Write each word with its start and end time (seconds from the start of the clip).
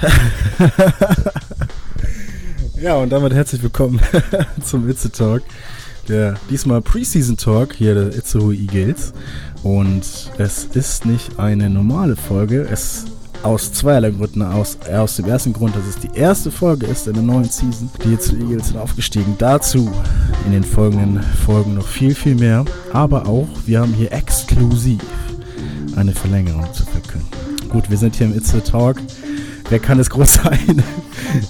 ja, 2.80 2.96
und 2.96 3.10
damit 3.10 3.34
herzlich 3.34 3.62
willkommen 3.62 4.00
zum 4.64 4.88
Itze 4.88 5.10
Talk. 5.10 5.42
Der 6.08 6.36
diesmal 6.48 6.80
Preseason 6.80 7.36
Talk 7.36 7.74
hier 7.74 7.94
der 7.94 8.16
Itzehoe 8.16 8.54
Eagles. 8.54 9.12
Und 9.62 10.30
es 10.38 10.64
ist 10.72 11.04
nicht 11.04 11.38
eine 11.38 11.68
normale 11.68 12.16
Folge. 12.16 12.66
Es 12.70 13.04
aus 13.42 13.72
zweierlei 13.72 14.10
Gründen. 14.10 14.42
Aus, 14.42 14.78
aus 14.90 15.16
dem 15.16 15.26
ersten 15.26 15.52
Grund, 15.52 15.76
dass 15.76 15.86
es 15.86 15.98
die 15.98 16.10
erste 16.14 16.50
Folge 16.50 16.86
ist 16.86 17.06
in 17.06 17.12
der 17.14 17.22
neuen 17.22 17.44
Season. 17.44 17.90
Die 18.04 18.18
zu 18.18 18.36
Eagles 18.36 18.68
sind 18.68 18.78
aufgestiegen. 18.78 19.34
Dazu 19.38 19.90
in 20.46 20.52
den 20.52 20.64
folgenden 20.64 21.22
Folgen 21.44 21.74
noch 21.74 21.86
viel, 21.86 22.14
viel 22.14 22.36
mehr. 22.36 22.64
Aber 22.92 23.26
auch, 23.26 23.48
wir 23.66 23.80
haben 23.80 23.92
hier 23.92 24.12
exklusiv 24.12 25.02
eine 25.96 26.12
Verlängerung 26.12 26.72
zu 26.72 26.84
verkünden. 26.84 27.28
Gut, 27.68 27.90
wir 27.90 27.98
sind 27.98 28.16
hier 28.16 28.26
im 28.26 28.36
It's 28.36 28.50
the 28.50 28.60
Talk. 28.60 28.96
Wer 29.70 29.78
kann 29.78 30.00
es 30.00 30.10
groß 30.10 30.34
sein? 30.34 30.82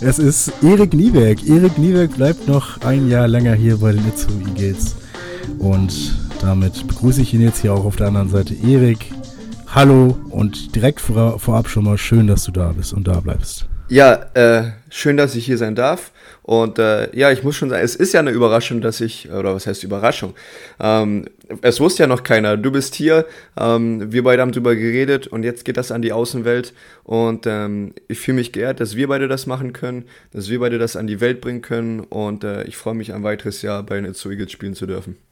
Es 0.03 0.19
ist 0.19 0.53
Erik 0.63 0.93
Nieberg. 0.93 1.43
Erik 1.49 1.79
Nieberg 1.79 2.15
bleibt 2.15 2.47
noch 2.47 2.83
ein 2.83 3.09
Jahr 3.09 3.27
länger 3.27 3.55
hier 3.55 3.79
bei 3.79 3.93
den 3.93 4.07
Itzu 4.07 4.29
Eagles. 4.47 4.95
Und 5.59 6.19
damit 6.43 6.87
begrüße 6.87 7.23
ich 7.23 7.33
ihn 7.33 7.41
jetzt 7.41 7.63
hier 7.63 7.73
auch 7.73 7.87
auf 7.87 7.97
der 7.97 8.09
anderen 8.09 8.29
Seite. 8.29 8.53
Erik, 8.53 9.11
hallo 9.69 10.19
und 10.29 10.77
direkt 10.77 11.01
vor, 11.01 11.39
vorab 11.39 11.71
schon 11.71 11.85
mal 11.85 11.97
schön, 11.97 12.27
dass 12.27 12.45
du 12.45 12.53
da 12.53 12.73
bist 12.73 12.93
und 12.93 13.09
da 13.09 13.21
bleibst. 13.21 13.65
Ja, 13.89 14.27
äh, 14.35 14.73
schön, 14.91 15.17
dass 15.17 15.35
ich 15.35 15.47
hier 15.47 15.57
sein 15.57 15.75
darf. 15.75 16.13
Und 16.51 16.81
äh, 16.81 17.17
ja, 17.17 17.31
ich 17.31 17.45
muss 17.45 17.55
schon 17.55 17.71
sagen, 17.71 17.85
es 17.85 17.95
ist 17.95 18.13
ja 18.13 18.19
eine 18.19 18.33
Überraschung, 18.33 18.81
dass 18.81 19.01
ich, 19.01 19.31
oder 19.31 19.55
was 19.55 19.69
heißt 19.69 19.85
Überraschung? 19.85 20.35
Ähm, 20.81 21.27
es 21.63 21.79
wusste 21.79 22.03
ja 22.03 22.07
noch 22.09 22.25
keiner. 22.25 22.57
Du 22.57 22.73
bist 22.73 22.97
hier, 22.97 23.25
ähm, 23.57 24.13
wir 24.13 24.25
beide 24.25 24.43
haben 24.43 24.51
drüber 24.51 24.75
geredet 24.75 25.29
und 25.29 25.45
jetzt 25.45 25.65
geht 25.65 25.77
das 25.77 25.93
an 25.93 26.03
die 26.03 26.13
Außenwelt. 26.13 26.75
Und 27.05 27.47
ähm, 27.47 27.95
ich 28.09 28.19
fühle 28.19 28.39
mich 28.39 28.51
geehrt, 28.51 28.81
dass 28.81 28.97
wir 28.97 29.07
beide 29.07 29.29
das 29.29 29.47
machen 29.47 29.73
können, 29.73 30.07
dass 30.33 30.51
wir 30.51 30.59
beide 30.59 30.79
das 30.79 30.97
an 30.97 31.07
die 31.07 31.21
Welt 31.21 31.41
bringen 31.41 31.63
können. 31.63 32.01
Und 32.01 32.43
äh, 32.43 32.65
ich 32.65 32.77
freue 32.77 32.95
mich, 32.95 33.15
ein 33.15 33.23
weiteres 33.23 33.63
Jahr 33.63 33.85
bei 33.85 33.95
den 33.95 34.07
It's 34.07 34.27
spielen 34.51 34.75
zu 34.75 34.87
dürfen. 34.87 35.30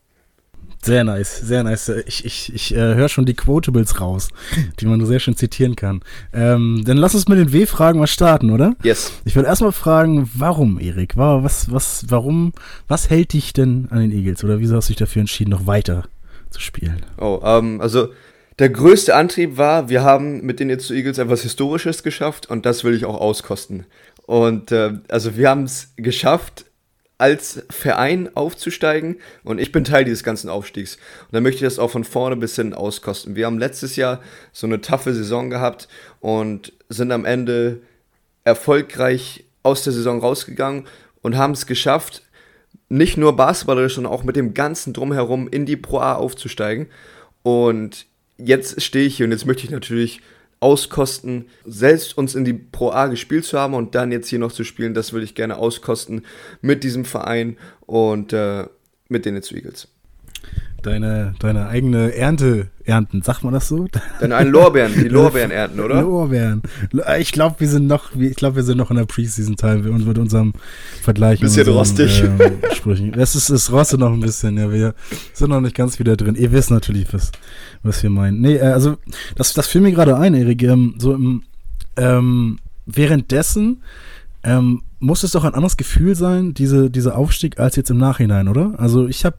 Sehr 0.80 1.02
nice, 1.02 1.40
sehr 1.40 1.64
nice. 1.64 1.88
Ich, 2.06 2.24
ich, 2.24 2.54
ich 2.54 2.74
äh, 2.74 2.94
höre 2.94 3.08
schon 3.08 3.26
die 3.26 3.34
Quotables 3.34 4.00
raus, 4.00 4.28
die 4.80 4.86
man 4.86 5.04
sehr 5.04 5.18
schön 5.18 5.36
zitieren 5.36 5.74
kann. 5.74 6.00
Ähm, 6.32 6.82
dann 6.84 6.96
lass 6.96 7.14
uns 7.14 7.28
mit 7.28 7.38
den 7.38 7.52
W-Fragen 7.52 7.98
mal 7.98 8.06
starten, 8.06 8.50
oder? 8.50 8.74
Yes. 8.82 9.12
Ich 9.24 9.34
würde 9.34 9.48
erstmal 9.48 9.72
fragen, 9.72 10.30
warum, 10.34 10.78
Erik? 10.78 11.16
Was, 11.16 11.72
was, 11.72 12.04
warum, 12.08 12.52
was 12.86 13.10
hält 13.10 13.32
dich 13.32 13.52
denn 13.52 13.88
an 13.90 14.00
den 14.00 14.12
Eagles? 14.12 14.44
Oder 14.44 14.60
wieso 14.60 14.76
hast 14.76 14.88
du 14.88 14.92
dich 14.92 14.98
dafür 14.98 15.20
entschieden, 15.20 15.50
noch 15.50 15.66
weiter 15.66 16.04
zu 16.50 16.60
spielen? 16.60 17.04
Oh, 17.20 17.40
ähm, 17.42 17.80
also 17.80 18.08
der 18.58 18.70
größte 18.70 19.14
Antrieb 19.14 19.56
war, 19.56 19.88
wir 19.88 20.02
haben 20.02 20.42
mit 20.42 20.60
den 20.60 20.70
Itzu 20.70 20.94
Eagles 20.94 21.18
etwas 21.18 21.42
Historisches 21.42 22.02
geschafft 22.02 22.48
und 22.50 22.66
das 22.66 22.82
will 22.84 22.94
ich 22.94 23.04
auch 23.04 23.20
auskosten. 23.20 23.84
Und 24.26 24.72
äh, 24.72 24.94
also 25.08 25.36
wir 25.36 25.48
haben 25.50 25.64
es 25.64 25.92
geschafft, 25.96 26.66
als 27.18 27.64
Verein 27.68 28.30
aufzusteigen 28.36 29.16
und 29.42 29.58
ich 29.58 29.72
bin 29.72 29.82
Teil 29.82 30.04
dieses 30.04 30.22
ganzen 30.22 30.48
Aufstiegs. 30.48 30.96
Und 31.26 31.32
dann 31.32 31.42
möchte 31.42 31.56
ich 31.56 31.64
das 31.64 31.80
auch 31.80 31.90
von 31.90 32.04
vorne 32.04 32.36
bis 32.36 32.54
hin 32.54 32.72
auskosten. 32.72 33.34
Wir 33.34 33.46
haben 33.46 33.58
letztes 33.58 33.96
Jahr 33.96 34.22
so 34.52 34.66
eine 34.66 34.80
taffe 34.80 35.12
Saison 35.12 35.50
gehabt 35.50 35.88
und 36.20 36.72
sind 36.88 37.10
am 37.10 37.24
Ende 37.24 37.80
erfolgreich 38.44 39.44
aus 39.64 39.82
der 39.82 39.92
Saison 39.92 40.20
rausgegangen 40.20 40.86
und 41.20 41.36
haben 41.36 41.52
es 41.52 41.66
geschafft, 41.66 42.22
nicht 42.88 43.16
nur 43.18 43.36
basketballerisch, 43.36 43.96
sondern 43.96 44.12
auch 44.12 44.22
mit 44.22 44.36
dem 44.36 44.54
ganzen 44.54 44.92
Drumherum 44.92 45.48
in 45.48 45.66
die 45.66 45.76
Pro 45.76 45.98
A 45.98 46.14
aufzusteigen. 46.14 46.86
Und 47.42 48.06
jetzt 48.38 48.80
stehe 48.80 49.06
ich 49.06 49.16
hier 49.16 49.26
und 49.26 49.32
jetzt 49.32 49.44
möchte 49.44 49.64
ich 49.64 49.70
natürlich 49.70 50.22
auskosten, 50.60 51.46
selbst 51.64 52.16
uns 52.16 52.34
in 52.34 52.44
die 52.44 52.54
Pro 52.54 52.90
A 52.90 53.06
gespielt 53.06 53.44
zu 53.44 53.58
haben 53.58 53.74
und 53.74 53.94
dann 53.94 54.12
jetzt 54.12 54.28
hier 54.28 54.38
noch 54.38 54.52
zu 54.52 54.64
spielen, 54.64 54.94
das 54.94 55.12
würde 55.12 55.24
ich 55.24 55.34
gerne 55.34 55.58
auskosten 55.58 56.24
mit 56.60 56.84
diesem 56.84 57.04
Verein 57.04 57.56
und 57.80 58.32
äh, 58.32 58.66
mit 59.08 59.24
den 59.24 59.36
It's 59.36 59.52
Eagles 59.52 59.88
deine, 60.82 61.34
deine 61.38 61.68
eigene 61.68 62.14
Ernte 62.14 62.68
ernten, 62.84 63.22
sagt 63.22 63.44
man 63.44 63.52
das 63.52 63.68
so? 63.68 63.86
Deine 64.20 64.36
einen 64.36 64.50
Lorbeeren, 64.50 64.92
die 64.94 65.08
Lorbeeren 65.08 65.50
ernten, 65.50 65.80
oder? 65.80 66.02
Lorbeeren. 66.02 66.62
Ich 67.18 67.32
glaube, 67.32 67.56
wir 67.58 67.68
sind 67.68 67.86
noch, 67.86 68.14
ich 68.14 68.36
glaube, 68.36 68.56
wir 68.56 68.62
sind 68.62 68.78
noch 68.78 68.90
in 68.90 68.96
der 68.96 69.04
Preseason-Teil 69.04 69.86
und 69.88 70.06
mit 70.06 70.18
unserem 70.18 70.54
Vergleich. 71.02 71.40
Bisschen 71.40 71.60
unseren, 71.60 71.76
rostig. 71.76 72.22
Äh, 72.22 72.74
Sprüchen. 72.74 73.14
Es 73.14 73.34
ist, 73.34 73.50
es 73.50 73.72
rostet 73.72 74.00
noch 74.00 74.12
ein 74.12 74.20
bisschen, 74.20 74.56
ja. 74.56 74.70
Wir 74.70 74.94
sind 75.32 75.50
noch 75.50 75.60
nicht 75.60 75.74
ganz 75.74 75.98
wieder 75.98 76.16
drin. 76.16 76.34
Ihr 76.34 76.52
wisst 76.52 76.70
natürlich, 76.70 77.12
was, 77.12 77.32
was 77.82 78.02
wir 78.02 78.10
meinen. 78.10 78.40
Nee, 78.40 78.56
äh, 78.56 78.62
also, 78.62 78.96
das, 79.36 79.52
das 79.54 79.66
fiel 79.66 79.80
mir 79.80 79.92
gerade 79.92 80.16
ein, 80.16 80.34
Erik. 80.34 80.62
Ähm, 80.62 80.94
so 80.98 81.14
im, 81.14 81.42
ähm, 81.96 82.58
währenddessen, 82.86 83.82
ähm, 84.42 84.82
muss 85.00 85.22
es 85.22 85.32
doch 85.32 85.44
ein 85.44 85.54
anderes 85.54 85.76
Gefühl 85.76 86.14
sein, 86.14 86.54
diese, 86.54 86.90
dieser 86.90 87.16
Aufstieg, 87.16 87.58
als 87.58 87.76
jetzt 87.76 87.90
im 87.90 87.98
Nachhinein, 87.98 88.48
oder? 88.48 88.74
Also 88.78 89.06
ich 89.06 89.24
habe, 89.24 89.36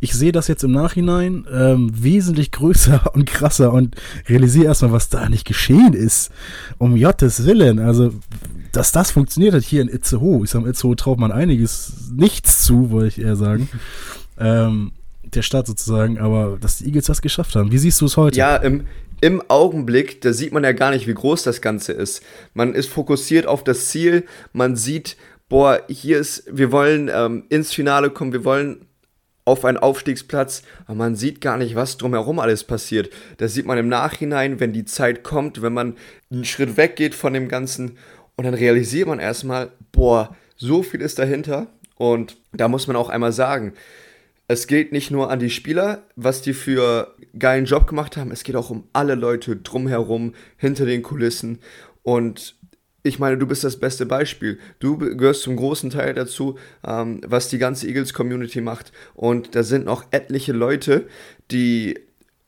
ich 0.00 0.12
sehe 0.12 0.32
das 0.32 0.48
jetzt 0.48 0.64
im 0.64 0.72
Nachhinein 0.72 1.46
ähm, 1.50 1.90
wesentlich 1.94 2.50
größer 2.50 3.10
und 3.14 3.26
krasser 3.26 3.72
und 3.72 3.96
realisiere 4.28 4.66
erstmal, 4.66 4.92
was 4.92 5.08
da 5.08 5.28
nicht 5.28 5.46
geschehen 5.46 5.94
ist. 5.94 6.30
Um 6.78 6.96
Jottes 6.96 7.46
Willen. 7.46 7.78
Also, 7.78 8.12
dass 8.72 8.92
das 8.92 9.10
funktioniert 9.10 9.54
hat 9.54 9.64
hier 9.64 9.82
in 9.82 9.88
Itzehoe. 9.88 10.44
Ich 10.44 10.50
sage, 10.50 10.68
Itzehoe 10.68 10.96
traut 10.96 11.18
man 11.18 11.32
einiges 11.32 12.10
nichts 12.14 12.62
zu, 12.62 12.90
wollte 12.90 13.08
ich 13.08 13.20
eher 13.20 13.36
sagen. 13.36 13.68
ähm, 14.38 14.92
der 15.34 15.42
Stadt 15.42 15.66
sozusagen, 15.66 16.18
aber 16.18 16.58
dass 16.60 16.78
die 16.78 16.86
Eagles 16.86 17.06
das 17.06 17.22
geschafft 17.22 17.54
haben. 17.56 17.70
Wie 17.70 17.78
siehst 17.78 18.00
du 18.00 18.06
es 18.06 18.16
heute? 18.16 18.38
Ja, 18.38 18.56
im, 18.56 18.84
im 19.20 19.42
Augenblick, 19.48 20.20
da 20.20 20.32
sieht 20.32 20.52
man 20.52 20.64
ja 20.64 20.72
gar 20.72 20.90
nicht, 20.90 21.06
wie 21.06 21.14
groß 21.14 21.42
das 21.42 21.60
Ganze 21.60 21.92
ist. 21.92 22.22
Man 22.54 22.74
ist 22.74 22.88
fokussiert 22.88 23.46
auf 23.46 23.64
das 23.64 23.88
Ziel, 23.88 24.24
man 24.52 24.76
sieht, 24.76 25.16
boah, 25.48 25.82
hier 25.88 26.18
ist, 26.18 26.44
wir 26.50 26.72
wollen 26.72 27.10
ähm, 27.12 27.44
ins 27.48 27.72
Finale 27.72 28.10
kommen, 28.10 28.32
wir 28.32 28.44
wollen 28.44 28.86
auf 29.44 29.64
einen 29.64 29.78
Aufstiegsplatz, 29.78 30.62
aber 30.84 30.96
man 30.96 31.16
sieht 31.16 31.40
gar 31.40 31.56
nicht, 31.56 31.74
was 31.74 31.96
drumherum 31.96 32.38
alles 32.38 32.64
passiert. 32.64 33.10
Das 33.38 33.54
sieht 33.54 33.64
man 33.64 33.78
im 33.78 33.88
Nachhinein, 33.88 34.60
wenn 34.60 34.74
die 34.74 34.84
Zeit 34.84 35.24
kommt, 35.24 35.62
wenn 35.62 35.72
man 35.72 35.96
einen 36.30 36.44
Schritt 36.44 36.76
weggeht 36.76 37.14
von 37.14 37.32
dem 37.32 37.48
Ganzen. 37.48 37.96
Und 38.36 38.44
dann 38.44 38.54
realisiert 38.54 39.08
man 39.08 39.18
erstmal, 39.18 39.72
boah, 39.90 40.36
so 40.56 40.82
viel 40.82 41.00
ist 41.00 41.18
dahinter. 41.18 41.68
Und 41.96 42.36
da 42.52 42.68
muss 42.68 42.86
man 42.86 42.96
auch 42.96 43.08
einmal 43.08 43.32
sagen, 43.32 43.72
es 44.48 44.66
geht 44.66 44.92
nicht 44.92 45.10
nur 45.10 45.30
an 45.30 45.38
die 45.38 45.50
Spieler, 45.50 46.02
was 46.16 46.40
die 46.40 46.54
für 46.54 47.14
geilen 47.38 47.66
Job 47.66 47.86
gemacht 47.86 48.16
haben, 48.16 48.32
es 48.32 48.44
geht 48.44 48.56
auch 48.56 48.70
um 48.70 48.88
alle 48.94 49.14
Leute 49.14 49.56
drumherum, 49.56 50.34
hinter 50.56 50.86
den 50.86 51.02
Kulissen. 51.02 51.58
Und 52.02 52.56
ich 53.02 53.18
meine, 53.18 53.36
du 53.36 53.46
bist 53.46 53.62
das 53.62 53.78
beste 53.78 54.06
Beispiel. 54.06 54.58
Du 54.80 54.96
gehörst 54.96 55.42
zum 55.42 55.56
großen 55.56 55.90
Teil 55.90 56.14
dazu, 56.14 56.58
ähm, 56.84 57.20
was 57.26 57.48
die 57.48 57.58
ganze 57.58 57.86
Eagles-Community 57.86 58.62
macht. 58.62 58.90
Und 59.14 59.54
da 59.54 59.62
sind 59.62 59.84
noch 59.84 60.06
etliche 60.10 60.52
Leute, 60.52 61.06
die 61.50 61.98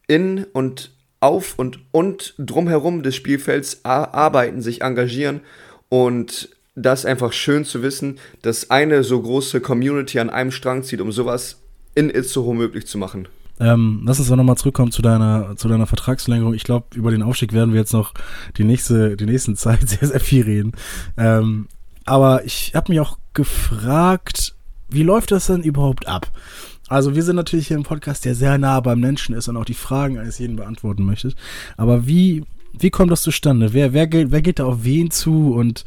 in 0.09 0.44
und 0.53 0.93
auf 1.21 1.59
und, 1.59 1.81
und 1.93 2.34
drumherum 2.38 3.03
des 3.03 3.15
Spielfelds 3.15 3.84
arbeiten, 3.84 4.62
sich 4.62 4.81
engagieren. 4.81 5.43
Und 5.91 6.49
das 6.75 7.00
ist 7.00 7.06
einfach 7.06 7.34
schön 7.34 7.67
zu 7.67 7.82
wissen, 7.82 8.19
dass 8.41 8.71
eine 8.71 9.05
so 9.05 9.21
große 9.21 9.61
Community 9.61 10.19
an 10.19 10.31
einem 10.31 10.50
Strang 10.50 10.82
zieht, 10.82 11.03
um 11.03 11.12
sowas 11.12 11.59
in 11.94 12.10
Itzehoe 12.10 12.54
möglich 12.54 12.86
zu 12.86 12.98
machen. 12.98 13.28
Ähm, 13.60 14.02
lass 14.06 14.18
uns 14.18 14.28
doch 14.28 14.36
nochmal 14.36 14.56
zurückkommen 14.56 14.90
zu 14.90 15.02
deiner, 15.02 15.54
zu 15.56 15.68
deiner 15.68 15.86
Vertragsverlängerung. 15.86 16.54
Ich 16.54 16.64
glaube, 16.64 16.86
über 16.94 17.10
den 17.10 17.22
Aufstieg 17.22 17.52
werden 17.52 17.72
wir 17.74 17.80
jetzt 17.80 17.92
noch 17.92 18.14
die 18.56 18.64
nächste, 18.64 19.16
die 19.16 19.26
nächsten 19.26 19.54
Zeit 19.56 19.86
sehr, 19.88 20.08
sehr 20.08 20.20
viel 20.20 20.44
reden. 20.44 20.72
Ähm, 21.18 21.68
aber 22.06 22.44
ich 22.44 22.74
habe 22.74 22.90
mich 22.90 23.00
auch 23.00 23.18
gefragt, 23.34 24.54
wie 24.88 25.02
läuft 25.02 25.30
das 25.30 25.46
denn 25.46 25.62
überhaupt 25.62 26.08
ab? 26.08 26.32
Also 26.88 27.14
wir 27.14 27.22
sind 27.22 27.36
natürlich 27.36 27.68
hier 27.68 27.76
im 27.76 27.84
Podcast, 27.84 28.24
der 28.24 28.34
sehr 28.34 28.58
nah 28.58 28.80
beim 28.80 28.98
Menschen 28.98 29.34
ist 29.34 29.46
und 29.46 29.56
auch 29.56 29.64
die 29.64 29.74
Fragen 29.74 30.18
eines 30.18 30.38
jeden 30.38 30.56
beantworten 30.56 31.04
möchte. 31.04 31.32
Aber 31.76 32.06
wie, 32.06 32.44
wie 32.72 32.90
kommt 32.90 33.12
das 33.12 33.22
zustande? 33.22 33.72
Wer, 33.72 33.92
wer, 33.92 34.10
wer 34.10 34.42
geht 34.42 34.58
da 34.58 34.64
auf 34.64 34.82
wen 34.82 35.10
zu 35.10 35.54
und 35.54 35.84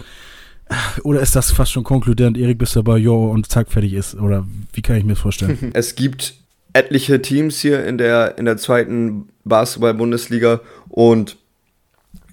oder 1.04 1.22
ist 1.22 1.36
das 1.36 1.52
fast 1.52 1.72
schon 1.72 1.84
konkludent, 1.84 2.38
Erik 2.38 2.58
bist 2.58 2.76
dabei, 2.76 2.98
jo, 2.98 3.26
und 3.26 3.50
zack, 3.50 3.72
fertig 3.72 3.94
ist? 3.94 4.16
Oder 4.16 4.46
wie 4.74 4.82
kann 4.82 4.98
ich 4.98 5.04
mir 5.04 5.14
das 5.14 5.22
vorstellen? 5.22 5.58
Es 5.74 5.96
gibt 5.96 6.36
etliche 6.74 7.22
Teams 7.22 7.60
hier 7.60 7.86
in 7.86 7.98
der, 7.98 8.38
in 8.38 8.46
der 8.46 8.58
zweiten 8.58 9.30
Basketball-Bundesliga 9.44 10.62
und 10.90 11.38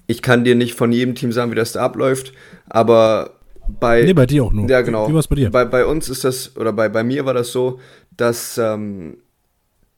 ich 0.07 0.21
kann 0.21 0.43
dir 0.43 0.55
nicht 0.55 0.73
von 0.75 0.91
jedem 0.91 1.15
Team 1.15 1.31
sagen, 1.31 1.51
wie 1.51 1.55
das 1.55 1.73
da 1.73 1.81
abläuft, 1.81 2.33
aber 2.67 3.31
bei. 3.79 4.03
Nee, 4.03 4.13
bei 4.13 4.25
dir 4.25 4.43
auch 4.43 4.53
nur. 4.53 4.69
Ja, 4.69 4.81
genau. 4.81 5.07
Wie, 5.07 5.11
wie 5.11 5.15
war's 5.15 5.27
bei 5.27 5.35
dir? 5.35 5.51
Bei, 5.51 5.65
bei 5.65 5.85
uns 5.85 6.09
ist 6.09 6.23
das, 6.23 6.55
oder 6.57 6.73
bei, 6.73 6.89
bei 6.89 7.03
mir 7.03 7.25
war 7.25 7.33
das 7.33 7.51
so, 7.51 7.79
dass 8.17 8.57
ähm, 8.57 9.17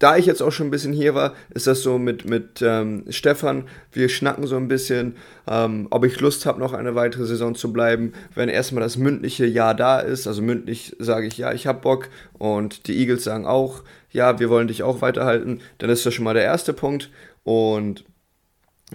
da 0.04 0.18
ich 0.18 0.26
jetzt 0.26 0.44
auch 0.44 0.52
schon 0.52 0.68
ein 0.68 0.72
bisschen 0.72 0.92
hier 0.92 1.16
war, 1.16 1.34
ist 1.54 1.66
das 1.66 1.82
so 1.82 1.98
mit, 1.98 2.26
mit 2.26 2.62
ähm, 2.62 3.06
Stefan, 3.08 3.64
wir 3.94 4.10
schnacken 4.10 4.46
so 4.48 4.58
ein 4.58 4.68
bisschen, 4.68 5.16
ähm, 5.48 5.88
ob 5.92 6.04
ich 6.04 6.20
Lust 6.20 6.46
habe, 6.46 6.60
noch 6.60 6.74
eine 6.74 6.94
weitere 6.94 7.26
Saison 7.26 7.56
zu 7.56 7.72
bleiben, 7.72 8.12
wenn 8.36 8.50
erstmal 8.50 8.84
das 8.84 8.98
mündliche 8.98 9.46
Ja 9.46 9.74
da 9.74 10.02
ist. 10.02 10.28
Also 10.28 10.42
mündlich 10.42 10.94
sage 11.00 11.28
ich 11.28 11.38
ja, 11.38 11.54
ich 11.54 11.68
habe 11.68 11.80
Bock 11.80 12.10
und 12.34 12.88
die 12.88 13.00
Eagles 13.00 13.24
sagen 13.24 13.46
auch, 13.46 13.82
ja, 14.12 14.40
wir 14.42 14.50
wollen 14.50 14.68
dich 14.68 14.84
auch 14.84 15.00
weiterhalten. 15.02 15.62
Dann 15.78 15.90
ist 15.90 16.06
das 16.06 16.14
schon 16.14 16.26
mal 16.26 16.34
der 16.34 16.44
erste 16.44 16.74
Punkt 16.74 17.10
und 17.46 18.04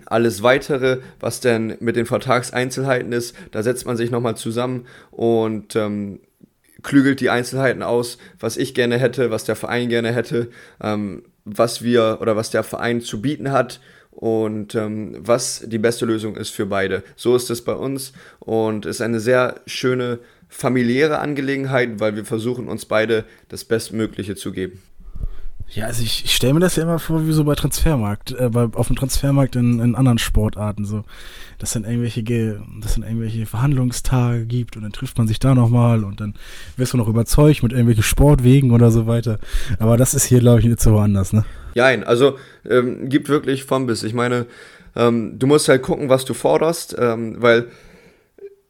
alles 0.05 0.43
weitere, 0.43 0.99
was 1.20 1.40
denn 1.40 1.78
mit 1.81 1.96
den 1.96 2.05
Vertragseinzelheiten 2.05 3.12
ist, 3.12 3.34
da 3.50 3.62
setzt 3.62 3.87
man 3.87 3.96
sich 3.96 4.10
nochmal 4.10 4.37
zusammen 4.37 4.84
und 5.10 5.75
ähm, 5.75 6.20
klügelt 6.82 7.20
die 7.20 7.30
Einzelheiten 7.30 7.82
aus, 7.82 8.19
was 8.38 8.56
ich 8.56 8.75
gerne 8.75 8.98
hätte, 8.98 9.30
was 9.30 9.44
der 9.44 9.56
Verein 9.56 9.88
gerne 9.88 10.12
hätte, 10.12 10.48
ähm, 10.80 11.25
was 11.44 11.82
wir 11.82 12.19
oder 12.20 12.36
was 12.36 12.50
der 12.50 12.62
Verein 12.62 13.00
zu 13.00 13.20
bieten 13.20 13.50
hat 13.50 13.80
und 14.10 14.75
ähm, 14.75 15.16
was 15.19 15.64
die 15.66 15.78
beste 15.78 16.04
Lösung 16.04 16.36
ist 16.36 16.50
für 16.50 16.66
beide. 16.66 17.02
So 17.16 17.36
ist 17.36 17.50
es 17.50 17.62
bei 17.62 17.75
uns 17.75 18.12
und 18.40 18.86
ist 18.86 19.00
eine 19.00 19.20
sehr 19.20 19.60
schöne 19.66 20.19
familiäre 20.48 21.19
Angelegenheit, 21.19 22.00
weil 22.00 22.16
wir 22.16 22.25
versuchen 22.25 22.69
uns 22.69 22.86
beide 22.86 23.24
das 23.48 23.64
Bestmögliche 23.64 24.34
zu 24.34 24.52
geben. 24.52 24.82
Ja, 25.70 25.85
also 25.85 26.03
ich, 26.03 26.25
ich 26.25 26.35
stelle 26.35 26.55
mir 26.55 26.61
das 26.61 26.76
ja 26.76 26.85
immer 26.85 26.99
vor, 26.99 27.26
wie 27.26 27.32
so 27.32 27.44
bei 27.44 27.55
Transfermarkt, 27.55 28.32
äh, 28.32 28.49
bei, 28.49 28.69
auf 28.73 28.87
dem 28.87 28.97
Transfermarkt 28.97 29.55
in, 29.55 29.81
in 29.81 29.94
anderen 29.94 30.19
Sportarten 30.19 30.87
so, 30.87 31.05
dass 31.59 31.73
dann 31.73 31.85
irgendwelche, 31.85 32.23
dass 32.81 32.94
dann 32.94 33.05
irgendwelche 33.05 33.44
Verhandlungstage 33.44 34.47
gibt 34.47 34.76
und 34.76 34.82
dann 34.82 34.93
trifft 34.93 35.19
man 35.19 35.29
sich 35.29 35.38
da 35.38 35.55
nochmal 35.55 36.05
und 36.05 36.20
dann 36.20 36.35
wirst 36.76 36.94
du 36.94 36.97
noch 36.97 37.09
überzeugt 37.09 37.62
mit 37.62 37.73
irgendwelchen 37.73 38.03
Sportwegen 38.03 38.70
oder 38.70 38.91
so 38.91 39.06
weiter. 39.06 39.38
Aber 39.79 39.99
das 39.99 40.15
ist 40.15 40.25
hier, 40.25 40.41
glaube 40.41 40.61
ich, 40.61 40.67
nicht 40.67 40.81
so 40.81 40.99
anders, 40.99 41.35
ne? 41.35 41.44
Nein, 41.75 42.03
also 42.03 42.38
ähm, 42.69 43.11
gibt 43.11 43.29
wirklich 43.29 43.65
vom 43.65 43.87
bis. 43.87 44.03
Ich 44.05 44.15
meine, 44.15 44.47
ähm, 44.97 45.38
du 45.38 45.47
musst 45.47 45.69
halt 45.69 45.82
gucken, 45.82 46.09
was 46.09 46.25
du 46.25 46.32
forderst, 46.32 46.97
ähm, 46.99 47.37
weil 47.41 47.69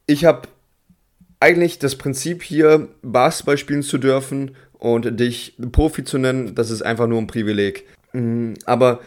ich 0.06 0.24
habe 0.24 0.48
eigentlich 1.40 1.78
das 1.78 1.94
Prinzip 1.94 2.42
hier, 2.42 2.88
Basketball 3.02 3.56
spielen 3.56 3.82
zu 3.82 3.98
dürfen 3.98 4.56
und 4.78 5.18
dich 5.18 5.56
Profi 5.72 6.04
zu 6.04 6.18
nennen, 6.18 6.54
das 6.54 6.70
ist 6.70 6.82
einfach 6.82 7.06
nur 7.06 7.18
ein 7.20 7.26
Privileg. 7.26 7.84
Mhm, 8.12 8.54
aber 8.64 9.00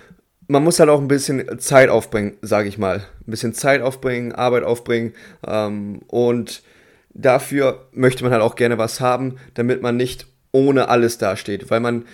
man 0.47 0.63
muss 0.63 0.79
halt 0.79 0.89
auch 0.89 1.00
ein 1.00 1.07
bisschen 1.07 1.59
Zeit 1.59 1.89
aufbringen, 1.89 2.38
sage 2.41 2.68
ich 2.68 2.77
mal. 2.77 2.97
Ein 2.97 3.31
bisschen 3.31 3.53
Zeit 3.53 3.81
aufbringen, 3.81 4.33
Arbeit 4.33 4.63
aufbringen. 4.63 5.13
Ähm, 5.47 6.01
und 6.07 6.62
dafür 7.13 7.88
möchte 7.94 8.23
man 8.23 8.33
halt 8.33 8.41
auch 8.41 8.56
gerne 8.56 8.77
was 8.77 9.00
haben, 9.00 9.38
damit 9.53 9.81
man 9.81 9.95
nicht 9.95 10.27
ohne 10.51 10.89
alles 10.89 11.18
dasteht. 11.18 11.69
Weil 11.71 11.79
man 11.79 12.06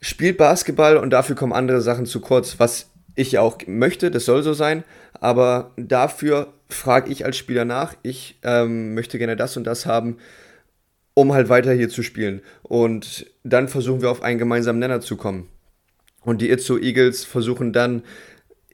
spielt 0.00 0.36
Basketball 0.36 0.98
und 0.98 1.10
dafür 1.10 1.36
kommen 1.36 1.54
andere 1.54 1.80
Sachen 1.80 2.04
zu 2.04 2.20
kurz, 2.20 2.58
was 2.58 2.90
ich 3.14 3.32
ja 3.32 3.40
auch 3.40 3.58
möchte, 3.66 4.10
das 4.10 4.26
soll 4.26 4.42
so 4.42 4.52
sein. 4.52 4.84
Aber 5.18 5.70
dafür 5.76 6.52
frage 6.68 7.10
ich 7.10 7.24
als 7.24 7.38
Spieler 7.38 7.64
nach. 7.64 7.94
Ich 8.02 8.38
ähm, 8.42 8.94
möchte 8.94 9.18
gerne 9.18 9.36
das 9.36 9.56
und 9.56 9.64
das 9.64 9.86
haben 9.86 10.18
um 11.14 11.32
halt 11.32 11.48
weiter 11.48 11.72
hier 11.72 11.88
zu 11.88 12.02
spielen. 12.02 12.42
Und 12.62 13.26
dann 13.44 13.68
versuchen 13.68 14.02
wir 14.02 14.10
auf 14.10 14.22
einen 14.22 14.38
gemeinsamen 14.38 14.80
Nenner 14.80 15.00
zu 15.00 15.16
kommen. 15.16 15.48
Und 16.22 16.40
die 16.40 16.50
Itzo 16.50 16.78
Eagles 16.78 17.24
versuchen 17.24 17.72
dann, 17.72 18.02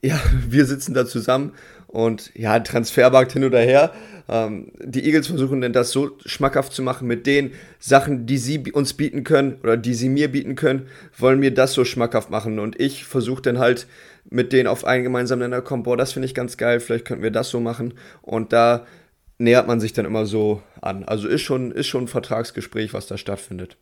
ja, 0.02 0.18
wir 0.48 0.64
sitzen 0.64 0.94
da 0.94 1.06
zusammen 1.06 1.52
und 1.86 2.30
ja, 2.34 2.58
Transfermarkt 2.60 3.32
hin 3.32 3.44
oder 3.44 3.60
her. 3.60 3.92
Ähm, 4.28 4.70
die 4.82 5.04
Eagles 5.04 5.26
versuchen 5.26 5.60
dann 5.60 5.72
das 5.72 5.90
so 5.90 6.16
schmackhaft 6.24 6.72
zu 6.72 6.82
machen 6.82 7.08
mit 7.08 7.26
den 7.26 7.52
Sachen, 7.80 8.26
die 8.26 8.38
sie 8.38 8.72
uns 8.72 8.94
bieten 8.94 9.24
können 9.24 9.56
oder 9.62 9.76
die 9.76 9.94
sie 9.94 10.08
mir 10.08 10.30
bieten 10.30 10.54
können, 10.54 10.86
wollen 11.18 11.40
mir 11.40 11.52
das 11.52 11.72
so 11.72 11.84
schmackhaft 11.84 12.30
machen. 12.30 12.60
Und 12.60 12.80
ich 12.80 13.04
versuche 13.04 13.42
dann 13.42 13.58
halt 13.58 13.88
mit 14.28 14.52
denen 14.52 14.68
auf 14.68 14.84
einen 14.84 15.02
gemeinsamen 15.02 15.42
Nenner 15.42 15.62
kommen, 15.62 15.82
boah, 15.82 15.96
das 15.96 16.12
finde 16.12 16.26
ich 16.26 16.34
ganz 16.34 16.56
geil, 16.56 16.78
vielleicht 16.78 17.06
könnten 17.06 17.24
wir 17.24 17.32
das 17.32 17.50
so 17.50 17.58
machen. 17.58 17.94
Und 18.22 18.52
da 18.52 18.86
nähert 19.40 19.66
man 19.66 19.80
sich 19.80 19.92
dann 19.92 20.04
immer 20.04 20.26
so 20.26 20.62
an. 20.80 21.04
Also 21.04 21.26
ist 21.26 21.42
schon, 21.42 21.72
ist 21.72 21.86
schon 21.86 22.04
ein 22.04 22.08
Vertragsgespräch, 22.08 22.92
was 22.92 23.06
da 23.06 23.16
stattfindet. 23.16 23.76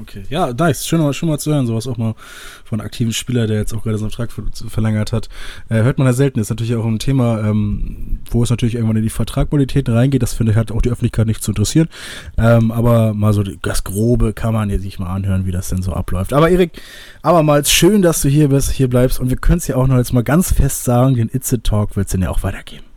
Okay, 0.00 0.24
ja, 0.28 0.52
nice. 0.52 0.88
Schön, 0.88 1.12
schon 1.12 1.28
mal 1.28 1.38
zu 1.38 1.52
hören, 1.52 1.68
sowas 1.68 1.86
auch 1.86 1.96
mal 1.96 2.16
von 2.64 2.80
einem 2.80 2.86
aktiven 2.86 3.12
Spieler, 3.12 3.46
der 3.46 3.58
jetzt 3.58 3.72
auch 3.72 3.84
gerade 3.84 3.96
so 3.96 4.04
einen 4.04 4.10
Vertrag 4.10 4.32
verlängert 4.68 5.12
hat. 5.12 5.28
Äh, 5.68 5.82
hört 5.82 5.98
man 5.98 6.08
ja 6.08 6.12
selten. 6.12 6.40
Ist 6.40 6.50
natürlich 6.50 6.74
auch 6.74 6.84
ein 6.84 6.98
Thema, 6.98 7.46
ähm, 7.46 8.18
wo 8.28 8.42
es 8.42 8.50
natürlich 8.50 8.74
irgendwann 8.74 8.96
in 8.96 9.04
die 9.04 9.10
Vertragqualität 9.10 9.88
reingeht. 9.88 10.22
Das 10.22 10.34
finde 10.34 10.50
ich 10.50 10.58
hat 10.58 10.72
auch 10.72 10.82
die 10.82 10.90
Öffentlichkeit 10.90 11.28
nicht 11.28 11.44
zu 11.44 11.52
interessieren. 11.52 11.88
Ähm, 12.36 12.72
aber 12.72 13.14
mal 13.14 13.32
so 13.32 13.44
das 13.44 13.84
Grobe 13.84 14.32
kann 14.32 14.52
man 14.52 14.68
ja 14.68 14.80
sich 14.80 14.98
mal 14.98 15.14
anhören, 15.14 15.46
wie 15.46 15.52
das 15.52 15.68
denn 15.68 15.82
so 15.82 15.92
abläuft. 15.92 16.32
Aber 16.32 16.50
Erik, 16.50 16.72
abermals 17.22 17.70
schön, 17.70 18.02
dass 18.02 18.20
du 18.20 18.28
hier 18.28 18.48
bist, 18.48 18.72
hier 18.72 18.88
bleibst. 18.88 19.20
Und 19.20 19.30
wir 19.30 19.36
können 19.36 19.58
es 19.58 19.68
ja 19.68 19.76
auch 19.76 19.86
noch 19.86 19.98
jetzt 19.98 20.12
mal 20.12 20.24
ganz 20.24 20.52
fest 20.52 20.82
sagen, 20.82 21.14
den 21.14 21.28
Itze 21.32 21.62
Talk 21.62 21.94
wird 21.94 22.06
es 22.06 22.12
denn 22.12 22.22
ja 22.22 22.30
auch 22.30 22.42
weitergeben. 22.42 22.93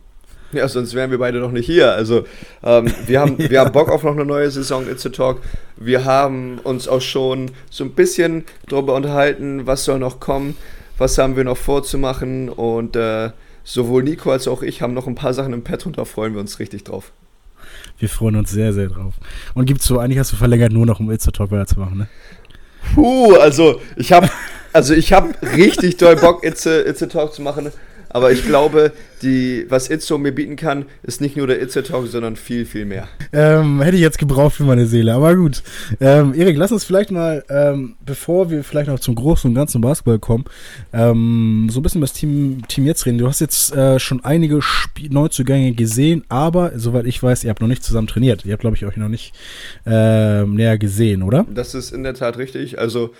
Ja, 0.52 0.66
sonst 0.66 0.94
wären 0.94 1.10
wir 1.10 1.18
beide 1.18 1.40
noch 1.40 1.50
nicht 1.50 1.66
hier. 1.66 1.92
Also 1.92 2.24
ähm, 2.62 2.90
wir, 3.06 3.20
haben, 3.20 3.36
ja. 3.38 3.50
wir 3.50 3.60
haben 3.60 3.72
Bock 3.72 3.90
auf 3.90 4.02
noch 4.02 4.12
eine 4.12 4.24
neue 4.24 4.50
Saison 4.50 4.88
It's 4.88 5.04
a 5.04 5.10
Talk. 5.10 5.40
Wir 5.76 6.04
haben 6.04 6.58
uns 6.64 6.88
auch 6.88 7.00
schon 7.00 7.50
so 7.70 7.84
ein 7.84 7.92
bisschen 7.92 8.44
darüber 8.66 8.94
unterhalten, 8.94 9.66
was 9.66 9.84
soll 9.84 9.98
noch 9.98 10.20
kommen, 10.20 10.56
was 10.96 11.18
haben 11.18 11.36
wir 11.36 11.44
noch 11.44 11.56
vorzumachen. 11.56 12.48
Und 12.48 12.96
äh, 12.96 13.30
sowohl 13.64 14.02
Nico 14.02 14.30
als 14.30 14.48
auch 14.48 14.62
ich 14.62 14.80
haben 14.80 14.94
noch 14.94 15.06
ein 15.06 15.14
paar 15.14 15.34
Sachen 15.34 15.52
im 15.52 15.64
Pad 15.64 15.86
und 15.86 15.98
da 15.98 16.04
freuen 16.04 16.34
wir 16.34 16.40
uns 16.40 16.58
richtig 16.58 16.84
drauf. 16.84 17.12
Wir 17.98 18.08
freuen 18.08 18.36
uns 18.36 18.50
sehr, 18.50 18.72
sehr 18.72 18.88
drauf. 18.88 19.14
Und 19.54 19.66
gibt's 19.66 19.84
so, 19.84 19.98
eigentlich 19.98 20.18
hast 20.18 20.32
du 20.32 20.36
verlängert, 20.36 20.72
nur 20.72 20.86
noch 20.86 21.00
um 21.00 21.10
It's 21.10 21.28
a 21.28 21.30
Talk 21.30 21.50
weiterzumachen, 21.50 21.98
ne? 21.98 22.08
Puh, 22.94 23.34
also 23.34 23.80
ich 23.96 24.12
habe 24.12 24.30
also 24.72 24.94
ich 24.94 25.12
habe 25.12 25.34
richtig 25.56 25.96
doll 25.96 26.16
Bock, 26.16 26.44
It's 26.44 26.66
a, 26.66 26.80
It's 26.80 27.02
a 27.02 27.06
Talk 27.06 27.34
zu 27.34 27.42
machen. 27.42 27.72
Aber 28.10 28.32
ich 28.32 28.44
glaube, 28.44 28.92
die, 29.22 29.66
was 29.68 29.90
Itzo 29.90 30.18
mir 30.18 30.32
bieten 30.32 30.56
kann, 30.56 30.86
ist 31.02 31.20
nicht 31.20 31.36
nur 31.36 31.46
der 31.46 31.60
Itzo 31.60 31.82
Talk, 31.82 32.06
sondern 32.06 32.36
viel, 32.36 32.64
viel 32.64 32.84
mehr. 32.84 33.08
Ähm, 33.32 33.82
hätte 33.82 33.96
ich 33.96 34.02
jetzt 34.02 34.18
gebraucht 34.18 34.56
für 34.56 34.64
meine 34.64 34.86
Seele, 34.86 35.14
aber 35.14 35.36
gut. 35.36 35.62
Ähm, 36.00 36.34
Erik, 36.34 36.56
lass 36.56 36.72
uns 36.72 36.84
vielleicht 36.84 37.10
mal, 37.10 37.44
ähm, 37.50 37.96
bevor 38.04 38.50
wir 38.50 38.64
vielleicht 38.64 38.88
noch 38.88 39.00
zum 39.00 39.14
großen 39.14 39.50
und 39.50 39.54
ganzen 39.54 39.80
Basketball 39.80 40.18
kommen, 40.18 40.44
ähm, 40.92 41.68
so 41.70 41.80
ein 41.80 41.82
bisschen 41.82 41.98
über 41.98 42.06
das 42.06 42.14
Team, 42.14 42.62
Team 42.68 42.86
jetzt 42.86 43.04
reden. 43.06 43.18
Du 43.18 43.26
hast 43.26 43.40
jetzt 43.40 43.74
äh, 43.74 43.98
schon 43.98 44.24
einige 44.24 44.58
Sp 44.64 45.10
Neuzugänge 45.10 45.72
gesehen, 45.72 46.24
aber 46.28 46.72
soweit 46.76 47.06
ich 47.06 47.22
weiß, 47.22 47.44
ihr 47.44 47.50
habt 47.50 47.60
noch 47.60 47.68
nicht 47.68 47.84
zusammen 47.84 48.06
trainiert. 48.06 48.44
Ihr 48.44 48.52
habt, 48.52 48.62
glaube 48.62 48.76
ich, 48.76 48.84
euch 48.84 48.96
noch 48.96 49.08
nicht 49.08 49.34
äh, 49.86 50.44
näher 50.44 50.78
gesehen, 50.78 51.22
oder? 51.22 51.46
Das 51.52 51.74
ist 51.74 51.92
in 51.92 52.02
der 52.02 52.14
Tat 52.14 52.38
richtig. 52.38 52.78
Also 52.78 53.10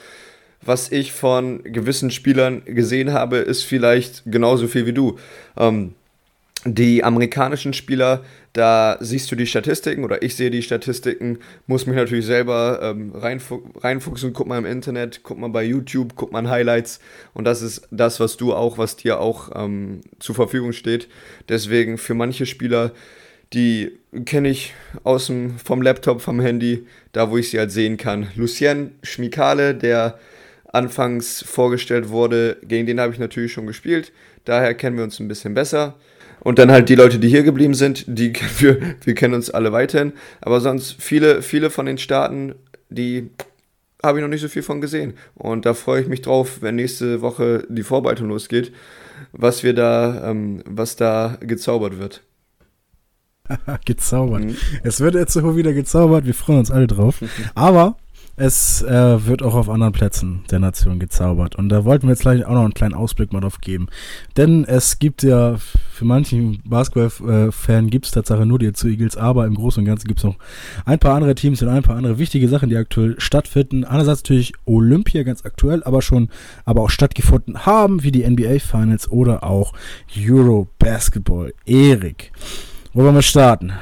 was 0.63 0.91
ich 0.91 1.13
von 1.13 1.63
gewissen 1.63 2.11
Spielern 2.11 2.63
gesehen 2.65 3.13
habe, 3.13 3.39
ist 3.39 3.63
vielleicht 3.63 4.23
genauso 4.27 4.67
viel 4.67 4.87
wie 4.87 4.93
du. 4.93 5.19
Ähm, 5.57 5.95
die 6.65 7.05
amerikanischen 7.05 7.73
Spieler, 7.73 8.25
da 8.53 8.97
siehst 9.01 9.31
du 9.31 9.37
die 9.37 9.47
Statistiken 9.47 10.05
oder 10.05 10.23
ich 10.23 10.35
sehe 10.35 10.51
die 10.51 10.63
Statistiken, 10.63 11.39
muss 11.69 11.87
mich 11.87 11.95
natürlich 11.95 12.27
selber 12.27 12.81
ähm, 12.83 13.13
reinfu 13.15 13.63
reinfuchsen, 13.77 14.33
guck 14.33 14.49
mal 14.49 14.59
im 14.59 14.67
Internet, 14.67 15.21
guck 15.23 15.39
mal 15.39 15.51
bei 15.51 15.63
YouTube, 15.63 16.15
guck 16.17 16.33
mal 16.33 16.49
Highlights 16.51 16.99
und 17.33 17.45
das 17.45 17.63
ist 17.63 17.87
das, 17.93 18.19
was 18.19 18.37
du 18.37 18.55
auch, 18.55 18.77
was 18.77 18.97
dir 18.97 19.21
auch 19.21 19.51
ähm, 19.55 20.01
zur 20.19 20.35
Verfügung 20.35 20.73
steht. 20.73 21.09
Deswegen 21.49 21.97
für 21.97 22.15
manche 22.15 22.45
Spieler, 22.45 22.91
die 23.53 23.93
kenne 24.25 24.49
ich 24.49 24.75
aus 25.05 25.29
dem, 25.29 25.59
vom 25.59 25.81
Laptop, 25.81 26.21
vom 26.21 26.41
Handy, 26.41 26.87
da 27.13 27.31
wo 27.31 27.37
ich 27.37 27.51
sie 27.51 27.59
halt 27.61 27.71
sehen 27.71 27.97
kann. 27.97 28.29
Lucien 28.35 28.97
Schmikale, 29.05 29.75
der 29.77 30.19
anfangs 30.73 31.43
vorgestellt 31.47 32.09
wurde, 32.09 32.59
gegen 32.63 32.87
den 32.87 33.01
habe 33.01 33.13
ich 33.13 33.19
natürlich 33.19 33.53
schon 33.53 33.67
gespielt. 33.67 34.13
Daher 34.45 34.75
kennen 34.75 34.97
wir 34.97 35.05
uns 35.05 35.19
ein 35.19 35.29
bisschen 35.29 35.55
besser. 35.55 35.97
Und 36.41 36.59
dann 36.59 36.71
halt 36.71 36.89
die 36.89 36.95
Leute, 36.95 37.19
die 37.19 37.29
hier 37.29 37.43
geblieben 37.43 37.75
sind, 37.75 38.05
die 38.07 38.33
wir, 38.59 38.79
wir 39.05 39.15
kennen 39.15 39.35
uns 39.35 39.51
alle 39.51 39.73
weiterhin. 39.73 40.13
Aber 40.41 40.61
sonst 40.61 40.97
viele, 40.99 41.43
viele 41.43 41.71
von 41.71 41.87
den 41.87 41.99
Staaten, 41.99 42.55
die 42.91 43.31
habe 44.03 44.19
ich 44.19 44.23
noch 44.23 44.29
nicht 44.29 44.43
so 44.43 44.49
viel 44.49 44.63
von 44.63 44.81
gesehen. 44.81 45.15
Und 45.35 45.67
da 45.67 45.75
freue 45.75 46.03
ich 46.03 46.09
mich 46.09 46.23
drauf, 46.23 46.59
wenn 46.61 46.77
nächste 46.77 47.21
Woche 47.21 47.67
die 47.69 47.83
Vorbereitung 47.83 48.29
losgeht, 48.29 48.73
was 49.33 49.65
wir 49.65 49.75
da, 49.75 50.31
ähm, 50.31 50.63
was 50.67 50.97
da 50.97 51.37
gezaubert 51.41 51.99
wird. 51.99 52.23
gezaubert. 53.85 54.45
Mhm. 54.45 54.57
Es 54.83 55.01
wird 55.01 55.15
jetzt 55.15 55.33
so 55.33 55.57
wieder 55.57 55.73
gezaubert, 55.73 56.27
wir 56.27 56.35
freuen 56.35 56.61
uns 56.61 56.71
alle 56.71 56.87
drauf. 56.87 57.23
Aber 57.55 57.97
es 58.39 58.83
äh, 58.83 59.27
wird 59.27 59.43
auch 59.43 59.55
auf 59.55 59.69
anderen 59.69 59.93
Plätzen 59.93 60.45
der 60.51 60.61
Nation 60.61 61.01
gezaubert. 61.01 61.57
Und 61.57 61.71
da 61.71 61.85
wollten 61.85 62.07
wir 62.07 62.11
jetzt 62.11 62.23
gleich 62.23 62.45
auch 62.45 62.53
noch 62.53 62.63
einen 62.63 62.73
kleinen 62.73 62.95
Ausblick 62.95 63.33
mal 63.33 63.41
drauf 63.41 63.61
geben. 63.61 63.89
Denn 64.37 64.65
es 64.65 65.01
gibt 65.01 65.25
ja, 65.25 65.57
für 65.91 66.05
manchen 66.05 66.63
Basketball-Fan 66.65 67.91
gibt 67.91 68.07
es 68.07 68.13
Tatsache 68.13 68.47
nur 68.47 68.61
die 68.61 68.73
zu 68.73 68.87
Eagles, 68.87 69.17
aber 69.17 69.45
im 69.47 69.57
Großen 69.57 69.81
und 69.81 69.87
Ganzen 69.87 70.07
gibt 70.07 70.21
es 70.21 70.25
noch 70.25 70.37
ein 70.85 71.01
paar 71.01 71.17
andere 71.17 71.35
Teams 71.35 71.61
und 71.63 71.69
ein 71.69 71.83
paar 71.83 71.97
andere 71.97 72.19
wichtige 72.19 72.49
Sachen, 72.49 72.69
die 72.69 72.77
aktuell 72.77 73.17
stattfinden. 73.19 73.85
Einerseits 73.85 74.23
natürlich 74.23 74.53
Olympia 74.67 75.25
ganz 75.25 75.45
aktuell, 75.45 75.83
aber 75.83 76.01
schon, 76.01 76.29
aber 76.65 76.83
auch 76.83 76.91
stattgefunden 76.91 77.67
haben, 77.67 78.05
wie 78.05 78.13
die 78.13 78.29
NBA 78.29 78.61
Finals 78.61 79.11
oder 79.11 79.43
auch 79.43 79.73
Euro 80.17 80.69
Basketball. 80.79 81.53
Erik, 81.67 82.31
wo 82.93 83.03
wollen 83.03 83.17
wir 83.17 83.23
starten? 83.23 83.73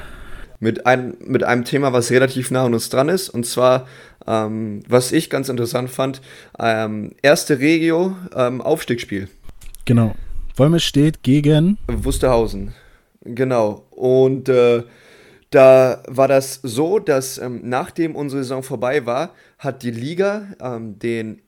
Mit 0.58 0.86
einem, 0.86 1.14
mit 1.20 1.44
einem 1.44 1.66
Thema, 1.66 1.92
was 1.92 2.10
relativ 2.10 2.50
nah 2.50 2.64
an 2.64 2.72
uns 2.72 2.88
dran 2.88 3.10
ist, 3.10 3.28
und 3.28 3.44
zwar 3.44 3.86
ähm, 4.26 4.80
was 4.88 5.12
ich 5.12 5.30
ganz 5.30 5.48
interessant 5.48 5.90
fand, 5.90 6.20
ähm, 6.58 7.12
erste 7.22 7.58
Regio 7.58 8.16
ähm, 8.34 8.60
Aufstiegsspiel. 8.60 9.28
Genau. 9.84 10.14
Wolme 10.56 10.80
steht 10.80 11.22
gegen 11.22 11.78
Wusterhausen. 11.86 12.74
Genau. 13.22 13.86
Und 13.90 14.48
äh, 14.48 14.84
da 15.50 16.02
war 16.06 16.28
das 16.28 16.60
so, 16.62 16.98
dass 16.98 17.38
ähm, 17.38 17.60
nachdem 17.64 18.16
unsere 18.16 18.42
Saison 18.42 18.62
vorbei 18.62 19.06
war, 19.06 19.34
hat 19.58 19.82
die 19.82 19.90
Liga 19.90 20.48
ähm, 20.60 20.98
den 20.98 21.42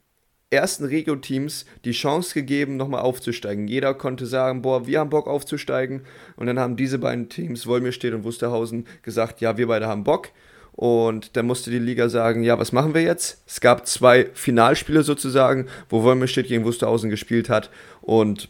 ersten 0.51 0.85
Regio-Teams 0.85 1.67
die 1.85 1.93
Chance 1.93 2.35
gegeben, 2.35 2.77
nochmal 2.77 3.03
aufzusteigen. 3.03 3.69
Jeder 3.69 3.95
konnte 3.95 4.27
sagen, 4.27 4.63
boah, 4.63 4.87
wir 4.87 5.01
haben 5.01 5.11
Bock 5.11 5.27
aufzusteigen. 5.27 6.03
Und 6.37 6.47
dann 6.47 6.59
haben 6.59 6.77
diese 6.77 6.99
beiden 6.99 7.29
Teams, 7.29 7.67
Wolmirstedt 7.67 8.15
und 8.15 8.25
Wusterhausen, 8.25 8.87
gesagt, 9.03 9.41
ja, 9.41 9.59
wir 9.59 9.67
beide 9.67 9.87
haben 9.87 10.05
Bock. 10.05 10.31
Und 10.79 11.37
dann 11.37 11.47
musste 11.47 11.73
die 11.73 11.81
Liga 11.81 12.09
sagen, 12.09 12.45
ja, 12.45 12.57
was 12.59 12.71
machen 12.71 12.95
wir 12.95 13.03
jetzt? 13.03 13.43
Es 13.49 13.61
gab 13.61 13.87
zwei 13.89 14.29
Finalspiele 14.33 15.03
sozusagen, 15.03 15.67
wo 15.89 16.05
Wolmirstedt 16.05 16.47
gegen 16.47 16.65
Wusterhausen 16.65 17.11
gespielt 17.11 17.49
hat. 17.49 17.69
Und 18.01 18.49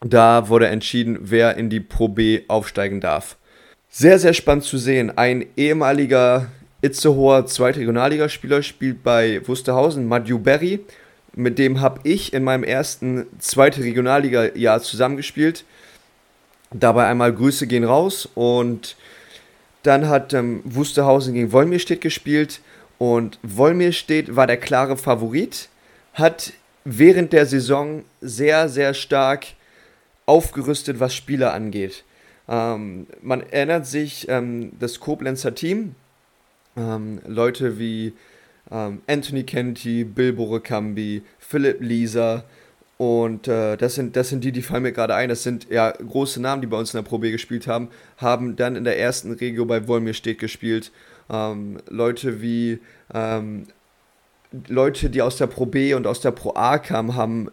da 0.00 0.48
wurde 0.48 0.68
entschieden, 0.68 1.18
wer 1.20 1.58
in 1.58 1.68
die 1.68 1.80
Pro 1.80 2.08
B 2.08 2.42
aufsteigen 2.48 3.02
darf. 3.02 3.36
Sehr, 3.90 4.18
sehr 4.18 4.32
spannend 4.32 4.64
zu 4.64 4.78
sehen. 4.78 5.16
Ein 5.18 5.44
ehemaliger 5.58 6.46
Itzehoer 6.80 7.44
Zweitregionalligaspieler 7.44 8.62
spielt 8.62 9.02
bei 9.02 9.46
Wusterhausen, 9.46 10.08
Madju 10.08 10.38
Berry 10.38 10.80
mit 11.34 11.58
dem 11.58 11.80
habe 11.80 12.00
ich 12.04 12.32
in 12.32 12.44
meinem 12.44 12.64
ersten 12.64 13.26
zweite 13.38 13.82
Regionalliga-Jahr 13.82 14.82
zusammengespielt. 14.82 15.64
Dabei 16.72 17.06
einmal 17.06 17.32
Grüße 17.32 17.66
gehen 17.66 17.84
raus 17.84 18.28
und 18.34 18.96
dann 19.82 20.08
hat 20.08 20.32
ähm, 20.34 20.60
Wusterhausen 20.64 21.34
gegen 21.34 21.52
Wolmirstedt 21.52 22.00
gespielt 22.00 22.60
und 22.98 23.38
Wolmirstedt 23.42 24.36
war 24.36 24.46
der 24.46 24.58
klare 24.58 24.96
Favorit, 24.96 25.68
hat 26.14 26.52
während 26.84 27.32
der 27.32 27.46
Saison 27.46 28.04
sehr, 28.20 28.68
sehr 28.68 28.94
stark 28.94 29.46
aufgerüstet, 30.26 31.00
was 31.00 31.14
Spieler 31.14 31.52
angeht. 31.54 32.04
Ähm, 32.48 33.06
man 33.22 33.40
erinnert 33.40 33.86
sich, 33.86 34.28
ähm, 34.28 34.72
das 34.78 35.00
Koblenzer 35.00 35.54
Team, 35.54 35.94
ähm, 36.76 37.20
Leute 37.26 37.78
wie 37.78 38.12
ähm, 38.70 39.02
Anthony 39.06 39.44
Kennedy, 39.44 40.04
Bill 40.04 40.32
Borekambi, 40.32 41.22
Philipp 41.38 41.80
Lisa. 41.80 42.44
Und 43.00 43.48
äh, 43.48 43.78
das, 43.78 43.94
sind, 43.94 44.14
das 44.14 44.28
sind 44.28 44.44
die, 44.44 44.52
die 44.52 44.60
fallen 44.60 44.82
mir 44.82 44.92
gerade 44.92 45.14
ein. 45.14 45.30
Das 45.30 45.42
sind 45.42 45.68
ja 45.70 45.90
große 45.90 46.38
Namen, 46.38 46.60
die 46.60 46.66
bei 46.66 46.76
uns 46.76 46.92
in 46.92 46.98
der 46.98 47.08
Pro 47.08 47.16
B 47.16 47.30
gespielt 47.30 47.66
haben. 47.66 47.88
Haben 48.18 48.56
dann 48.56 48.76
in 48.76 48.84
der 48.84 48.98
ersten 48.98 49.32
Regio 49.32 49.64
bei 49.64 49.88
Wolmirstedt 49.88 50.38
gespielt. 50.38 50.92
Ähm, 51.30 51.78
Leute 51.88 52.42
wie 52.42 52.78
ähm, 53.14 53.68
Leute, 54.68 55.08
die 55.08 55.22
aus 55.22 55.38
der 55.38 55.46
Pro 55.46 55.64
B 55.64 55.94
und 55.94 56.06
aus 56.06 56.20
der 56.20 56.32
Pro 56.32 56.52
A 56.56 56.76
kamen, 56.76 57.16
haben 57.16 57.50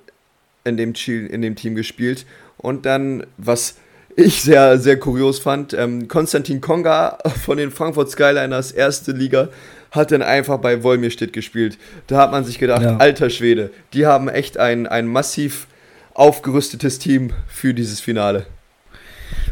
in 0.65 0.75
dem, 0.75 0.91
in 1.07 1.41
dem 1.41 1.55
Team 1.55 1.75
gespielt. 1.75 2.25
Und 2.57 2.85
dann, 2.85 3.25
was 3.37 3.75
ich 4.17 4.41
sehr, 4.41 4.77
sehr 4.77 4.99
kurios 4.99 5.39
fand, 5.39 5.73
ähm, 5.73 6.09
Konstantin 6.09 6.59
Konga 6.59 7.19
von 7.45 7.57
den 7.57 7.71
Frankfurt 7.71 8.11
Skyliners, 8.11 8.73
erste 8.73 9.13
Liga, 9.13 9.47
hat 9.91 10.11
dann 10.11 10.21
einfach 10.21 10.57
bei 10.57 10.83
Wolmirstedt 10.83 11.33
gespielt. 11.33 11.77
Da 12.07 12.17
hat 12.17 12.31
man 12.31 12.43
sich 12.43 12.59
gedacht, 12.59 12.81
ja. 12.81 12.97
alter 12.97 13.29
Schwede, 13.29 13.71
die 13.93 14.05
haben 14.05 14.29
echt 14.29 14.57
ein, 14.57 14.87
ein 14.87 15.07
massiv 15.07 15.67
aufgerüstetes 16.13 16.99
Team 16.99 17.31
für 17.47 17.73
dieses 17.73 17.99
Finale. 17.99 18.47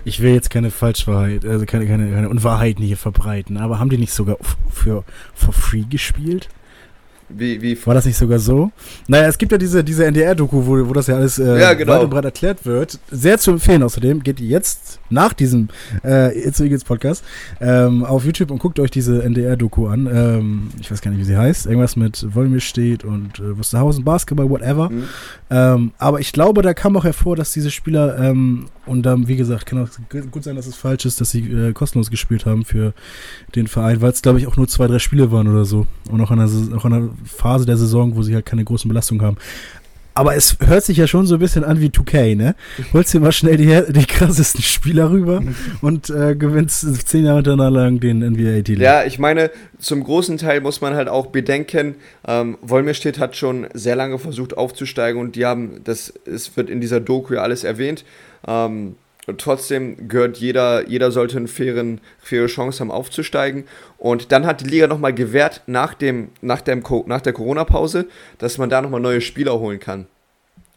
Ich 0.04 0.22
will 0.22 0.34
jetzt 0.34 0.50
keine 0.50 0.72
Falschwahrheit, 0.72 1.46
also 1.46 1.66
keine, 1.66 1.88
keine, 1.88 2.12
keine 2.12 2.30
Unwahrheiten 2.30 2.84
hier 2.84 2.98
verbreiten, 2.98 3.58
aber 3.58 3.80
haben 3.80 3.90
die 3.90 3.98
nicht 3.98 4.14
sogar 4.14 4.38
für 4.72 5.04
for 5.34 5.54
free 5.54 5.84
gespielt? 5.90 6.48
Wie, 7.28 7.60
wie 7.62 7.86
War 7.86 7.96
das 7.96 8.06
nicht 8.06 8.18
sogar 8.18 8.38
so? 8.38 8.72
Naja, 9.08 9.28
es 9.28 9.38
gibt 9.38 9.52
ja 9.52 9.58
diese, 9.58 9.84
diese 9.84 10.06
NDR-Doku, 10.06 10.66
wo, 10.66 10.88
wo 10.88 10.94
das 10.94 11.08
ja 11.08 11.16
alles 11.16 11.40
äh, 11.40 11.60
ja, 11.60 11.74
genau. 11.74 11.94
weit 11.94 12.04
und 12.04 12.10
breit 12.12 12.26
erklärt 12.26 12.66
wird. 12.66 13.00
Sehr 13.10 13.40
zu 13.40 13.52
empfehlen 13.52 13.82
außerdem. 13.82 14.22
Geht 14.22 14.40
jetzt 14.40 15.00
nach 15.10 15.34
diesem 15.34 15.70
äh, 16.04 16.38
It's 16.48 16.60
Eagles 16.60 16.84
Podcast 16.84 17.24
ähm, 17.60 18.06
auf 18.06 18.26
YouTube 18.26 18.52
und 18.52 18.60
guckt 18.60 18.80
euch 18.80 18.92
diese 18.92 19.24
NDR-Doku 19.24 19.88
an. 19.88 20.08
Ähm, 20.08 20.70
ich 20.80 20.92
weiß 20.92 21.02
gar 21.02 21.10
nicht, 21.10 21.20
wie 21.20 21.26
sie 21.26 21.38
heißt. 21.38 21.66
Irgendwas 21.66 21.96
mit 21.96 22.36
Wolmir 22.36 22.62
steht 22.62 23.04
und 23.04 23.40
äh, 23.40 23.58
Wusterhausen, 23.58 24.04
Basketball, 24.04 24.50
whatever. 24.50 24.92
Mhm. 24.92 25.04
Ähm, 25.50 25.92
aber 25.98 26.20
ich 26.20 26.32
glaube, 26.32 26.62
da 26.62 26.76
kam 26.76 26.96
auch 26.96 27.06
hervor, 27.06 27.36
dass 27.36 27.52
diese 27.52 27.72
Spieler, 27.72 28.20
ähm, 28.20 28.68
und 28.86 29.04
dann, 29.04 29.28
wie 29.28 29.36
gesagt, 29.36 29.66
kann 29.66 29.80
auch 29.80 29.90
gut 30.30 30.44
sein, 30.44 30.56
dass 30.56 30.68
es 30.68 30.76
falsch 30.76 31.06
ist, 31.06 31.20
dass 31.20 31.32
sie 31.32 31.40
äh, 31.52 31.74
kostenlos 31.74 32.12
gespielt 32.12 32.46
haben 32.46 32.66
für 32.66 32.94
den 33.56 33.68
Verein, 33.68 34.02
weil 34.02 34.12
es, 34.12 34.22
glaube 34.22 34.38
ich, 34.38 34.48
auch 34.48 34.58
nur 34.58 34.68
zwei, 34.68 34.86
drei 34.88 35.00
Spiele 35.00 35.32
waren 35.32 35.48
oder 35.48 35.66
so. 35.66 35.88
Und 36.10 36.22
auch 36.22 36.30
an 36.30 36.40
einer, 36.40 36.78
auch 36.78 36.86
an 36.86 36.94
einer 36.94 37.10
Phase 37.24 37.66
der 37.66 37.78
Saison, 37.78 38.16
wo 38.16 38.24
sie 38.24 38.36
halt 38.36 38.46
keine 38.46 38.64
großen 38.64 38.88
Belastungen 38.88 39.26
haben. 39.26 39.38
Aber 40.18 40.34
es 40.34 40.58
hört 40.66 40.86
sich 40.86 40.96
ja 40.96 41.08
schon 41.08 41.28
so 41.28 41.36
ein 41.36 41.40
bisschen 41.40 41.66
an 41.66 41.82
wie 41.82 41.90
2K, 41.90 42.38
ne? 42.38 42.56
Holst 42.94 43.14
dir 43.14 43.20
mal 43.20 43.34
schnell 43.34 43.58
die, 43.58 43.92
die 43.92 44.06
krassesten 44.06 44.64
Spieler 44.64 45.12
rüber 45.12 45.44
und 45.82 46.10
äh, 46.10 46.38
gewinnst 46.38 47.06
zehn 47.06 47.26
Jahre 47.26 47.40
hintereinander 47.40 47.82
lang 47.82 48.00
den 48.00 48.20
NBA-Titel. 48.20 48.82
Ja, 48.82 49.04
ich 49.04 49.20
meine, 49.20 49.52
zum 49.78 50.06
großen 50.06 50.38
Teil 50.38 50.62
muss 50.62 50.80
man 50.80 50.96
halt 50.96 51.10
auch 51.10 51.28
bedenken, 51.28 51.96
ähm, 52.26 52.58
Wolmirstedt 52.62 53.20
hat 53.20 53.36
schon 53.36 53.68
sehr 53.74 53.98
lange 53.98 54.18
versucht 54.18 54.58
aufzusteigen 54.58 55.20
und 55.20 55.36
die 55.36 55.46
haben, 55.46 55.82
das 55.84 56.14
es 56.26 56.56
wird 56.56 56.70
in 56.70 56.80
dieser 56.80 57.02
Doku 57.02 57.34
ja 57.34 57.42
alles 57.42 57.66
erwähnt, 57.66 58.06
ähm, 58.48 58.96
und 59.28 59.42
trotzdem 59.42 60.08
gehört 60.08 60.38
jeder, 60.38 60.88
jeder 60.88 61.12
sollte 61.12 61.38
eine 61.38 61.48
fairen, 61.48 62.00
faire 62.20 62.48
Chance 62.48 62.80
haben 62.80 62.92
aufzusteigen. 62.92 63.66
Und 63.98 64.32
dann 64.32 64.46
hat 64.46 64.62
die 64.62 64.70
Liga 64.70 64.88
nochmal 64.88 65.14
gewährt 65.14 65.62
nach, 65.66 65.94
dem, 65.94 66.30
nach, 66.42 66.62
dem, 66.62 66.84
nach 67.08 67.22
der 67.22 67.34
Corona-Pause, 67.34 68.08
dass 68.38 68.58
man 68.58 68.70
da 68.70 68.82
nochmal 68.82 69.02
neue 69.02 69.22
Spieler 69.22 69.60
holen 69.60 69.80
kann. 69.80 70.08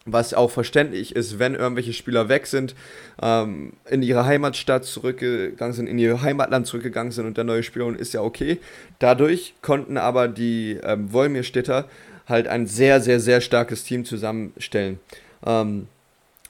Was 0.07 0.33
auch 0.33 0.51
verständlich 0.51 1.15
ist, 1.15 1.39
wenn 1.39 1.55
irgendwelche 1.55 1.93
Spieler 1.93 2.31
weg 2.31 2.47
sind, 2.47 2.75
ähm, 3.21 3.75
in 3.91 4.03
ihre 4.03 4.25
Heimatstadt 4.25 4.87
zurückgegangen 4.87 5.75
sind, 5.75 5.87
in 5.87 5.99
ihr 5.99 6.23
Heimatland 6.23 6.67
zurückgegangen 6.67 7.13
sind 7.13 7.27
und 7.27 7.37
der 7.37 7.45
neue 7.45 7.63
Spieler 7.63 7.95
ist 7.99 8.15
ja 8.15 8.23
okay. 8.23 8.59
Dadurch 9.01 9.53
konnten 9.61 9.99
aber 9.99 10.29
die 10.29 10.79
ähm, 10.83 11.13
Wolmirstädter 11.13 11.87
halt 12.27 12.49
ein 12.49 12.67
sehr, 12.67 13.03
sehr, 13.03 13.21
sehr 13.21 13.43
starkes 13.43 13.85
Team 13.85 14.07
zusammenstellen. 14.07 14.99
Ähm, 15.45 15.89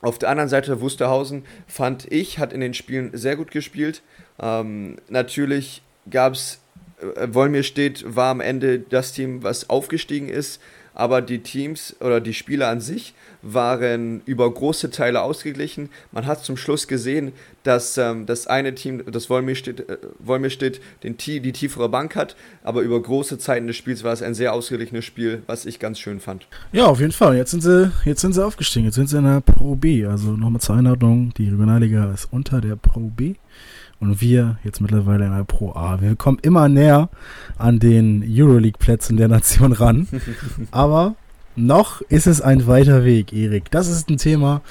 auf 0.01 0.19
der 0.19 0.29
anderen 0.29 0.49
Seite 0.49 0.81
Wusterhausen 0.81 1.45
fand 1.67 2.11
ich, 2.11 2.39
hat 2.39 2.53
in 2.53 2.61
den 2.61 2.75
Spielen 2.75 3.11
sehr 3.15 3.37
gut 3.37 3.51
gespielt. 3.51 4.03
Ähm, 4.41 4.97
natürlich 5.09 5.83
gab 6.11 6.35
es, 6.35 6.61
äh, 7.01 7.29
Wolmir 7.33 7.65
steht, 7.65 8.05
war 8.17 8.31
am 8.31 8.41
Ende 8.41 8.79
das 8.79 9.13
Team, 9.13 9.43
was 9.43 9.69
aufgestiegen 9.69 10.29
ist, 10.29 10.61
aber 10.99 11.23
die 11.23 11.39
Teams 11.39 11.95
oder 12.01 12.21
die 12.21 12.35
Spieler 12.35 12.69
an 12.69 12.81
sich 12.81 13.15
waren 13.41 14.21
über 14.25 14.53
große 14.53 14.91
Teile 14.91 15.23
ausgeglichen. 15.23 15.91
Man 16.11 16.27
hat 16.27 16.45
zum 16.45 16.57
Schluss 16.57 16.89
gesehen, 16.89 17.33
dass 17.63 17.97
ähm, 17.99 18.27
das 18.27 18.49
eine 18.49 18.75
Team, 18.75 19.05
das 19.11 19.31
Wolmirstedt, 19.31 19.89
äh, 19.89 19.99
Wolmirstedt 20.19 20.81
den, 21.05 21.17
die 21.17 21.53
tiefere 21.53 21.89
Bank 21.89 22.17
hat, 22.17 22.35
aber 22.65 22.81
über 22.83 23.01
große 23.01 23.39
Zeiten 23.39 23.69
des 23.69 23.77
Spiels 23.77 24.03
war 24.03 24.13
es 24.13 24.23
ein 24.23 24.35
sehr 24.35 24.53
ausgeglichenes 24.53 25.05
Spiel, 25.05 25.43
was 25.47 25.67
ich 25.67 25.79
ganz 25.79 26.01
schön 26.01 26.19
fand. 26.19 26.49
Ja, 26.73 26.87
auf 26.87 26.99
jeden 26.99 27.13
Fall. 27.13 27.37
Jetzt 27.37 27.53
sind 27.53 27.63
sie, 27.63 27.93
jetzt 28.05 28.21
sind 28.21 28.33
sie 28.33 28.45
aufgestiegen. 28.45 28.87
Jetzt 28.87 28.97
sind 28.97 29.09
sie 29.09 29.19
in 29.19 29.25
der 29.25 29.41
Pro 29.41 29.77
B. 29.77 30.05
Also 30.05 30.33
nochmal 30.33 30.61
zur 30.61 30.75
Einordnung, 30.75 31.33
die 31.39 31.49
Regionalliga 31.49 32.13
ist 32.13 32.27
unter 32.33 32.61
der 32.61 32.75
Pro 32.75 33.01
B. 33.03 33.35
Und 34.01 34.21
wir 34.21 34.59
jetzt 34.63 34.81
mittlerweile 34.81 35.27
in 35.27 35.37
der 35.37 35.43
Pro 35.45 35.73
A. 35.73 36.01
Wir 36.01 36.15
kommen 36.15 36.39
immer 36.43 36.69
näher 36.69 37.09
an 37.57 37.81
den 37.81 38.25
Euroleague-Plätzen 38.27 39.17
der 39.17 39.27
Nation 39.29 39.73
ran. 39.73 40.07
Aber 40.71 41.17
noch 41.57 42.01
ist 42.03 42.29
es 42.29 42.41
ein 42.41 42.69
weiter 42.69 43.05
Weg, 43.05 43.33
Erik. 43.33 43.73
Das 43.73 43.89
ist 43.89 44.09
ein 44.09 44.19
Thema. 44.19 44.63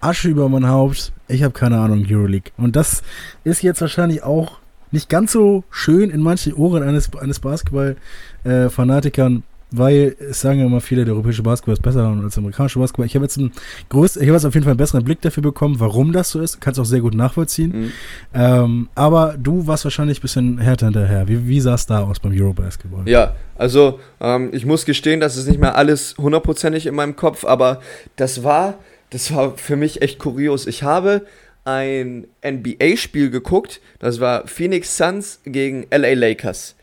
Asche 0.00 0.28
über 0.28 0.48
mein 0.48 0.66
Haupt. 0.66 1.12
Ich 1.28 1.44
habe 1.44 1.54
keine 1.54 1.78
Ahnung, 1.78 2.04
Euroleague. 2.08 2.50
Und 2.56 2.74
das 2.74 3.04
ist 3.44 3.62
jetzt 3.62 3.80
wahrscheinlich 3.80 4.24
auch 4.24 4.58
nicht 4.90 5.08
ganz 5.08 5.30
so 5.32 5.62
schön 5.70 6.10
in 6.10 6.20
manchen 6.20 6.54
Ohren 6.54 6.82
eines, 6.82 7.14
eines 7.16 7.38
Basketball-Fanatikern. 7.38 9.44
Weil 9.74 10.16
es 10.18 10.40
sagen 10.40 10.60
ja 10.60 10.66
immer 10.66 10.80
viele, 10.80 11.04
der 11.04 11.14
europäische 11.14 11.42
Basketball 11.42 11.74
ist 11.74 11.82
besser 11.82 12.06
als 12.06 12.34
der 12.34 12.42
amerikanische 12.42 12.78
Basketball. 12.78 13.06
Ich 13.06 13.14
habe 13.14 13.24
jetzt, 13.24 13.38
einen 13.38 13.52
größ, 13.88 14.16
ich 14.16 14.28
hab 14.28 14.34
jetzt 14.34 14.44
auf 14.44 14.54
jeden 14.54 14.64
Fall 14.64 14.72
einen 14.72 14.78
besseren 14.78 15.04
Blick 15.04 15.20
dafür 15.20 15.42
bekommen, 15.42 15.80
warum 15.80 16.12
das 16.12 16.30
so 16.30 16.40
ist. 16.40 16.60
Kannst 16.60 16.78
auch 16.78 16.84
sehr 16.84 17.00
gut 17.00 17.14
nachvollziehen. 17.14 17.72
Mhm. 17.72 17.92
Ähm, 18.34 18.88
aber 18.94 19.36
du 19.38 19.66
warst 19.66 19.84
wahrscheinlich 19.84 20.18
ein 20.18 20.22
bisschen 20.22 20.58
härter 20.58 20.86
hinterher. 20.86 21.28
Wie, 21.28 21.46
wie 21.46 21.60
sah 21.60 21.74
es 21.74 21.86
da 21.86 22.02
aus 22.02 22.20
beim 22.20 22.32
Eurobasketball? 22.32 23.08
Ja, 23.08 23.34
also 23.56 24.00
ähm, 24.20 24.50
ich 24.52 24.66
muss 24.66 24.84
gestehen, 24.84 25.20
das 25.20 25.36
ist 25.36 25.48
nicht 25.48 25.60
mehr 25.60 25.76
alles 25.76 26.16
hundertprozentig 26.18 26.86
in 26.86 26.94
meinem 26.94 27.16
Kopf, 27.16 27.44
aber 27.44 27.80
das 28.16 28.44
war, 28.44 28.78
das 29.10 29.32
war 29.34 29.56
für 29.56 29.76
mich 29.76 30.02
echt 30.02 30.18
kurios. 30.18 30.66
Ich 30.66 30.82
habe 30.82 31.22
ein 31.64 32.26
NBA-Spiel 32.44 33.30
geguckt, 33.30 33.80
das 33.98 34.20
war 34.20 34.46
Phoenix 34.46 34.96
Suns 34.96 35.40
gegen 35.44 35.86
LA 35.90 36.14
Lakers. 36.14 36.74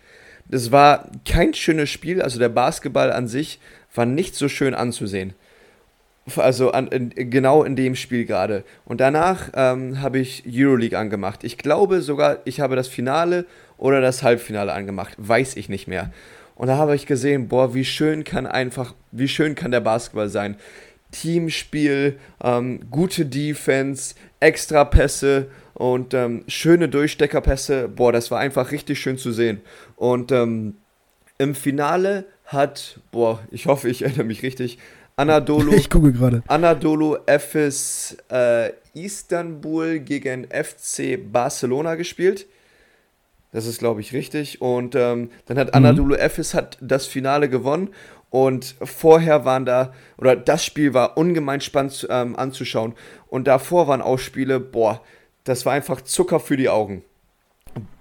Das 0.50 0.72
war 0.72 1.10
kein 1.26 1.54
schönes 1.54 1.90
Spiel, 1.90 2.22
also 2.22 2.40
der 2.40 2.50
Basketball 2.50 3.12
an 3.12 3.28
sich 3.28 3.60
war 3.94 4.06
nicht 4.06 4.36
so 4.36 4.50
schön 4.50 4.74
anzusehen. 4.74 5.34
Also 6.36 6.72
an, 6.72 6.88
in, 6.90 7.10
genau 7.30 7.64
in 7.64 7.76
dem 7.76 7.96
Spiel 7.96 8.26
gerade. 8.26 8.64
Und 8.86 9.02
danach 9.02 9.50
ähm, 9.56 10.02
habe 10.02 10.20
ich 10.20 10.44
Euroleague 10.48 10.98
angemacht. 10.98 11.44
Ich 11.44 11.58
glaube 11.58 12.02
sogar, 12.02 12.40
ich 12.46 12.60
habe 12.60 12.76
das 12.76 12.88
Finale 12.88 13.46
oder 13.78 14.00
das 14.02 14.22
Halbfinale 14.22 14.74
angemacht. 14.74 15.14
Weiß 15.18 15.56
ich 15.56 15.70
nicht 15.70 15.88
mehr. 15.88 16.12
Und 16.56 16.68
da 16.68 16.78
habe 16.78 16.96
ich 16.96 17.06
gesehen, 17.06 17.48
boah, 17.48 17.74
wie 17.74 17.86
schön 17.86 18.24
kann 18.24 18.46
einfach, 18.46 18.94
wie 19.12 19.28
schön 19.28 19.56
kann 19.56 19.72
der 19.72 19.80
Basketball 19.80 20.30
sein. 20.30 20.58
Teamspiel, 21.12 22.20
ähm, 22.44 22.82
gute 22.92 23.26
Defense, 23.26 24.14
extra 24.40 24.86
Pässe 24.86 25.48
und 25.80 26.14
ähm, 26.14 26.44
schöne 26.50 26.90
Durchsteckerpässe. 26.90 27.88
Boah, 27.88 28.12
das 28.12 28.30
war 28.32 28.40
einfach 28.40 28.72
richtig 28.72 29.00
schön 29.00 29.18
zu 29.18 29.32
sehen. 29.32 29.62
Und 29.96 30.32
ähm, 30.32 30.76
Im 31.38 31.56
Finale 31.56 32.26
hat, 32.44 33.00
boah, 33.12 33.40
ich 33.50 33.66
hoffe, 33.66 33.88
ich 33.88 34.02
erinnere 34.02 34.26
mich 34.26 34.44
richtig, 34.44 34.78
Anadolu, 35.16 35.72
ich 35.76 35.90
gucke 35.90 36.12
gerade. 36.12 36.44
Anadolu 36.48 37.16
Efes 37.26 38.18
äh, 38.30 38.72
Istanbul 38.94 40.00
gegen 40.00 40.48
FC 40.50 41.18
Barcelona 41.32 41.96
gespielt. 41.96 42.46
Das 43.54 43.66
ist, 43.66 43.80
glaube 43.80 44.02
ich, 44.02 44.12
richtig. 44.12 44.62
Und 44.62 44.96
ähm, 44.96 45.30
dann 45.46 45.58
hat 45.58 45.74
Anadolu 45.74 46.16
mhm. 46.16 46.22
Efes 46.22 46.54
hat 46.54 46.78
das 46.82 47.06
Finale 47.06 47.48
gewonnen. 47.48 47.90
Und 48.30 48.76
vorher 48.84 49.46
waren 49.46 49.66
da, 49.66 49.94
oder 50.18 50.36
das 50.36 50.66
Spiel 50.66 50.94
war 50.94 51.18
ungemein 51.18 51.62
spannend 51.62 52.06
ähm, 52.10 52.36
anzuschauen. 52.36 52.96
Und 53.28 53.48
davor 53.48 53.88
waren 53.88 54.02
auch 54.02 54.20
Spiele, 54.20 54.60
boah, 54.60 55.02
das 55.44 55.66
war 55.66 55.74
einfach 55.74 56.02
Zucker 56.02 56.40
für 56.40 56.58
die 56.58 56.70
Augen. 56.70 57.04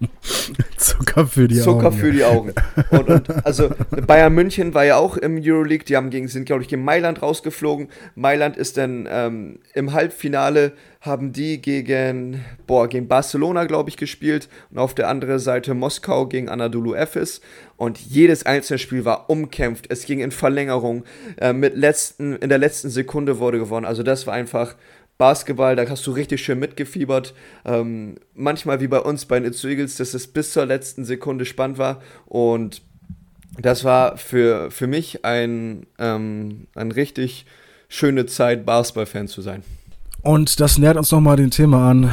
Zucker 0.77 1.27
für 1.27 1.49
die 1.49 1.57
Zucker 1.57 1.71
Augen. 1.71 1.81
Zucker 1.81 1.93
für 1.93 2.13
die 2.13 2.25
Augen. 2.25 2.53
Und, 2.91 3.09
und, 3.09 3.47
also 3.47 3.71
Bayern 4.07 4.35
München 4.35 4.75
war 4.75 4.85
ja 4.85 4.97
auch 4.97 5.17
im 5.17 5.39
Euroleague, 5.43 5.85
die 5.85 5.97
haben 5.97 6.11
gegen, 6.11 6.29
sind, 6.29 6.45
glaube 6.45 6.63
ich, 6.63 6.69
gegen 6.69 6.85
Mailand 6.85 7.23
rausgeflogen. 7.23 7.89
Mailand 8.15 8.57
ist 8.57 8.77
dann 8.77 9.09
ähm, 9.11 9.59
im 9.75 9.93
Halbfinale, 9.93 10.73
haben 11.01 11.33
die 11.33 11.61
gegen, 11.61 12.45
boah, 12.67 12.89
gegen 12.89 13.09
Barcelona, 13.09 13.65
glaube 13.65 13.91
ich, 13.91 13.97
gespielt. 13.97 14.49
Und 14.71 14.79
auf 14.79 14.95
der 14.95 15.09
anderen 15.09 15.39
Seite 15.39 15.75
Moskau 15.75 16.27
gegen 16.27 16.49
Anadolu 16.49 16.95
Efes. 16.95 17.41
Und 17.77 17.99
jedes 17.99 18.47
einzelne 18.47 18.79
Spiel 18.79 19.05
war 19.05 19.31
umkämpft. 19.31 19.87
Es 19.91 20.05
ging 20.05 20.21
in 20.21 20.31
Verlängerung. 20.31 21.05
Äh, 21.37 21.53
mit 21.53 21.77
letzten, 21.77 22.37
in 22.37 22.49
der 22.49 22.59
letzten 22.59 22.91
Sekunde 22.91 23.39
wurde 23.39 23.59
gewonnen. 23.59 23.87
Also 23.87 24.03
das 24.03 24.27
war 24.27 24.35
einfach 24.35 24.75
Basketball, 25.19 25.75
da 25.75 25.89
hast 25.89 26.07
du 26.07 26.13
richtig 26.13 26.43
schön 26.43 26.61
mitgefiebert. 26.61 27.35
Ähm, 27.65 28.17
manchmal 28.35 28.81
wie 28.81 28.87
bei 28.87 29.01
uns 29.01 29.27
bei 29.27 29.39
den 29.39 29.51
It's 29.51 29.65
Eagles, 29.65 29.97
dass 29.97 30.15
es 30.15 30.29
bis 30.29 30.53
zur 30.53 30.65
letzten 30.65 31.05
Sekunde 31.05 31.45
spannend 31.45 31.77
war. 31.79 32.01
Und 32.27 32.83
das 33.61 33.83
war 33.83 34.17
für, 34.17 34.71
für 34.71 34.87
mich 34.87 35.25
ein, 35.25 35.87
ähm, 35.99 36.69
eine 36.75 36.95
richtig 36.95 37.47
schöne 37.89 38.27
Zeit, 38.27 38.65
Basketball-Fan 38.65 39.27
zu 39.27 39.43
sein. 39.43 39.65
Und 40.23 40.59
das 40.59 40.79
nähert 40.79 40.97
uns 40.97 41.13
nochmal 41.13 41.37
den 41.37 41.51
Thema 41.51 41.91
an, 41.91 42.11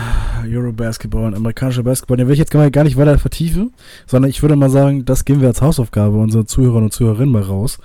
Eurobasketball 0.47 1.25
und 1.25 1.33
amerikanischer 1.33 1.81
Basketball. 1.81 2.17
Den 2.17 2.27
will 2.27 2.33
ich 2.33 2.39
jetzt 2.39 2.51
gar 2.51 2.83
nicht 2.83 2.97
weiter 2.97 3.17
vertiefen, 3.17 3.73
sondern 4.05 4.29
ich 4.29 4.41
würde 4.43 4.55
mal 4.55 4.69
sagen, 4.69 5.05
das 5.05 5.25
geben 5.25 5.41
wir 5.41 5.47
als 5.47 5.61
Hausaufgabe 5.61 6.17
unseren 6.17 6.45
Zuhörern 6.45 6.83
und 6.83 6.93
Zuhörerinnen 6.93 7.31
mal 7.31 7.41
raus, 7.41 7.79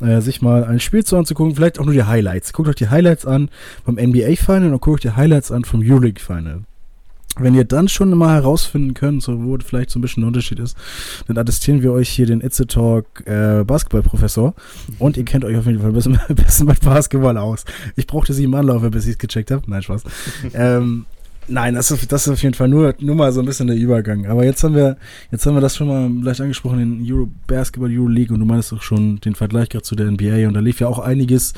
äh, 0.00 0.20
sich 0.20 0.42
mal 0.42 0.64
ein 0.64 0.78
Spiel 0.78 1.04
zu 1.04 1.16
anzugucken, 1.16 1.56
vielleicht 1.56 1.80
auch 1.80 1.84
nur 1.84 1.94
die 1.94 2.04
Highlights. 2.04 2.52
Guckt 2.52 2.68
euch 2.68 2.76
die 2.76 2.88
Highlights 2.88 3.26
an 3.26 3.50
vom 3.84 3.96
NBA-Final 3.96 4.72
und 4.72 4.80
guckt 4.80 4.98
euch 5.04 5.12
die 5.12 5.16
Highlights 5.16 5.50
an 5.50 5.64
vom 5.64 5.80
Euroleague-Final. 5.82 6.62
Wenn 7.36 7.54
ihr 7.54 7.64
dann 7.64 7.88
schon 7.88 8.16
mal 8.16 8.34
herausfinden 8.34 8.94
könnt, 8.94 9.22
so 9.22 9.42
wo 9.42 9.58
vielleicht 9.58 9.90
so 9.90 9.98
ein 9.98 10.02
bisschen 10.02 10.22
ein 10.22 10.28
Unterschied 10.28 10.60
ist, 10.60 10.76
dann 11.26 11.36
attestieren 11.36 11.82
wir 11.82 11.92
euch 11.92 12.08
hier 12.08 12.26
den 12.26 12.40
Itze 12.40 12.66
Talk 12.66 13.26
äh, 13.26 13.64
Basketball-Professor 13.64 14.54
und 14.98 15.16
ihr 15.16 15.24
kennt 15.24 15.44
euch 15.44 15.56
auf 15.56 15.66
jeden 15.66 15.80
Fall 15.80 15.90
ein 15.90 15.94
bisschen, 15.94 16.20
ein 16.28 16.34
bisschen 16.36 16.66
mit 16.66 16.80
Basketball 16.80 17.36
aus. 17.36 17.64
Ich 17.96 18.06
brauchte 18.06 18.32
sie 18.32 18.44
im 18.44 18.54
Anlauf, 18.54 18.88
bis 18.90 19.06
ich 19.06 19.12
es 19.12 19.18
gecheckt 19.18 19.50
habe. 19.50 19.62
Nein, 19.66 19.82
Spaß. 19.82 20.04
ähm, 20.54 21.06
nein, 21.48 21.74
das 21.74 21.90
ist, 21.90 22.12
das 22.12 22.26
ist 22.26 22.32
auf 22.32 22.42
jeden 22.42 22.54
Fall 22.54 22.68
nur, 22.68 22.94
nur 23.00 23.16
mal 23.16 23.32
so 23.32 23.40
ein 23.40 23.46
bisschen 23.46 23.66
der 23.66 23.76
Übergang. 23.76 24.26
Aber 24.26 24.44
jetzt 24.44 24.62
haben 24.62 24.76
wir, 24.76 24.96
jetzt 25.32 25.44
haben 25.44 25.54
wir 25.54 25.60
das 25.60 25.76
schon 25.76 25.88
mal 25.88 26.08
leicht 26.22 26.40
angesprochen, 26.40 26.78
den 26.78 27.12
Euro 27.12 27.28
Basketball 27.48 27.90
Euro 27.90 28.06
League 28.06 28.30
und 28.30 28.38
du 28.38 28.46
meinst 28.46 28.70
doch 28.70 28.82
schon 28.82 29.20
den 29.20 29.34
Vergleich 29.34 29.70
gerade 29.70 29.82
zu 29.82 29.96
der 29.96 30.08
NBA 30.08 30.46
und 30.46 30.54
da 30.54 30.60
lief 30.60 30.78
ja 30.78 30.86
auch 30.86 31.00
einiges 31.00 31.52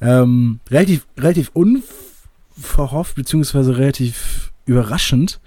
ähm, 0.00 0.58
relativ, 0.70 1.06
relativ 1.16 1.52
unverhofft, 1.54 3.14
beziehungsweise 3.14 3.78
relativ 3.78 4.49
überraschend 4.66 5.40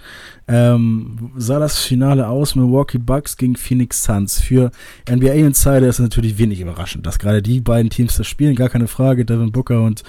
ähm, 0.48 1.32
sah 1.38 1.60
das 1.60 1.79
Finale 1.79 2.27
aus 2.27 2.55
Milwaukee 2.55 2.98
Bucks 2.98 3.38
gegen 3.38 3.55
Phoenix 3.55 4.03
Suns. 4.03 4.41
Für 4.41 4.72
NBA 5.10 5.34
Insider 5.34 5.88
ist 5.88 5.96
es 5.96 6.00
natürlich 6.00 6.38
wenig 6.38 6.60
überraschend, 6.60 7.05
dass 7.05 7.20
gerade 7.20 7.41
die 7.41 7.62
beiden 7.62 7.89
Teams 7.89 8.17
das 8.17 8.27
spielen, 8.27 8.55
gar 8.55 8.70
keine 8.70 8.88
Frage. 8.88 9.25
Devin 9.25 9.51
Booker 9.51 9.82
und 9.82 10.03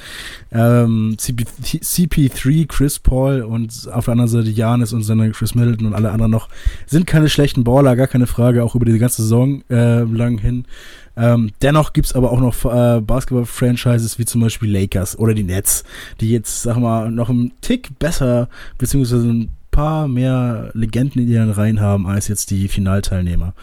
ähm, 0.51 1.15
CP, 1.19 1.45
CP3, 1.63 2.67
Chris 2.67 2.99
Paul 2.99 3.43
und 3.43 3.89
auf 3.93 4.07
der 4.07 4.13
anderen 4.13 4.31
Seite 4.31 4.51
Janis 4.51 4.93
und 4.93 5.03
seine 5.03 5.31
Chris 5.31 5.55
Middleton 5.55 5.89
und 5.89 5.95
alle 5.95 6.11
anderen 6.11 6.33
noch 6.33 6.49
sind 6.87 7.07
keine 7.07 7.29
schlechten 7.29 7.63
Baller, 7.63 7.95
gar 7.95 8.09
keine 8.09 8.27
Frage, 8.27 8.65
auch 8.65 8.75
über 8.75 8.87
die 8.87 8.99
ganze 8.99 9.23
Saison 9.23 9.63
äh, 9.71 10.03
lang 10.03 10.39
hin. 10.39 10.67
Ähm, 11.17 11.53
dennoch 11.63 11.93
gibt 11.93 12.07
es 12.07 12.15
aber 12.15 12.33
auch 12.33 12.41
noch 12.41 12.65
äh, 12.65 13.01
Basketball-Franchises 13.01 14.19
wie 14.19 14.25
zum 14.25 14.41
Beispiel 14.41 14.71
Lakers 14.71 15.19
oder 15.19 15.35
die 15.35 15.45
Nets, 15.45 15.85
die 16.21 16.31
jetzt, 16.31 16.63
sag 16.63 16.77
mal, 16.79 17.11
noch 17.11 17.31
einen 17.31 17.53
Tick 17.61 17.99
besser, 17.99 18.49
beziehungsweise 18.79 19.29
ein 19.29 19.51
paar 19.71 20.09
mehr 20.09 20.71
Legenden 20.75 21.23
in 21.23 21.29
ihren 21.29 21.51
Reihen 21.51 21.81
haben 21.81 22.07
als 22.07 22.29
jetzt 22.29 22.51
die 22.51 22.69
Finalteilnehmer. 22.69 23.55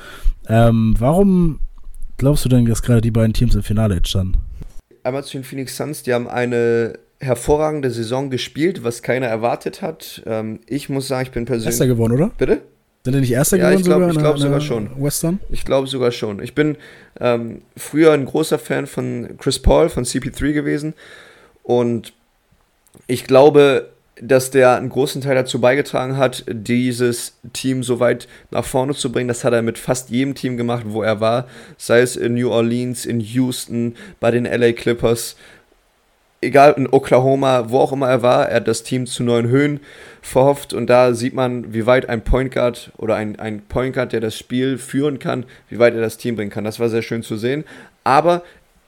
Ähm, 0.48 0.96
warum 0.98 1.60
glaubst 2.18 2.46
du 2.46 2.50
denn, 2.50 2.66
dass 2.66 2.82
gerade 2.82 3.02
die 3.02 3.12
beiden 3.12 3.34
Teams 3.34 3.56
im 3.56 3.64
Finale 3.64 3.96
jetzt 3.96 4.10
standen? 4.10 4.40
Einmal 5.04 5.24
zu 5.24 5.38
den 5.38 5.44
Phoenix 5.44 5.76
Suns, 5.76 6.04
die 6.04 6.14
haben 6.14 6.28
eine 6.28 7.00
hervorragende 7.20 7.92
Saison 7.92 8.30
gespielt, 8.30 8.84
was 8.84 9.04
keiner 9.04 9.28
erwartet 9.28 9.82
hat. 9.82 10.24
Ähm, 10.26 10.60
ich 10.68 10.90
muss 10.90 11.08
sagen, 11.08 11.24
ich 11.28 11.32
bin 11.32 11.46
persönlich. 11.46 11.74
Erster 11.74 11.88
geworden, 11.88 12.14
oder? 12.14 12.32
Bitte? 12.38 12.62
Sind 13.04 13.14
die 13.14 13.22
nicht 13.22 13.32
Erster 13.32 13.58
ja, 13.58 13.72
geworden? 13.72 13.80
Ich 13.80 13.86
glaube 13.86 14.14
glaub 14.14 14.38
sogar 14.38 14.62
schon. 14.62 15.04
Western? 15.04 15.40
Ich 15.50 15.66
glaube 15.66 15.88
sogar 15.88 16.12
schon. 16.12 16.42
Ich 16.42 16.54
bin 16.54 16.78
ähm, 17.20 17.64
früher 17.76 18.14
ein 18.14 18.26
großer 18.26 18.60
Fan 18.60 18.86
von 18.86 19.38
Chris 19.40 19.60
Paul, 19.60 19.90
von 19.90 20.06
CP3 20.06 20.54
gewesen. 20.54 20.94
Und 21.64 22.14
ich 23.08 23.26
glaube, 23.26 23.90
dass 24.22 24.52
der 24.52 24.76
einen 24.78 24.90
großen 24.90 25.22
Teil 25.22 25.34
dazu 25.34 25.60
beigetragen 25.60 26.16
hat, 26.16 26.46
dieses 26.48 27.40
Team 27.54 27.82
so 27.82 28.00
weit 28.00 28.28
nach 28.52 28.66
vorne 28.66 28.94
zu 28.94 29.12
bringen. 29.12 29.28
Das 29.28 29.44
hat 29.44 29.54
er 29.54 29.64
mit 29.64 29.80
fast 29.80 30.12
jedem 30.12 30.36
Team 30.36 30.58
gemacht, 30.58 30.84
wo 30.88 31.02
er 31.02 31.20
war. 31.20 31.48
Sei 31.78 32.02
es 32.02 32.16
in 32.16 32.36
New 32.36 32.52
Orleans, 32.52 33.08
in 33.08 33.20
Houston, 33.20 33.96
bei 34.20 34.30
den 34.30 34.46
LA 34.46 34.74
Clippers 34.74 35.36
egal 36.42 36.74
in 36.78 36.88
Oklahoma, 36.88 37.70
wo 37.70 37.80
auch 37.80 37.92
immer 37.92 38.10
er 38.10 38.22
war, 38.22 38.50
er 38.50 38.58
hat 38.58 38.68
das 38.68 38.84
Team 38.84 39.06
zu 39.06 39.24
neuen 39.24 39.48
Höhen 39.48 39.80
verhofft 40.22 40.74
und 40.74 40.88
da 40.88 41.14
sieht 41.14 41.34
man, 41.34 41.74
wie 41.74 41.86
weit 41.86 42.10
ein 42.10 42.24
Point 42.24 42.54
Guard 42.54 42.92
oder 42.98 43.16
ein, 43.16 43.40
ein 43.40 43.62
Point 43.62 43.96
Guard, 43.96 44.12
der 44.12 44.20
das 44.20 44.38
Spiel 44.38 44.78
führen 44.78 45.20
kann, 45.20 45.46
wie 45.70 45.80
weit 45.80 45.94
er 45.94 46.02
das 46.02 46.18
Team 46.18 46.36
bringen 46.36 46.52
kann. 46.52 46.64
Das 46.64 46.80
war 46.80 46.90
sehr 46.90 47.02
schön 47.02 47.24
zu 47.24 47.38
sehen. 47.38 47.64
Aber 48.04 48.44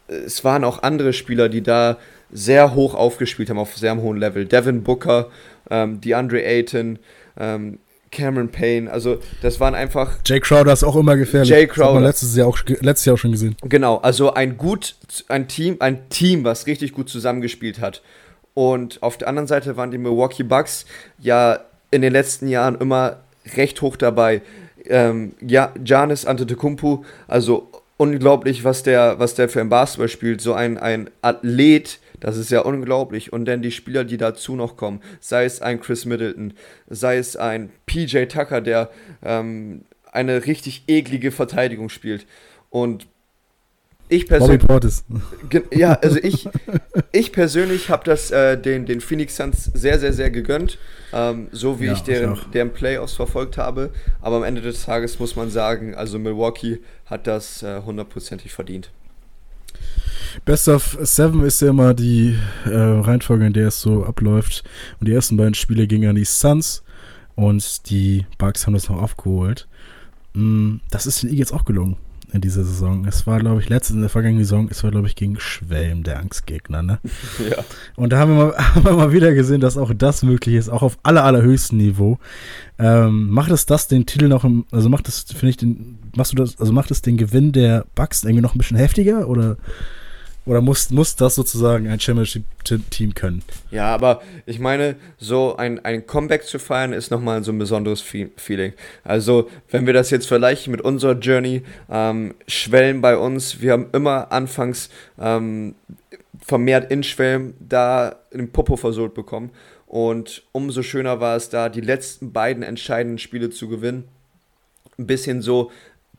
es 0.08 0.44
waren 0.44 0.64
auch 0.64 0.84
andere 0.84 1.14
Spieler, 1.14 1.50
die 1.50 1.62
da 1.62 1.98
sehr 2.32 2.74
hoch 2.74 2.96
aufgespielt 2.96 3.50
haben, 3.50 3.60
auf 3.60 3.78
sehr 3.78 3.96
hohem 3.96 4.18
Level. 4.18 4.46
Devin 4.46 4.84
Booker, 4.84 5.30
ähm, 5.70 6.02
DeAndre 6.02 6.44
Ayton, 6.44 7.00
ähm, 7.40 7.80
Cameron 8.14 8.50
Payne. 8.50 8.90
Also 8.90 9.18
das 9.42 9.60
waren 9.60 9.76
einfach. 9.76 10.20
Jay 10.26 10.40
Crowder 10.40 10.72
ist 10.72 10.84
auch 10.84 10.96
immer 10.96 11.18
gefährlich. 11.18 11.50
Jay 11.50 11.68
Crowder. 11.68 11.80
Das 11.80 11.88
hat 11.88 11.94
man 11.96 12.04
letztes 12.04 12.36
Jahr, 12.36 12.48
auch, 12.48 12.60
letztes 12.66 13.06
Jahr 13.06 13.16
auch 13.16 13.20
schon 13.20 13.32
gesehen. 13.32 13.56
Genau, 13.64 13.98
also 13.98 14.34
ein 14.34 14.58
gut, 14.58 14.96
ein 15.28 15.48
Team, 15.48 15.78
ein 15.80 16.10
Team, 16.10 16.44
was 16.44 16.68
richtig 16.68 16.94
gut 16.94 17.10
zusammengespielt 17.10 17.82
hat. 17.82 18.02
Und 18.54 19.02
auf 19.02 19.18
der 19.18 19.28
anderen 19.28 19.48
Seite 19.48 19.78
waren 19.78 19.92
die 19.92 19.98
Milwaukee 19.98 20.44
Bucks 20.44 20.86
ja 21.20 21.60
in 21.92 22.02
den 22.02 22.14
letzten 22.14 22.48
Jahren 22.48 22.76
immer 22.80 23.18
recht 23.56 23.82
hoch 23.82 23.98
dabei. 23.98 24.42
Ähm, 24.86 25.34
ja, 25.42 25.72
Giannis 25.84 26.26
Antetokounmpo, 26.26 27.06
also 27.28 27.70
unglaublich, 27.98 28.64
was 28.64 28.84
der, 28.84 29.20
was 29.20 29.36
der 29.36 29.50
für 29.50 29.62
ein 29.62 29.70
Basketball 29.70 30.10
spielt. 30.10 30.42
So 30.42 30.54
ein, 30.54 30.78
ein 30.78 31.10
Athlet, 31.22 32.00
das 32.24 32.38
ist 32.38 32.52
ja 32.52 32.62
unglaublich. 32.62 33.34
Und 33.34 33.46
dann 33.46 33.62
die 33.62 33.72
Spieler, 33.72 34.06
die 34.06 34.16
dazu 34.16 34.56
noch 34.56 34.78
kommen, 34.78 35.02
sei 35.20 35.44
es 35.44 35.62
ein 35.62 35.82
Chris 35.82 36.06
Middleton, 36.06 36.54
sei 36.90 37.18
es 37.18 37.36
ein 37.36 37.70
PJ 37.86 38.26
Tucker, 38.26 38.62
der 38.62 38.90
ähm, 39.22 39.84
eine 40.12 40.46
richtig 40.46 40.86
eklige 40.88 41.32
Verteidigung 41.32 41.90
spielt. 41.90 42.26
Und 42.70 43.08
ich 44.08 44.28
persönlich. 44.28 44.64
Ja, 45.72 45.94
also 46.02 46.18
ich, 46.18 46.48
ich 47.12 47.34
persönlich 47.34 47.90
habe 47.90 48.06
das 48.06 48.32
äh, 48.32 48.58
den, 48.58 48.86
den 48.86 49.02
Phoenix 49.02 49.36
Suns 49.36 49.66
sehr, 49.74 50.00
sehr, 50.00 50.14
sehr 50.14 50.32
gegönnt. 50.32 50.78
Ähm, 51.12 51.50
so 51.52 51.82
wie 51.82 51.88
ja, 51.88 51.94
ich 51.94 52.04
deren, 52.04 52.36
ich 52.36 52.44
deren 52.54 52.72
Playoffs 52.72 53.14
verfolgt 53.14 53.58
habe. 53.58 53.90
Aber 54.22 54.38
am 54.38 54.44
Ende 54.44 54.62
des 54.62 54.86
Tages 54.86 55.20
muss 55.20 55.36
man 55.36 55.50
sagen, 55.50 55.94
also 55.94 56.20
Milwaukee 56.20 56.80
hat 57.06 57.28
das 57.28 57.64
äh, 57.64 57.82
hundertprozentig 57.82 58.52
äh, 58.52 58.56
verdient. 58.56 58.92
Best 60.46 60.68
of 60.68 60.98
Seven 61.02 61.44
ist 61.44 61.62
ja 61.62 61.70
immer 61.70 61.94
die 61.94 62.36
äh, 62.66 62.76
Reihenfolge, 62.76 63.46
in 63.46 63.54
der 63.54 63.68
es 63.68 63.82
so 63.82 64.06
abläuft. 64.06 64.64
Und 65.00 65.08
die 65.08 65.14
ersten 65.14 65.38
beiden 65.38 65.54
Spiele 65.54 65.88
gingen 65.88 66.10
an 66.10 66.16
die 66.16 66.26
Suns 66.26 66.84
und 67.36 67.90
die 67.90 68.26
Bucks 68.38 68.66
haben 68.66 68.74
das 68.74 68.90
noch 68.90 69.02
aufgeholt. 69.02 69.68
Mm, 70.34 70.78
das 70.90 71.06
ist 71.06 71.24
den 71.24 71.30
Eagles 71.30 71.52
auch 71.52 71.66
gelungen 71.66 71.98
in 72.34 72.42
dieser 72.42 72.64
Saison. 72.64 73.06
Es 73.06 73.28
war, 73.28 73.40
glaube 73.40 73.62
ich, 73.62 73.70
letzte 73.70 73.94
in 73.94 74.02
der 74.02 74.10
vergangenen 74.10 74.44
Saison, 74.44 74.68
es 74.70 74.84
war, 74.84 74.90
glaube 74.90 75.08
ich, 75.08 75.16
gegen 75.16 75.40
Schwelm, 75.40 76.04
der 76.04 76.20
Angstgegner, 76.20 76.82
ne? 76.82 77.00
Ja. 77.50 77.64
Und 77.96 78.12
da 78.12 78.18
haben 78.18 78.36
wir, 78.36 78.46
mal, 78.46 78.58
haben 78.76 78.84
wir 78.84 78.94
mal 78.94 79.12
wieder 79.12 79.34
gesehen, 79.34 79.62
dass 79.62 79.78
auch 79.78 79.94
das 79.94 80.24
möglich 80.24 80.56
ist, 80.56 80.70
auch 80.70 80.82
auf 80.82 80.98
aller, 81.04 81.24
allerhöchstem 81.24 81.78
Niveau. 81.78 82.18
Ähm, 82.80 83.30
macht 83.30 83.52
es 83.52 83.68
das 83.68 83.88
den 83.88 84.08
Titel 84.08 84.28
noch 84.28 84.44
im, 84.44 84.66
also 84.72 84.90
macht 84.90 85.08
es, 85.08 85.22
finde 85.22 85.50
ich, 85.50 85.58
den, 85.58 86.00
machst 86.16 86.32
du 86.32 86.36
das, 86.36 86.60
also 86.60 86.74
macht 86.74 86.90
es 86.90 87.04
den 87.04 87.18
Gewinn 87.18 87.52
der 87.52 87.86
Bucks 87.94 88.24
irgendwie 88.24 88.42
noch 88.42 88.56
ein 88.56 88.58
bisschen 88.58 88.78
heftiger 88.78 89.28
oder 89.28 89.58
Oder 90.46 90.60
muss, 90.60 90.90
muss 90.90 91.16
das 91.16 91.36
sozusagen 91.36 91.88
ein 91.88 92.00
Championship-Team 92.00 93.16
können? 93.16 93.44
Ja, 93.72 93.94
aber 93.94 94.22
ich 94.46 94.60
meine, 94.60 94.98
so 95.18 95.56
ein, 95.56 95.84
ein 95.86 96.06
Comeback 96.06 96.44
zu 96.44 96.60
feiern 96.60 96.92
ist 96.92 97.12
nochmal 97.12 97.44
so 97.44 97.52
ein 97.54 97.58
besonderes 97.58 98.02
Feeling. 98.02 98.74
Also, 99.06 99.50
wenn 99.70 99.86
wir 99.86 99.94
das 99.94 100.10
jetzt 100.10 100.28
vergleichen 100.28 100.72
mit 100.72 100.82
unserer 100.82 101.18
Journey, 101.18 101.64
ähm, 101.90 102.34
Schwellen 102.48 103.00
bei 103.00 103.16
uns, 103.16 103.62
wir 103.62 103.72
haben 103.72 103.88
immer 103.94 104.34
anfangs 104.34 104.90
ähm, 105.18 105.76
vermehrt 106.46 106.92
in 106.92 107.04
Schwellen 107.04 107.54
da 107.60 108.16
den 108.34 108.52
Popo 108.52 108.76
versohlt 108.76 109.14
bekommen. 109.14 109.52
Und 109.88 110.44
umso 110.52 110.84
schöner 110.84 111.20
war 111.20 111.38
es 111.38 111.50
da, 111.50 111.70
die 111.70 111.80
letzten 111.80 112.34
beiden 112.34 112.64
entscheidenden 112.64 113.20
Spiele 113.20 113.50
zu 113.50 113.70
gewinnen. 113.70 114.06
Ein 114.98 115.08
bisschen 115.08 115.42
so 115.42 115.72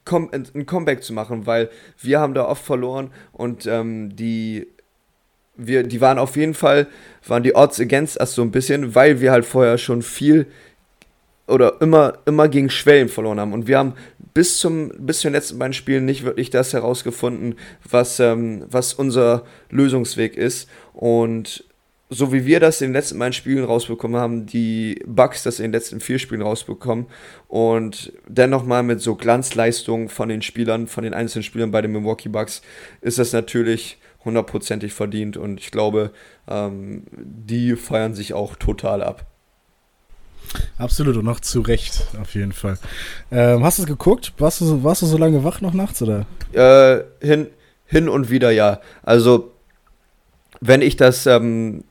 ein 0.06 0.66
Comeback 0.66 1.02
zu 1.02 1.12
machen, 1.12 1.46
weil 1.46 1.70
wir 2.00 2.20
haben 2.20 2.34
da 2.34 2.44
oft 2.46 2.64
verloren 2.64 3.10
und 3.32 3.66
ähm, 3.66 4.14
die 4.14 4.66
wir, 5.56 5.84
die 5.84 6.00
waren 6.00 6.18
auf 6.18 6.36
jeden 6.36 6.54
Fall, 6.54 6.88
waren 7.26 7.42
die 7.42 7.54
Odds 7.54 7.80
against 7.80 8.18
us 8.20 8.34
so 8.34 8.42
ein 8.42 8.50
bisschen, 8.50 8.94
weil 8.94 9.20
wir 9.20 9.32
halt 9.32 9.44
vorher 9.44 9.78
schon 9.78 10.02
viel 10.02 10.46
oder 11.46 11.80
immer, 11.80 12.18
immer 12.26 12.48
gegen 12.48 12.70
Schwellen 12.70 13.08
verloren 13.08 13.38
haben. 13.38 13.52
Und 13.52 13.68
wir 13.68 13.78
haben 13.78 13.94
bis 14.32 14.58
zum, 14.58 14.90
bis 14.98 15.20
zu 15.20 15.28
den 15.28 15.34
letzten 15.34 15.58
beiden 15.58 15.74
Spielen 15.74 16.04
nicht 16.04 16.24
wirklich 16.24 16.50
das 16.50 16.72
herausgefunden, 16.72 17.56
was, 17.88 18.18
ähm, 18.18 18.64
was 18.68 18.94
unser 18.94 19.44
Lösungsweg 19.70 20.36
ist. 20.36 20.68
Und 20.92 21.64
so 22.10 22.32
wie 22.32 22.44
wir 22.44 22.60
das 22.60 22.80
in 22.80 22.88
den 22.88 22.94
letzten 22.94 23.18
beiden 23.18 23.32
Spielen 23.32 23.64
rausbekommen 23.64 24.20
haben, 24.20 24.46
die 24.46 25.02
Bugs 25.06 25.42
das 25.42 25.58
in 25.58 25.64
den 25.64 25.72
letzten 25.72 26.00
vier 26.00 26.18
Spielen 26.18 26.42
rausbekommen 26.42 27.06
und 27.48 28.12
dennoch 28.28 28.64
mal 28.64 28.82
mit 28.82 29.00
so 29.00 29.14
Glanzleistungen 29.14 30.08
von 30.08 30.28
den 30.28 30.42
Spielern, 30.42 30.86
von 30.86 31.04
den 31.04 31.14
einzelnen 31.14 31.42
Spielern 31.42 31.70
bei 31.70 31.82
den 31.82 31.92
Milwaukee 31.92 32.28
Bucks, 32.28 32.62
ist 33.00 33.18
das 33.18 33.32
natürlich 33.32 33.98
hundertprozentig 34.24 34.92
verdient 34.92 35.36
und 35.36 35.60
ich 35.60 35.70
glaube, 35.70 36.12
ähm, 36.48 37.04
die 37.12 37.76
feiern 37.76 38.14
sich 38.14 38.34
auch 38.34 38.56
total 38.56 39.02
ab. 39.02 39.26
Absolut 40.78 41.16
und 41.16 41.24
noch 41.24 41.40
zu 41.40 41.62
Recht, 41.62 42.06
auf 42.20 42.34
jeden 42.34 42.52
Fall. 42.52 42.78
Ähm, 43.30 43.64
hast 43.64 43.78
du 43.78 43.82
es 43.82 43.88
geguckt? 43.88 44.34
Warst 44.38 44.60
du, 44.60 44.84
warst 44.84 45.02
du 45.02 45.06
so 45.06 45.16
lange 45.16 45.42
wach 45.42 45.60
noch 45.60 45.72
nachts, 45.72 46.02
oder? 46.02 46.26
Äh, 46.52 47.02
hin, 47.24 47.48
hin 47.86 48.08
und 48.08 48.30
wieder 48.30 48.50
ja. 48.50 48.80
Also, 49.02 49.53
wenn 50.60 50.82
ich 50.82 50.96
das 50.96 51.26
ähm, 51.26 51.84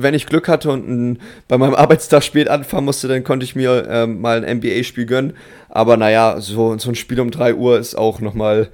wenn 0.00 0.14
ich 0.14 0.26
Glück 0.26 0.48
hatte 0.48 0.70
und 0.70 0.88
ein, 0.88 1.18
bei 1.48 1.58
meinem 1.58 1.74
Arbeitstag 1.76 2.22
spät 2.22 2.48
anfangen 2.48 2.84
musste, 2.84 3.08
dann 3.08 3.24
konnte 3.24 3.44
ich 3.44 3.56
mir 3.56 3.86
ähm, 3.90 4.20
mal 4.20 4.44
ein 4.44 4.58
NBA-Spiel 4.58 5.06
gönnen. 5.06 5.36
Aber 5.68 5.96
naja, 5.96 6.40
so, 6.40 6.78
so 6.78 6.90
ein 6.90 6.94
Spiel 6.94 7.20
um 7.20 7.30
3 7.30 7.54
Uhr 7.54 7.78
ist 7.78 7.96
auch 7.96 8.20
nochmal 8.20 8.68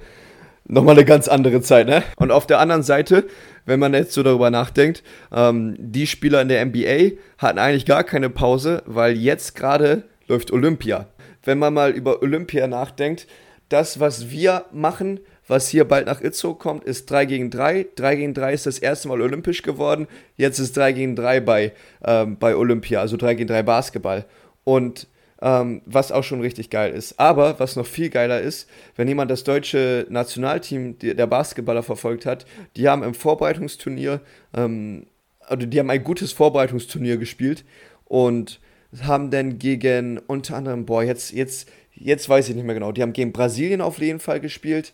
noch 0.67 0.83
mal 0.83 0.93
eine 0.93 1.05
ganz 1.05 1.27
andere 1.27 1.61
Zeit. 1.61 1.87
Ne? 1.87 2.03
Und 2.17 2.31
auf 2.31 2.47
der 2.47 2.59
anderen 2.59 2.83
Seite, 2.83 3.25
wenn 3.65 3.79
man 3.79 3.93
jetzt 3.93 4.13
so 4.13 4.23
darüber 4.23 4.49
nachdenkt, 4.49 5.03
ähm, 5.31 5.75
die 5.77 6.07
Spieler 6.07 6.41
in 6.41 6.49
der 6.49 6.65
NBA 6.65 7.17
hatten 7.37 7.59
eigentlich 7.59 7.85
gar 7.85 8.03
keine 8.03 8.29
Pause, 8.29 8.81
weil 8.85 9.15
jetzt 9.15 9.55
gerade 9.55 10.03
läuft 10.27 10.51
Olympia. 10.51 11.07
Wenn 11.43 11.59
man 11.59 11.73
mal 11.73 11.91
über 11.91 12.21
Olympia 12.23 12.67
nachdenkt, 12.67 13.27
das, 13.69 13.99
was 13.99 14.31
wir 14.31 14.65
machen, 14.71 15.19
was 15.47 15.69
hier 15.69 15.85
bald 15.85 16.07
nach 16.07 16.21
Itzo 16.21 16.53
kommt, 16.53 16.83
ist 16.85 17.09
3 17.09 17.25
gegen 17.25 17.51
3. 17.51 17.87
3 17.95 18.15
gegen 18.15 18.33
3 18.33 18.53
ist 18.53 18.65
das 18.65 18.79
erste 18.79 19.07
Mal 19.07 19.21
olympisch 19.21 19.61
geworden. 19.61 20.07
Jetzt 20.37 20.59
ist 20.59 20.75
3 20.75 20.91
gegen 20.93 21.15
3 21.15 21.39
bei, 21.39 21.73
ähm, 22.03 22.37
bei 22.37 22.55
Olympia, 22.55 23.01
also 23.01 23.17
3 23.17 23.35
gegen 23.35 23.47
3 23.47 23.63
Basketball. 23.63 24.25
Und 24.63 25.07
ähm, 25.41 25.81
was 25.85 26.11
auch 26.11 26.23
schon 26.23 26.41
richtig 26.41 26.69
geil 26.69 26.93
ist. 26.93 27.19
Aber 27.19 27.59
was 27.59 27.75
noch 27.75 27.85
viel 27.85 28.09
geiler 28.09 28.41
ist, 28.41 28.69
wenn 28.95 29.07
jemand 29.07 29.29
das 29.29 29.43
deutsche 29.43 30.07
Nationalteam 30.09 30.97
der 30.99 31.27
Basketballer 31.27 31.83
verfolgt 31.83 32.25
hat, 32.25 32.45
die 32.75 32.87
haben 32.87 33.03
im 33.03 33.13
Vorbereitungsturnier, 33.13 34.21
ähm, 34.55 35.05
also 35.41 35.67
die 35.67 35.79
haben 35.79 35.89
ein 35.89 36.03
gutes 36.03 36.31
Vorbereitungsturnier 36.31 37.17
gespielt 37.17 37.65
und 38.05 38.59
haben 39.03 39.29
dann 39.29 39.59
gegen 39.59 40.19
unter 40.19 40.55
anderem, 40.55 40.85
boah, 40.85 41.03
jetzt, 41.03 41.33
jetzt, 41.33 41.69
jetzt 41.93 42.29
weiß 42.29 42.49
ich 42.49 42.55
nicht 42.55 42.65
mehr 42.65 42.75
genau, 42.75 42.91
die 42.91 43.01
haben 43.01 43.13
gegen 43.13 43.33
Brasilien 43.33 43.81
auf 43.81 43.99
jeden 43.99 44.19
Fall 44.19 44.39
gespielt, 44.39 44.93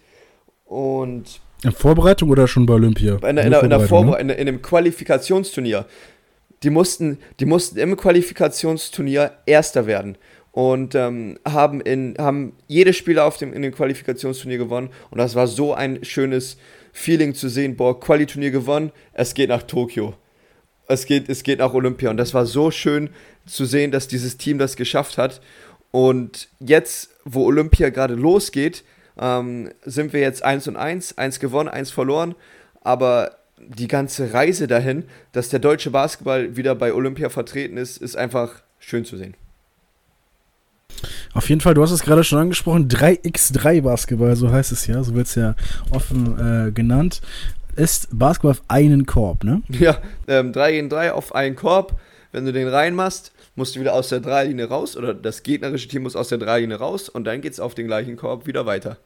und 0.71 1.41
in 1.63 1.73
Vorbereitung 1.73 2.29
oder 2.29 2.47
schon 2.47 2.65
bei 2.65 2.73
Olympia? 2.73 3.15
In, 3.17 3.37
in, 3.37 3.51
in, 3.53 3.69
der, 3.69 3.77
ne? 3.77 4.17
in, 4.19 4.29
in 4.29 4.45
dem 4.45 4.61
Qualifikationsturnier. 4.61 5.85
Die 6.63 6.69
mussten, 6.69 7.19
die 7.39 7.45
mussten 7.45 7.77
im 7.77 7.97
Qualifikationsturnier 7.97 9.31
Erster 9.45 9.85
werden 9.85 10.17
und 10.51 10.95
ähm, 10.95 11.37
haben, 11.45 11.81
in, 11.81 12.15
haben 12.17 12.53
jede 12.67 12.93
Spieler 12.93 13.25
auf 13.25 13.37
dem, 13.37 13.53
in 13.53 13.61
dem 13.61 13.73
Qualifikationsturnier 13.73 14.57
gewonnen. 14.57 14.89
Und 15.09 15.17
das 15.17 15.35
war 15.35 15.47
so 15.47 15.73
ein 15.73 16.03
schönes 16.03 16.57
Feeling 16.93 17.35
zu 17.35 17.49
sehen, 17.49 17.75
boah, 17.75 17.99
Quali-Turnier 17.99 18.51
gewonnen, 18.51 18.91
es 19.13 19.33
geht 19.33 19.49
nach 19.49 19.63
Tokio. 19.63 20.13
Es 20.87 21.05
geht, 21.05 21.29
es 21.29 21.43
geht 21.43 21.59
nach 21.59 21.73
Olympia. 21.73 22.09
Und 22.09 22.17
das 22.17 22.33
war 22.33 22.45
so 22.45 22.71
schön 22.71 23.09
zu 23.45 23.65
sehen, 23.65 23.91
dass 23.91 24.07
dieses 24.07 24.37
Team 24.37 24.57
das 24.57 24.75
geschafft 24.75 25.17
hat. 25.17 25.41
Und 25.91 26.47
jetzt, 26.59 27.09
wo 27.25 27.45
Olympia 27.45 27.89
gerade 27.89 28.15
losgeht, 28.15 28.83
ähm, 29.21 29.69
sind 29.85 30.11
wir 30.11 30.19
jetzt 30.19 30.43
1 30.43 30.67
und 30.67 30.75
1, 30.75 31.17
1 31.17 31.39
gewonnen, 31.39 31.69
1 31.69 31.91
verloren, 31.91 32.35
aber 32.83 33.37
die 33.57 33.87
ganze 33.87 34.33
Reise 34.33 34.67
dahin, 34.67 35.03
dass 35.31 35.49
der 35.49 35.59
deutsche 35.59 35.91
Basketball 35.91 36.57
wieder 36.57 36.73
bei 36.73 36.93
Olympia 36.93 37.29
vertreten 37.29 37.77
ist, 37.77 37.97
ist 37.97 38.17
einfach 38.17 38.55
schön 38.79 39.05
zu 39.05 39.15
sehen. 39.17 39.35
Auf 41.33 41.47
jeden 41.47 41.61
Fall, 41.61 41.75
du 41.75 41.81
hast 41.81 41.91
es 41.91 42.01
gerade 42.01 42.23
schon 42.23 42.39
angesprochen, 42.39 42.89
3x3 42.89 43.83
Basketball, 43.83 44.35
so 44.35 44.51
heißt 44.51 44.71
es 44.71 44.87
ja, 44.87 45.01
so 45.03 45.13
wird 45.15 45.27
es 45.27 45.35
ja 45.35 45.55
offen 45.91 46.67
äh, 46.67 46.71
genannt. 46.71 47.21
Ist 47.75 48.09
Basketball 48.11 48.51
auf 48.51 48.63
einen 48.67 49.05
Korb, 49.05 49.43
ne? 49.43 49.61
Ja, 49.69 49.99
ähm, 50.27 50.51
3 50.51 50.71
gegen 50.73 50.89
3 50.89 51.13
auf 51.13 51.33
einen 51.33 51.55
Korb. 51.55 51.99
Wenn 52.33 52.45
du 52.45 52.51
den 52.53 52.67
reinmachst, 52.67 53.33
musst 53.55 53.75
du 53.75 53.79
wieder 53.79 53.93
aus 53.93 54.09
der 54.09 54.19
Dreilinie 54.19 54.67
raus 54.67 54.97
oder 54.97 55.13
das 55.13 55.43
gegnerische 55.43 55.87
Team 55.87 56.03
muss 56.03 56.15
aus 56.15 56.29
der 56.29 56.37
Dreilinie 56.37 56.77
raus 56.77 57.09
und 57.09 57.25
dann 57.25 57.41
geht 57.41 57.53
es 57.53 57.59
auf 57.59 57.75
den 57.75 57.87
gleichen 57.87 58.17
Korb 58.17 58.47
wieder 58.47 58.65
weiter. 58.65 58.97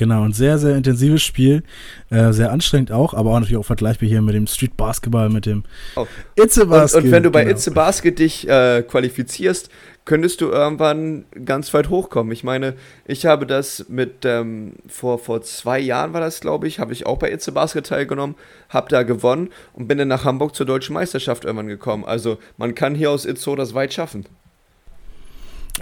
Genau, 0.00 0.24
ein 0.24 0.32
sehr, 0.32 0.56
sehr 0.56 0.76
intensives 0.76 1.22
Spiel. 1.22 1.62
Äh, 2.08 2.32
sehr 2.32 2.50
anstrengend 2.52 2.90
auch, 2.90 3.12
aber 3.12 3.32
auch 3.32 3.34
natürlich 3.34 3.58
auch 3.58 3.66
vergleichbar 3.66 4.08
hier 4.08 4.22
mit 4.22 4.34
dem 4.34 4.46
Street 4.46 4.74
Basketball, 4.74 5.28
mit 5.28 5.44
dem 5.44 5.62
oh. 5.94 6.06
Itze 6.36 6.64
Basket. 6.64 7.00
Und, 7.00 7.04
und, 7.04 7.12
wenn 7.12 7.22
du 7.22 7.30
bei 7.30 7.44
genau. 7.44 7.54
Itze 7.54 7.70
Basket 7.70 8.18
dich 8.18 8.48
äh, 8.48 8.82
qualifizierst, 8.82 9.68
könntest 10.06 10.40
du 10.40 10.46
irgendwann 10.46 11.26
ganz 11.44 11.74
weit 11.74 11.90
hochkommen. 11.90 12.32
Ich 12.32 12.44
meine, 12.44 12.76
ich 13.04 13.26
habe 13.26 13.44
das 13.44 13.90
mit, 13.90 14.24
ähm, 14.24 14.72
vor, 14.88 15.18
vor 15.18 15.42
zwei 15.42 15.78
Jahren 15.78 16.14
war 16.14 16.22
das, 16.22 16.40
glaube 16.40 16.66
ich, 16.66 16.78
habe 16.78 16.94
ich 16.94 17.04
auch 17.04 17.18
bei 17.18 17.30
Itze 17.30 17.52
Basket 17.52 17.84
teilgenommen, 17.84 18.36
habe 18.70 18.88
da 18.88 19.02
gewonnen 19.02 19.50
und 19.74 19.86
bin 19.86 19.98
dann 19.98 20.08
nach 20.08 20.24
Hamburg 20.24 20.54
zur 20.54 20.64
deutschen 20.64 20.94
Meisterschaft 20.94 21.44
irgendwann 21.44 21.68
gekommen. 21.68 22.06
Also 22.06 22.38
man 22.56 22.74
kann 22.74 22.94
hier 22.94 23.10
aus 23.10 23.26
Itzo 23.26 23.54
das 23.54 23.74
weit 23.74 23.92
schaffen. 23.92 24.24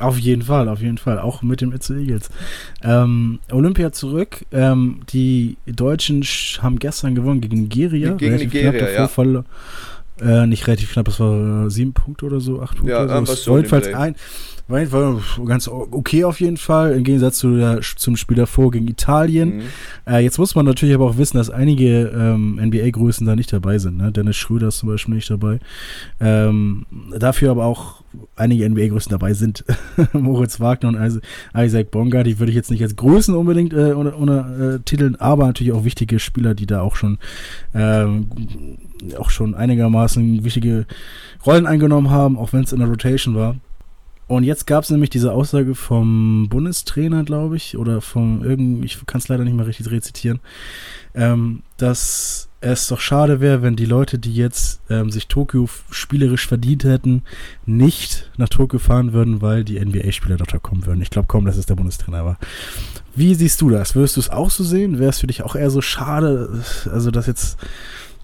Auf 0.01 0.19
jeden 0.19 0.43
Fall, 0.43 0.69
auf 0.69 0.81
jeden 0.81 0.99
Fall. 0.99 1.19
Auch 1.19 1.43
mit 1.43 1.61
dem 1.61 1.73
Itze 1.73 1.99
Eagles. 1.99 2.29
Ähm, 2.83 3.41
Olympia 3.51 3.93
zurück. 3.93 4.45
Ähm, 4.53 5.01
die 5.11 5.57
Deutschen 5.67 6.23
haben 6.61 6.79
gestern 6.79 7.15
gewonnen 7.15 7.41
gegen 7.41 7.63
Nigeria. 7.63 8.13
Gegen 8.15 8.37
Nigeria, 8.37 8.73
knapp, 8.73 8.93
ja. 8.93 9.09
Voll, 9.09 9.45
äh, 10.21 10.47
nicht 10.47 10.67
relativ 10.67 10.93
knapp, 10.93 11.07
das 11.07 11.21
war 11.21 11.71
sieben 11.71 11.93
Punkte 11.93 12.27
oder 12.27 12.41
so, 12.41 12.61
acht 12.61 12.77
Punkte. 12.77 12.93
Ja, 12.93 13.05
oder 13.05 13.25
so 13.27 13.57
jedenfalls 13.57 13.89
ein, 13.89 14.17
war 14.93 15.21
ganz 15.47 15.67
okay 15.67 16.25
auf 16.25 16.41
jeden 16.41 16.59
Fall, 16.59 16.93
im 16.93 17.05
Gegensatz 17.05 17.39
zu 17.39 17.57
der, 17.57 17.81
zum 17.81 18.17
Spiel 18.17 18.37
davor 18.37 18.71
gegen 18.71 18.87
Italien. 18.87 19.57
Mhm. 19.57 19.63
Äh, 20.07 20.19
jetzt 20.19 20.39
muss 20.39 20.55
man 20.55 20.67
natürlich 20.67 20.95
aber 20.95 21.07
auch 21.07 21.17
wissen, 21.17 21.39
dass 21.39 21.49
einige 21.49 22.09
ähm, 22.09 22.61
NBA-Größen 22.63 23.27
da 23.27 23.35
nicht 23.35 23.53
dabei 23.53 23.79
sind. 23.79 23.97
Ne? 23.97 24.13
Dennis 24.13 24.37
Schröder 24.37 24.69
ist 24.69 24.79
zum 24.79 24.91
Beispiel 24.91 25.15
nicht 25.15 25.31
dabei. 25.31 25.59
Ähm, 26.21 26.85
dafür 27.19 27.51
aber 27.51 27.65
auch 27.65 28.03
einige 28.37 28.69
NBA-Größen 28.69 29.11
dabei 29.11 29.33
sind. 29.33 29.65
Moritz 30.13 30.61
Wagner 30.61 30.91
und 30.91 31.23
Isaac 31.57 31.91
Bonga, 31.91 32.23
die 32.23 32.39
würde 32.39 32.51
ich 32.51 32.57
jetzt 32.57 32.71
nicht 32.71 32.83
als 32.83 32.97
Größen 32.97 33.35
unbedingt 33.35 33.73
äh, 33.73 33.93
ohne, 33.93 34.15
ohne 34.15 34.81
äh, 34.81 34.85
titeln, 34.85 35.17
aber 35.17 35.47
natürlich 35.47 35.73
auch 35.73 35.85
wichtige 35.85 36.19
Spieler, 36.19 36.55
die 36.55 36.67
da 36.67 36.83
auch 36.83 36.97
schon 36.97 37.19
ähm, 37.75 38.29
auch 39.17 39.31
schon 39.31 39.55
einigermaßen 39.55 40.45
wichtige 40.45 40.87
Rollen 41.47 41.67
eingenommen 41.67 42.11
haben, 42.11 42.37
auch 42.37 42.53
wenn 42.53 42.65
es 42.65 42.73
in 42.73 42.81
der 42.81 42.89
Rotation 42.89 43.35
war. 43.35 43.57
Und 44.29 44.45
jetzt 44.45 44.67
gab 44.67 44.85
es 44.85 44.91
nämlich 44.91 45.09
diese 45.11 45.33
Aussage 45.33 45.75
vom 45.75 46.49
Bundestrainer, 46.51 47.25
glaube 47.25 47.57
ich, 47.57 47.79
oder 47.79 48.03
vom 48.03 48.45
irgend, 48.45 48.85
ich 48.85 49.05
kann 49.07 49.21
es 49.21 49.29
leider 49.29 49.43
nicht 49.43 49.57
mehr 49.57 49.67
richtig 49.67 49.91
rezitieren, 49.91 50.41
ähm, 51.15 51.63
dass 51.79 52.49
es 52.61 52.89
doch 52.89 53.01
schade 53.01 53.41
wäre, 53.41 53.63
wenn 53.63 53.77
die 53.77 53.87
Leute, 53.87 54.19
die 54.19 54.35
jetzt 54.35 54.81
ähm, 54.91 55.11
sich 55.11 55.29
Tokio 55.29 55.69
spielerisch 55.91 56.47
verdient 56.47 56.85
hätten, 56.85 57.23
nicht 57.65 58.31
nach 58.37 58.51
Tokio 58.51 58.79
fahren 58.79 59.15
würden, 59.15 59.41
weil 59.41 59.65
die 59.65 59.81
NBA-Spieler 59.81 60.37
dort 60.37 60.63
kommen 60.63 60.85
würden. 60.85 61.01
Ich 61.01 61.11
glaube 61.11 61.29
kaum, 61.29 61.47
dass 61.47 61.57
es 61.57 61.67
der 61.67 61.77
Bundestrainer 61.77 62.25
war. 62.25 62.39
Wie 63.15 63.35
siehst 63.35 63.61
du 63.63 63.71
das? 63.71 63.95
Würdest 63.95 64.17
du 64.17 64.21
es 64.21 64.31
auch 64.31 64.51
so 64.51 64.63
sehen? 64.63 64.99
Wäre 64.99 65.11
es 65.11 65.21
für 65.21 65.27
dich 65.27 65.43
auch 65.43 65.57
eher 65.57 65.71
so 65.71 65.81
schade, 65.81 66.63
also 66.93 67.11
dass 67.11 67.27
jetzt 67.27 67.57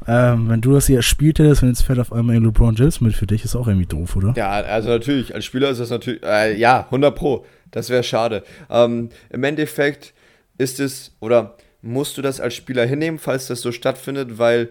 ähm, 0.07 0.49
wenn 0.49 0.61
du 0.61 0.73
das 0.73 0.87
hier 0.87 0.97
erspielt 0.97 1.39
hättest, 1.39 1.63
wenn 1.63 1.71
jetzt 1.71 1.83
fährt 1.83 1.99
auf 1.99 2.13
einmal 2.13 2.37
LeBron 2.37 2.75
James 2.75 3.01
mit 3.01 3.15
für 3.15 3.27
dich, 3.27 3.45
ist 3.45 3.57
auch 3.57 3.67
irgendwie 3.67 3.87
doof, 3.87 4.17
oder? 4.17 4.35
Ja, 4.37 4.51
also 4.51 4.91
natürlich, 4.91 5.35
als 5.35 5.45
Spieler 5.45 5.71
ist 5.71 5.81
das 5.81 5.91
natürlich, 5.91 6.23
äh, 6.23 6.57
ja, 6.57 6.85
100 6.85 7.15
Pro. 7.15 7.47
Das 7.71 7.91
wäre 7.91 8.03
schade. 8.03 8.45
Ähm, 8.71 9.09
Im 9.31 9.45
Endeffekt 9.45 10.15
ist 10.59 10.79
es, 10.81 11.17
oder 11.21 11.57
musst 11.83 12.17
du 12.17 12.23
das 12.23 12.41
als 12.41 12.55
Spieler 12.55 12.87
hinnehmen, 12.87 13.19
falls 13.19 13.47
das 13.47 13.61
so 13.61 13.73
stattfindet, 13.73 14.39
weil 14.39 14.71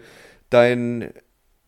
dein, 0.50 1.12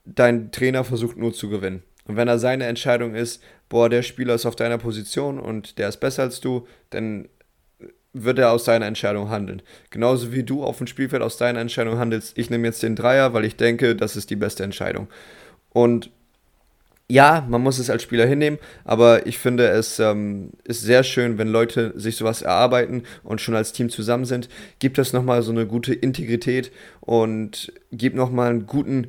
dein 0.04 0.50
Trainer 0.52 0.84
versucht 0.84 1.16
nur 1.16 1.32
zu 1.32 1.48
gewinnen. 1.48 1.82
Und 2.06 2.16
wenn 2.16 2.28
er 2.28 2.38
seine 2.38 2.66
Entscheidung 2.66 3.14
ist, 3.14 3.42
boah, 3.68 3.88
der 3.88 4.02
Spieler 4.02 4.34
ist 4.34 4.46
auf 4.46 4.56
deiner 4.56 4.78
Position 4.78 5.38
und 5.38 5.78
der 5.78 5.88
ist 5.88 5.98
besser 5.98 6.22
als 6.22 6.40
du, 6.40 6.66
dann 6.90 7.28
wird 8.24 8.38
er 8.38 8.52
aus 8.52 8.64
seiner 8.64 8.86
Entscheidung 8.86 9.30
handeln. 9.30 9.62
Genauso 9.90 10.32
wie 10.32 10.42
du 10.42 10.64
auf 10.64 10.78
dem 10.78 10.86
Spielfeld 10.86 11.22
aus 11.22 11.36
deiner 11.36 11.60
Entscheidung 11.60 11.98
handelst. 11.98 12.36
Ich 12.38 12.50
nehme 12.50 12.66
jetzt 12.66 12.82
den 12.82 12.96
Dreier, 12.96 13.34
weil 13.34 13.44
ich 13.44 13.56
denke, 13.56 13.94
das 13.94 14.16
ist 14.16 14.30
die 14.30 14.36
beste 14.36 14.64
Entscheidung. 14.64 15.08
Und 15.70 16.10
ja, 17.08 17.46
man 17.48 17.62
muss 17.62 17.78
es 17.78 17.88
als 17.88 18.02
Spieler 18.02 18.26
hinnehmen, 18.26 18.58
aber 18.84 19.26
ich 19.26 19.38
finde, 19.38 19.68
es 19.68 20.00
ähm, 20.00 20.50
ist 20.64 20.82
sehr 20.82 21.04
schön, 21.04 21.38
wenn 21.38 21.46
Leute 21.46 21.92
sich 21.94 22.16
sowas 22.16 22.42
erarbeiten 22.42 23.04
und 23.22 23.40
schon 23.40 23.54
als 23.54 23.72
Team 23.72 23.90
zusammen 23.90 24.24
sind. 24.24 24.48
Gibt 24.80 24.98
das 24.98 25.12
nochmal 25.12 25.42
so 25.42 25.52
eine 25.52 25.66
gute 25.66 25.94
Integrität 25.94 26.72
und 27.00 27.72
gibt 27.92 28.16
nochmal 28.16 28.50
einen 28.50 28.66
guten, 28.66 29.08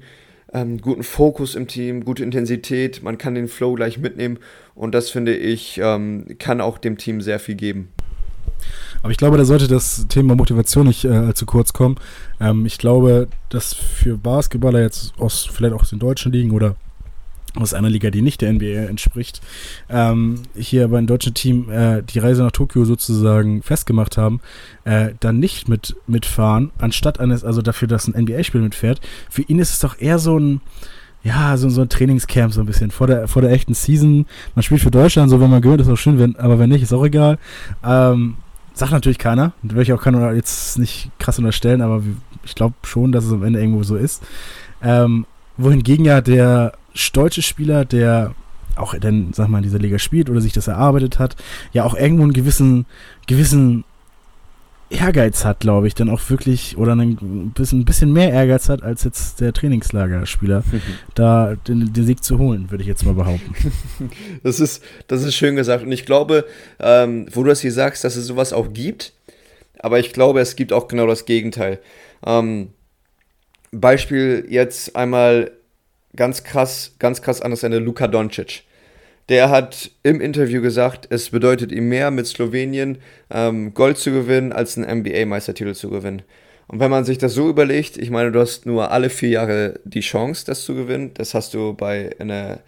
ähm, 0.53 0.79
guten 0.79 1.01
Fokus 1.01 1.55
im 1.55 1.67
Team, 1.67 2.05
gute 2.05 2.23
Intensität. 2.23 3.01
Man 3.01 3.17
kann 3.17 3.33
den 3.33 3.47
Flow 3.47 3.73
gleich 3.73 3.97
mitnehmen 3.97 4.37
und 4.75 4.93
das 4.93 5.09
finde 5.09 5.35
ich, 5.35 5.79
ähm, 5.81 6.25
kann 6.37 6.61
auch 6.61 6.77
dem 6.77 6.99
Team 6.99 7.21
sehr 7.21 7.39
viel 7.39 7.55
geben. 7.55 7.91
Aber 9.01 9.11
ich 9.11 9.17
glaube, 9.17 9.37
da 9.37 9.45
sollte 9.45 9.67
das 9.67 10.07
Thema 10.07 10.35
Motivation 10.35 10.87
nicht 10.87 11.05
äh, 11.05 11.09
allzu 11.09 11.45
kurz 11.45 11.73
kommen. 11.73 11.95
Ähm, 12.39 12.65
ich 12.65 12.77
glaube, 12.77 13.27
dass 13.49 13.73
für 13.73 14.17
Basketballer 14.17 14.81
jetzt 14.81 15.13
aus 15.17 15.45
vielleicht 15.45 15.73
auch 15.73 15.81
aus 15.81 15.89
den 15.89 15.99
deutschen 15.99 16.31
Ligen 16.31 16.51
oder 16.51 16.75
aus 17.55 17.73
einer 17.73 17.89
Liga, 17.89 18.09
die 18.09 18.21
nicht 18.21 18.41
der 18.41 18.53
NBA 18.53 18.87
entspricht, 18.87 19.41
ähm, 19.89 20.43
hier 20.55 20.87
beim 20.89 21.07
deutschen 21.07 21.33
Team 21.33 21.69
äh, 21.69 22.03
die 22.03 22.19
Reise 22.19 22.43
nach 22.43 22.51
Tokio 22.51 22.85
sozusagen 22.85 23.61
festgemacht 23.63 24.17
haben, 24.17 24.41
äh, 24.83 25.09
dann 25.19 25.39
nicht 25.39 25.67
mit, 25.67 25.95
mitfahren, 26.07 26.71
anstatt 26.77 27.19
eines, 27.19 27.43
also 27.43 27.61
dafür, 27.61 27.87
dass 27.87 28.07
ein 28.07 28.21
NBA-Spiel 28.21 28.61
mitfährt. 28.61 29.01
Für 29.29 29.41
ihn 29.43 29.59
ist 29.59 29.71
es 29.71 29.79
doch 29.79 29.99
eher 29.99 30.19
so 30.19 30.37
ein, 30.37 30.61
ja, 31.23 31.57
so, 31.57 31.69
so 31.69 31.81
ein 31.81 31.89
Trainingscamp 31.89 32.53
so 32.53 32.61
ein 32.61 32.67
bisschen 32.67 32.91
vor 32.91 33.07
der, 33.07 33.27
vor 33.27 33.41
der 33.41 33.51
echten 33.51 33.73
Season. 33.73 34.25
Man 34.55 34.63
spielt 34.63 34.81
für 34.81 34.91
Deutschland, 34.91 35.29
so 35.29 35.41
wenn 35.41 35.49
man 35.49 35.61
gehört, 35.61 35.81
ist 35.81 35.89
auch 35.89 35.97
schön, 35.97 36.19
wenn, 36.19 36.35
aber 36.35 36.59
wenn 36.59 36.69
nicht, 36.69 36.83
ist 36.83 36.93
auch 36.93 37.05
egal. 37.05 37.39
Ähm, 37.83 38.37
sagt 38.77 38.91
natürlich 38.91 39.17
keiner, 39.17 39.53
da 39.63 39.75
will 39.75 39.83
ich 39.83 39.93
auch 39.93 40.01
keiner 40.01 40.33
jetzt 40.33 40.77
nicht 40.77 41.11
krass 41.19 41.37
unterstellen, 41.37 41.81
aber 41.81 42.03
ich 42.43 42.55
glaube 42.55 42.75
schon, 42.83 43.11
dass 43.11 43.25
es 43.25 43.31
am 43.31 43.43
Ende 43.43 43.59
irgendwo 43.59 43.83
so 43.83 43.95
ist. 43.95 44.23
Ähm, 44.81 45.25
wohingegen 45.57 46.05
ja 46.05 46.21
der 46.21 46.73
deutsche 47.13 47.41
Spieler, 47.41 47.85
der 47.85 48.33
auch 48.75 48.93
dann, 48.95 49.33
sag 49.33 49.47
mal, 49.47 49.57
in 49.57 49.63
dieser 49.63 49.79
Liga 49.79 49.99
spielt 49.99 50.29
oder 50.29 50.41
sich 50.41 50.53
das 50.53 50.67
erarbeitet 50.67 51.19
hat, 51.19 51.35
ja 51.73 51.83
auch 51.83 51.95
irgendwo 51.95 52.23
einen 52.23 52.33
gewissen, 52.33 52.85
gewissen 53.25 53.83
Ehrgeiz 54.89 55.43
hat, 55.43 55.59
glaube 55.59 55.87
ich, 55.87 55.95
dann 55.95 56.09
auch 56.09 56.29
wirklich, 56.29 56.77
oder 56.77 56.95
ein 56.95 57.51
bisschen, 57.53 57.81
ein 57.81 57.85
bisschen 57.85 58.13
mehr 58.13 58.31
Ehrgeiz 58.31 58.69
hat, 58.69 58.83
als 58.83 59.03
jetzt 59.03 59.41
der 59.41 59.51
Trainingslagerspieler, 59.53 60.63
da 61.15 61.55
den, 61.67 61.91
den, 61.91 62.05
Sieg 62.05 62.23
zu 62.23 62.37
holen, 62.37 62.71
würde 62.71 62.83
ich 62.83 62.87
jetzt 62.87 63.05
mal 63.05 63.13
behaupten. 63.13 63.53
Das 64.43 64.59
ist, 64.59 64.83
das 65.07 65.23
ist 65.23 65.35
schön 65.35 65.55
gesagt. 65.55 65.83
Und 65.83 65.91
ich 65.91 66.05
glaube, 66.05 66.45
ähm, 66.79 67.27
wo 67.33 67.43
du 67.43 67.49
das 67.49 67.61
hier 67.61 67.71
sagst, 67.71 68.03
dass 68.03 68.15
es 68.15 68.27
sowas 68.27 68.53
auch 68.53 68.71
gibt, 68.71 69.13
aber 69.79 69.99
ich 69.99 70.13
glaube, 70.13 70.39
es 70.39 70.55
gibt 70.55 70.71
auch 70.71 70.87
genau 70.87 71.07
das 71.07 71.25
Gegenteil. 71.25 71.79
Ähm, 72.25 72.69
Beispiel 73.71 74.45
jetzt 74.49 74.95
einmal 74.95 75.51
ganz 76.15 76.43
krass, 76.43 76.95
ganz 76.99 77.21
krass 77.21 77.41
anders 77.41 77.63
eine 77.63 77.79
Luka 77.79 78.07
Doncic. 78.07 78.63
Der 79.29 79.49
hat 79.49 79.91
im 80.03 80.21
Interview 80.21 80.61
gesagt, 80.61 81.07
es 81.09 81.29
bedeutet 81.31 81.71
ihm 81.71 81.89
mehr, 81.89 82.11
mit 82.11 82.27
Slowenien 82.27 82.99
ähm, 83.29 83.73
Gold 83.73 83.97
zu 83.97 84.11
gewinnen, 84.11 84.53
als 84.53 84.77
einen 84.77 84.99
NBA-Meistertitel 84.99 85.73
zu 85.73 85.89
gewinnen. 85.89 86.21
Und 86.67 86.79
wenn 86.79 86.91
man 86.91 87.05
sich 87.05 87.17
das 87.17 87.33
so 87.33 87.49
überlegt, 87.49 87.97
ich 87.97 88.09
meine, 88.09 88.31
du 88.31 88.39
hast 88.39 88.65
nur 88.65 88.91
alle 88.91 89.09
vier 89.09 89.29
Jahre 89.29 89.79
die 89.83 90.01
Chance, 90.01 90.45
das 90.45 90.63
zu 90.63 90.75
gewinnen. 90.75 91.11
Das 91.13 91.33
hast 91.33 91.53
du 91.53 91.73
bei 91.73 92.15
einer, 92.19 92.59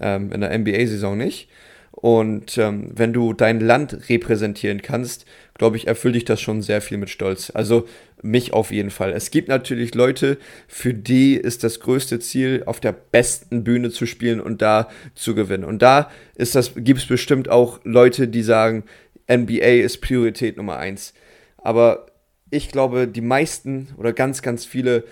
ähm, 0.00 0.32
in 0.32 0.40
NBA-Saison 0.40 1.16
nicht. 1.16 1.48
Und 1.90 2.58
ähm, 2.58 2.90
wenn 2.94 3.12
du 3.12 3.32
dein 3.32 3.60
Land 3.60 4.08
repräsentieren 4.08 4.82
kannst, 4.82 5.26
glaube 5.54 5.76
ich, 5.76 5.86
erfüllt 5.86 6.16
dich 6.16 6.24
das 6.24 6.40
schon 6.40 6.62
sehr 6.62 6.80
viel 6.80 6.98
mit 6.98 7.10
Stolz. 7.10 7.50
Also 7.54 7.86
mich 8.22 8.52
auf 8.52 8.72
jeden 8.72 8.90
Fall. 8.90 9.12
Es 9.12 9.30
gibt 9.30 9.48
natürlich 9.48 9.94
Leute, 9.94 10.38
für 10.66 10.92
die 10.92 11.34
ist 11.34 11.62
das 11.62 11.80
größte 11.80 12.18
Ziel, 12.18 12.64
auf 12.66 12.80
der 12.80 12.92
besten 12.92 13.62
Bühne 13.62 13.90
zu 13.90 14.06
spielen 14.06 14.40
und 14.40 14.62
da 14.62 14.88
zu 15.14 15.34
gewinnen. 15.34 15.64
Und 15.64 15.82
da 15.82 16.10
gibt 16.36 17.00
es 17.00 17.06
bestimmt 17.06 17.48
auch 17.48 17.80
Leute, 17.84 18.26
die 18.28 18.42
sagen, 18.42 18.84
NBA 19.30 19.82
ist 19.82 20.00
Priorität 20.00 20.56
Nummer 20.56 20.76
eins. 20.76 21.14
Aber 21.58 22.06
ich 22.50 22.68
glaube, 22.70 23.06
die 23.08 23.20
meisten 23.20 23.88
oder 23.96 24.12
ganz, 24.12 24.42
ganz 24.42 24.64
viele 24.64 25.04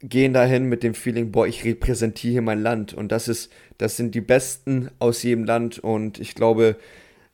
gehen 0.00 0.34
dahin 0.34 0.64
mit 0.64 0.82
dem 0.82 0.94
Feeling, 0.94 1.32
boah, 1.32 1.46
ich 1.46 1.64
repräsentiere 1.64 2.32
hier 2.32 2.42
mein 2.42 2.62
Land 2.62 2.92
und 2.92 3.10
das 3.10 3.28
ist, 3.28 3.50
das 3.78 3.96
sind 3.96 4.14
die 4.14 4.20
Besten 4.20 4.90
aus 4.98 5.22
jedem 5.22 5.44
Land 5.44 5.78
und 5.78 6.18
ich 6.18 6.34
glaube, 6.34 6.76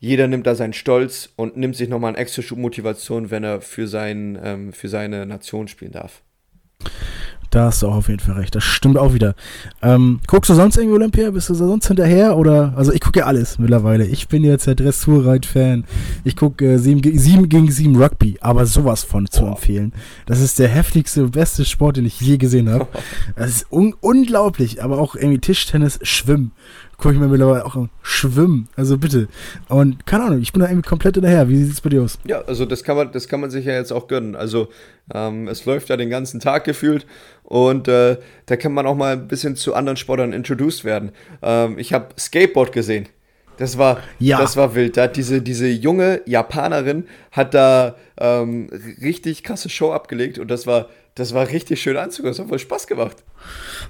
jeder 0.00 0.26
nimmt 0.26 0.46
da 0.46 0.54
seinen 0.54 0.72
Stolz 0.72 1.28
und 1.36 1.58
nimmt 1.58 1.76
sich 1.76 1.88
nochmal 1.88 2.10
eine 2.10 2.18
extra 2.18 2.40
Schubmotivation, 2.40 3.30
wenn 3.30 3.44
er 3.44 3.60
für, 3.60 3.86
sein, 3.86 4.38
ähm, 4.42 4.72
für 4.72 4.88
seine 4.88 5.26
Nation 5.26 5.68
spielen 5.68 5.92
darf. 5.92 6.22
Da 7.50 7.64
hast 7.64 7.82
du 7.82 7.88
auch 7.88 7.96
auf 7.96 8.08
jeden 8.08 8.20
Fall 8.20 8.36
recht. 8.36 8.54
Das 8.54 8.62
stimmt 8.62 8.96
auch 8.96 9.12
wieder. 9.12 9.34
Ähm, 9.82 10.20
guckst 10.28 10.48
du 10.48 10.54
sonst 10.54 10.76
irgendwie 10.76 10.94
Olympia? 10.94 11.30
Bist 11.32 11.50
du 11.50 11.54
sonst 11.54 11.88
hinterher? 11.88 12.36
Oder? 12.36 12.72
Also 12.76 12.92
ich 12.92 13.00
gucke 13.00 13.18
ja 13.18 13.26
alles 13.26 13.58
mittlerweile. 13.58 14.06
Ich 14.06 14.28
bin 14.28 14.44
jetzt 14.44 14.68
der 14.68 14.76
Dressurreit-Fan. 14.76 15.84
Ich 16.22 16.36
gucke 16.36 16.74
äh, 16.74 16.78
7, 16.78 17.18
7 17.18 17.48
gegen 17.48 17.70
7 17.70 18.00
Rugby, 18.00 18.38
aber 18.40 18.66
sowas 18.66 19.02
von 19.02 19.26
zu 19.26 19.42
oh. 19.42 19.48
empfehlen. 19.48 19.92
Das 20.26 20.40
ist 20.40 20.60
der 20.60 20.68
heftigste, 20.68 21.26
beste 21.26 21.64
Sport, 21.64 21.96
den 21.96 22.06
ich 22.06 22.20
je 22.20 22.38
gesehen 22.38 22.70
habe. 22.70 22.86
Das 23.34 23.50
ist 23.50 23.72
un 23.72 23.94
unglaublich. 24.00 24.82
Aber 24.82 24.98
auch 24.98 25.16
irgendwie 25.16 25.40
Tischtennis, 25.40 25.98
Schwimmen 26.02 26.52
gucke 27.00 27.14
ich 27.14 27.20
mir 27.20 27.28
mittlerweile 27.28 27.64
auch 27.64 27.76
am 27.76 27.90
Schwimmen. 28.02 28.68
Also 28.76 28.98
bitte. 28.98 29.28
Und 29.68 30.06
keine 30.06 30.24
Ahnung, 30.24 30.40
ich 30.40 30.52
bin 30.52 30.60
da 30.60 30.68
irgendwie 30.68 30.88
komplett 30.88 31.14
hinterher. 31.14 31.48
Wie 31.48 31.56
sieht 31.56 31.72
es 31.72 31.80
bei 31.80 31.90
dir 31.90 32.02
aus? 32.02 32.18
Ja, 32.24 32.42
also 32.42 32.66
das 32.66 32.84
kann 32.84 32.96
man, 32.96 33.10
das 33.12 33.26
kann 33.26 33.40
man 33.40 33.50
sich 33.50 33.64
ja 33.64 33.72
jetzt 33.72 33.92
auch 33.92 34.06
gönnen. 34.06 34.36
Also 34.36 34.68
ähm, 35.12 35.48
es 35.48 35.64
läuft 35.64 35.88
ja 35.88 35.96
den 35.96 36.10
ganzen 36.10 36.40
Tag 36.40 36.64
gefühlt 36.64 37.06
und 37.42 37.88
äh, 37.88 38.18
da 38.46 38.56
kann 38.56 38.72
man 38.72 38.86
auch 38.86 38.94
mal 38.94 39.14
ein 39.14 39.28
bisschen 39.28 39.56
zu 39.56 39.74
anderen 39.74 39.96
Sportlern 39.96 40.32
introduced 40.32 40.84
werden. 40.84 41.12
Ähm, 41.42 41.78
ich 41.78 41.92
habe 41.92 42.08
Skateboard 42.18 42.72
gesehen. 42.72 43.08
Das 43.56 43.76
war, 43.76 43.98
ja. 44.18 44.38
das 44.38 44.56
war 44.56 44.74
wild. 44.74 44.96
Da 44.96 45.06
diese, 45.06 45.42
diese 45.42 45.68
junge 45.68 46.22
Japanerin 46.24 47.04
hat 47.30 47.52
da 47.52 47.96
ähm, 48.18 48.70
richtig 49.02 49.42
krasse 49.42 49.68
Show 49.68 49.92
abgelegt 49.92 50.38
und 50.38 50.50
das 50.50 50.66
war, 50.66 50.88
das 51.14 51.34
war 51.34 51.48
richtig 51.48 51.82
schön 51.82 51.96
anzugucken. 51.96 52.32
Das 52.32 52.38
hat 52.38 52.48
voll 52.48 52.58
Spaß 52.58 52.86
gemacht. 52.86 53.16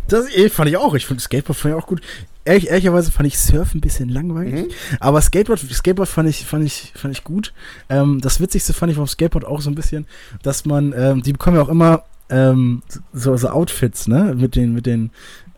Das 0.09 0.29
eh, 0.35 0.49
fand 0.49 0.71
ich 0.71 0.77
auch. 0.77 0.95
Ich 0.95 1.07
finde 1.07 1.23
Skateboard 1.23 1.59
fand 1.59 1.75
ich 1.75 1.83
auch 1.83 1.87
gut. 1.87 2.01
Ehrlich, 2.45 2.69
ehrlicherweise 2.69 3.13
fand 3.13 3.27
ich 3.27 3.39
Surfen 3.39 3.79
ein 3.79 3.81
bisschen 3.81 4.09
langweilig. 4.09 4.67
Mhm. 4.67 4.69
Aber 4.99 5.21
Skateboard, 5.21 5.61
Skateboard 5.61 6.09
fand 6.09 6.29
ich, 6.29 6.47
fand 6.47 6.65
ich, 6.65 6.93
fand 6.97 7.15
ich 7.15 7.25
gut. 7.25 7.53
Ähm, 7.89 8.21
das 8.21 8.41
Witzigste 8.41 8.73
fand 8.73 8.91
ich 8.91 8.97
vom 8.97 9.07
Skateboard 9.07 9.45
auch 9.45 9.61
so 9.61 9.71
ein 9.71 9.75
bisschen, 9.75 10.07
dass 10.43 10.65
man, 10.65 10.95
ähm, 10.97 11.23
die 11.23 11.33
bekommen 11.33 11.57
ja 11.57 11.63
auch 11.63 11.69
immer 11.69 12.05
ähm, 12.31 12.83
so, 13.13 13.37
so 13.37 13.49
Outfits, 13.49 14.09
ne? 14.09 14.35
Mit 14.37 14.57
den, 14.57 14.73
mit 14.73 14.87
den, 14.87 15.11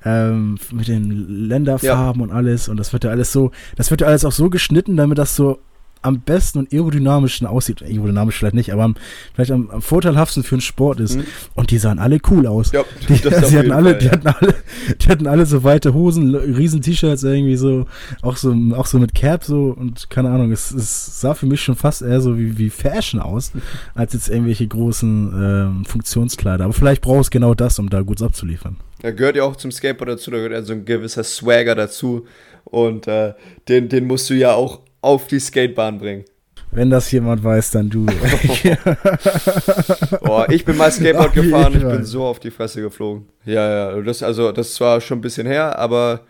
ähm, 0.05 0.59
mit 0.73 0.89
den 0.89 1.49
Länderfarben 1.49 2.21
ja. 2.23 2.27
und 2.27 2.33
alles. 2.33 2.69
Und 2.69 2.79
das 2.79 2.93
wird 2.93 3.05
ja 3.05 3.11
alles 3.11 3.33
so, 3.33 3.53
das 3.77 3.91
wird 3.91 4.01
ja 4.01 4.09
alles 4.09 4.25
auch 4.25 4.33
so 4.33 4.51
geschnitten, 4.51 4.97
damit 4.97 5.19
das 5.19 5.37
so 5.37 5.61
am 6.03 6.21
besten 6.21 6.59
und 6.59 6.73
aerodynamischen 6.73 7.47
aussieht. 7.47 7.83
Aerodynamisch 7.83 8.37
vielleicht 8.37 8.55
nicht, 8.55 8.73
aber 8.73 8.85
am, 8.85 8.97
vielleicht 9.35 9.53
am, 9.53 9.71
am, 9.71 9.83
vorteilhaftesten 9.83 10.43
für 10.43 10.57
einen 10.57 10.63
Sport 10.63 11.01
ist. 11.01 11.17
Mhm. 11.17 11.25
Und 11.55 11.71
die 11.71 11.79
sahen 11.79 11.99
alle 11.99 12.19
cool 12.31 12.47
aus. 12.47 12.73
Ja, 12.73 12.85
die, 13.09 13.15
sie 13.15 13.59
hatten 13.59 13.73
alle, 13.73 13.91
Fall, 13.91 13.99
die, 13.99 14.11
hatten 14.11 14.27
alle, 14.27 14.55
die 15.01 15.09
hatten 15.09 15.27
alle 15.27 15.47
so 15.47 15.65
weite 15.65 15.95
Hosen, 15.95 16.35
riesen 16.35 16.83
T-Shirts 16.83 17.23
irgendwie 17.23 17.57
so, 17.57 17.87
auch 18.21 18.37
so, 18.37 18.55
auch 18.75 18.87
so 18.87 18.99
mit 18.99 19.15
Cap 19.15 19.45
so 19.45 19.75
und 19.77 20.11
keine 20.11 20.31
Ahnung, 20.31 20.53
es, 20.53 20.71
es 20.73 21.21
sah 21.21 21.35
für 21.35 21.47
mich 21.47 21.63
schon 21.63 21.77
fast 21.77 22.03
eher 22.03 22.21
so 22.21 22.39
wie, 22.39 22.59
wie 22.59 22.71
Fashion 22.71 23.21
aus, 23.21 23.53
als 23.95 24.13
jetzt 24.13 24.29
irgendwelche 24.29 24.67
großen 24.67 25.33
ähm, 25.35 25.85
Funktionskleider. 25.85 26.65
Aber 26.65 26.73
vielleicht 26.73 27.03
brauchst 27.03 27.33
du 27.33 27.39
genau 27.39 27.55
das, 27.55 27.79
um 27.79 27.89
da 27.89 28.03
gut 28.03 28.21
abzuliefern. 28.23 28.77
Da 29.03 29.11
gehört 29.11 29.37
ja 29.37 29.43
auch 29.43 29.57
zum 29.57 29.73
Skateboard 29.73 30.11
dazu, 30.11 30.31
da 30.31 30.37
gehört 30.37 30.53
ja 30.53 30.63
so 30.63 30.73
ein 30.73 30.85
gewisser 30.85 31.25
Swagger 31.25 31.75
dazu. 31.75 32.27
Und 32.65 33.09
äh, 33.09 33.35
den, 33.69 33.89
den 33.89 34.07
musst 34.07 34.31
du 34.31 34.35
ja 34.35 34.55
auch 34.55 34.81
auf 35.03 35.27
die 35.27 35.39
Skatebahn 35.39 35.99
bringen. 35.99 36.25
Wenn 36.71 36.89
das 36.89 37.13
jemand 37.13 37.45
weiß, 37.45 37.73
dann 37.73 37.91
du. 37.91 38.07
Boah, 40.23 40.49
ich 40.49 40.65
bin 40.65 40.79
mal 40.79 40.91
Skateboard 40.91 41.35
gefahren, 41.35 41.75
ich 41.77 41.83
bin 41.83 42.05
so 42.05 42.25
auf 42.25 42.41
die 42.41 42.51
Fresse 42.51 42.81
geflogen. 42.81 43.27
Ja, 43.45 43.93
ja, 43.93 44.01
das, 44.01 44.23
also, 44.23 44.53
das 44.53 44.81
war 44.81 45.03
schon 45.03 45.19
ein 45.19 45.21
bisschen 45.21 45.47
her, 45.47 45.79
aber 45.79 46.21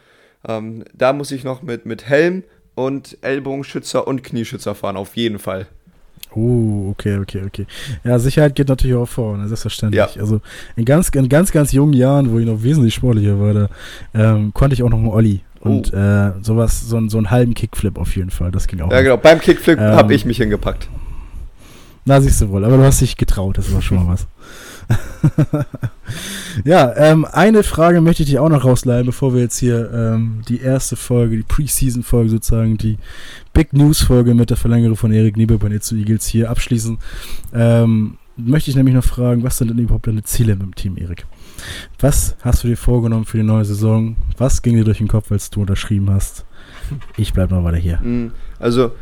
ähm, 0.48 0.82
da 0.94 1.12
muss 1.12 1.30
ich 1.30 1.44
noch 1.44 1.62
mit, 1.62 1.87
mit 1.87 2.08
Helm 2.08 2.42
und 2.74 3.18
Ellbogenschützer 3.20 4.08
und 4.08 4.24
Knieschützer 4.24 4.74
fahren, 4.74 4.96
auf 4.96 5.16
jeden 5.16 5.38
Fall. 5.38 5.68
Uh, 6.35 6.90
okay, 6.90 7.18
okay, 7.18 7.42
okay. 7.46 7.66
Ja, 8.02 8.18
Sicherheit 8.18 8.54
geht 8.54 8.68
natürlich 8.68 8.96
auch 8.96 9.06
vor, 9.06 9.37
ne, 9.37 9.46
selbstverständlich. 9.46 10.16
Ja. 10.16 10.20
Also 10.20 10.40
in 10.76 10.85
ganz, 10.85 11.11
in 11.11 11.28
ganz, 11.28 11.52
ganz 11.52 11.72
jungen 11.72 11.92
Jahren, 11.92 12.32
wo 12.32 12.38
ich 12.38 12.46
noch 12.46 12.62
wesentlich 12.62 12.94
sportlicher 12.94 13.38
war, 13.38 13.54
da 13.54 13.68
ähm, 14.14 14.52
konnte 14.54 14.74
ich 14.74 14.82
auch 14.82 14.88
noch 14.88 14.98
einen 14.98 15.08
Olli. 15.08 15.40
Und 15.62 15.92
oh. 15.94 15.96
äh, 15.96 16.33
sowas, 16.42 16.88
so, 16.88 17.09
so 17.09 17.18
einen 17.18 17.31
halben 17.31 17.55
Kickflip 17.55 17.96
auf 17.96 18.16
jeden 18.16 18.31
Fall, 18.31 18.51
das 18.51 18.66
ging 18.66 18.81
auch. 18.81 18.90
Ja, 18.90 19.01
genau, 19.01 19.16
beim 19.16 19.38
Kickflip 19.38 19.79
ähm, 19.79 19.94
habe 19.94 20.12
ich 20.12 20.25
mich 20.25 20.38
hingepackt. 20.38 20.88
Na, 22.05 22.20
siehst 22.20 22.40
du 22.40 22.48
wohl, 22.48 22.64
aber 22.64 22.77
du 22.77 22.83
hast 22.83 23.01
dich 23.01 23.16
getraut, 23.16 23.59
das 23.59 23.72
war 23.72 23.81
schon 23.81 24.05
mal 24.05 24.12
was. 24.12 24.27
ja, 26.64 26.92
ähm, 26.96 27.25
eine 27.25 27.62
Frage 27.62 28.01
möchte 28.01 28.25
ich 28.25 28.31
dich 28.31 28.40
auch 28.40 28.48
noch 28.48 28.64
rausleihen, 28.64 29.07
bevor 29.07 29.35
wir 29.35 29.40
jetzt 29.40 29.59
hier 29.59 29.88
ähm, 29.92 30.42
die 30.48 30.61
erste 30.61 30.96
Folge, 30.96 31.37
die 31.37 31.44
Preseason-Folge 31.44 32.31
sozusagen, 32.31 32.77
die 32.77 32.98
Big 33.53 33.72
News-Folge 33.72 34.35
mit 34.35 34.51
der 34.51 34.57
Verlängerung 34.57 34.96
von 34.96 35.12
Erik 35.12 35.37
bei 35.37 35.68
den 35.68 35.81
Eagles 35.92 36.27
hier 36.27 36.51
abschließen. 36.51 36.98
Ähm, 37.55 38.18
möchte 38.37 38.70
ich 38.70 38.77
nämlich 38.77 38.96
noch 38.96 39.05
fragen, 39.05 39.44
was 39.44 39.59
sind 39.59 39.70
denn 39.70 39.79
überhaupt 39.79 40.09
deine 40.09 40.25
Ziele 40.25 40.57
mit 40.57 40.62
dem 40.62 40.75
Team, 40.75 40.96
Erik? 40.96 41.25
Was 42.01 42.37
hast 42.42 42.64
du 42.64 42.68
dir 42.68 42.77
vorgenommen 42.77 43.25
für 43.25 43.38
die 43.38 43.42
neue 43.42 43.64
Saison? 43.64 44.16
Was 44.38 44.62
ging 44.62 44.77
dir 44.77 44.85
durch 44.85 44.98
den 44.98 45.09
Kopf, 45.09 45.31
als 45.31 45.51
du 45.51 45.61
unterschrieben 45.61 46.11
hast? 46.11 46.44
Ich 47.16 47.33
bleibe 47.33 47.55
noch 47.55 47.64
weiter 47.64 47.79
hier. 47.79 47.98
Mm, 47.98 48.33
also, 48.59 48.92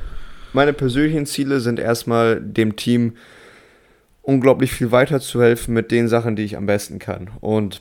meine 0.52 0.72
persönlichen 0.72 1.26
Ziele 1.26 1.60
sind 1.60 1.78
erstmal 1.78 2.40
dem 2.40 2.76
Team 2.76 3.14
unglaublich 4.22 4.72
viel 4.72 4.92
weiterzuhelfen 4.92 5.74
mit 5.74 5.90
den 5.90 6.08
Sachen, 6.08 6.36
die 6.36 6.44
ich 6.44 6.56
am 6.56 6.66
besten 6.66 6.98
kann. 6.98 7.30
Und 7.40 7.80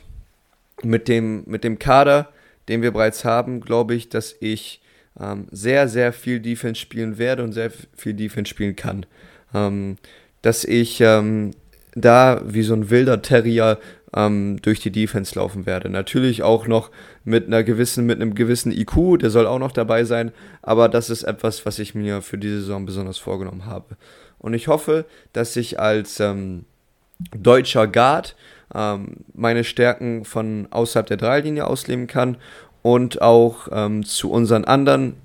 mit 0.84 1.08
dem, 1.08 1.44
mit 1.46 1.64
dem 1.64 1.80
Kader, 1.80 2.30
den 2.68 2.82
wir 2.82 2.92
bereits 2.92 3.26
haben, 3.26 3.62
glaube 3.62 3.96
ich, 3.96 4.10
dass 4.10 4.36
ich 4.40 4.82
ähm, 5.20 5.48
sehr, 5.52 5.88
sehr 5.88 6.14
viel 6.14 6.40
Defense 6.40 6.80
spielen 6.80 7.18
werde 7.18 7.44
und 7.44 7.52
sehr 7.52 7.72
viel 7.96 8.14
Defense 8.14 8.50
spielen 8.50 8.76
kann. 8.76 9.06
Ähm, 9.54 9.98
dass 10.42 10.64
ich 10.64 11.02
ähm, 11.02 11.52
da 11.96 12.42
wie 12.46 12.62
so 12.62 12.74
ein 12.74 12.90
wilder 12.90 13.22
Terrier 13.22 13.80
ähm, 14.16 14.62
durch 14.62 14.80
die 14.80 14.92
Defense 14.92 15.38
laufen 15.38 15.66
werde. 15.66 15.90
Natürlich 15.90 16.44
auch 16.44 16.68
noch 16.68 16.90
mit 17.24 17.48
einer 17.48 17.64
gewissen, 17.64 18.06
mit 18.06 18.22
einem 18.22 18.36
gewissen 18.36 18.72
IQ, 18.72 19.20
der 19.20 19.30
soll 19.30 19.48
auch 19.48 19.60
noch 19.60 19.72
dabei 19.72 20.04
sein, 20.04 20.32
aber 20.62 20.90
das 20.90 21.10
ist 21.10 21.24
etwas, 21.24 21.66
was 21.66 21.80
ich 21.80 21.96
mir 21.96 22.22
für 22.22 22.38
diese 22.38 22.62
Saison 22.62 22.86
besonders 22.86 23.18
vorgenommen 23.18 23.66
habe. 23.66 23.98
Und 24.40 24.54
ich 24.54 24.68
hoffe, 24.68 25.06
dass 25.34 25.56
ich 25.56 25.80
als 25.80 26.20
ähm, 26.20 26.66
deutscher 27.32 27.88
Guard 27.88 28.36
ähm, 28.74 29.18
meine 29.34 29.64
Stärken 29.64 30.26
von 30.26 30.68
außerhalb 30.72 31.08
der 31.08 31.18
Dreilinie 31.18 31.68
ausleben 31.68 32.08
kann 32.08 32.38
und 32.82 33.22
auch 33.22 33.68
ähm, 33.72 34.06
zu 34.06 34.32
unseren 34.32 34.66
anderen 34.66 35.16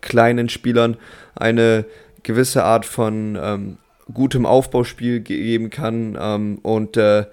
kleinen 0.00 0.48
Spielern 0.48 0.96
eine 1.34 1.84
gewisse 2.22 2.64
Art 2.64 2.84
von 2.84 3.38
ähm, 3.40 3.78
gutem 4.12 4.46
Aufbauspiel 4.46 5.20
geben 5.20 5.70
kann 5.70 6.16
ähm, 6.20 6.58
und 6.62 6.96
äh, 6.96 7.26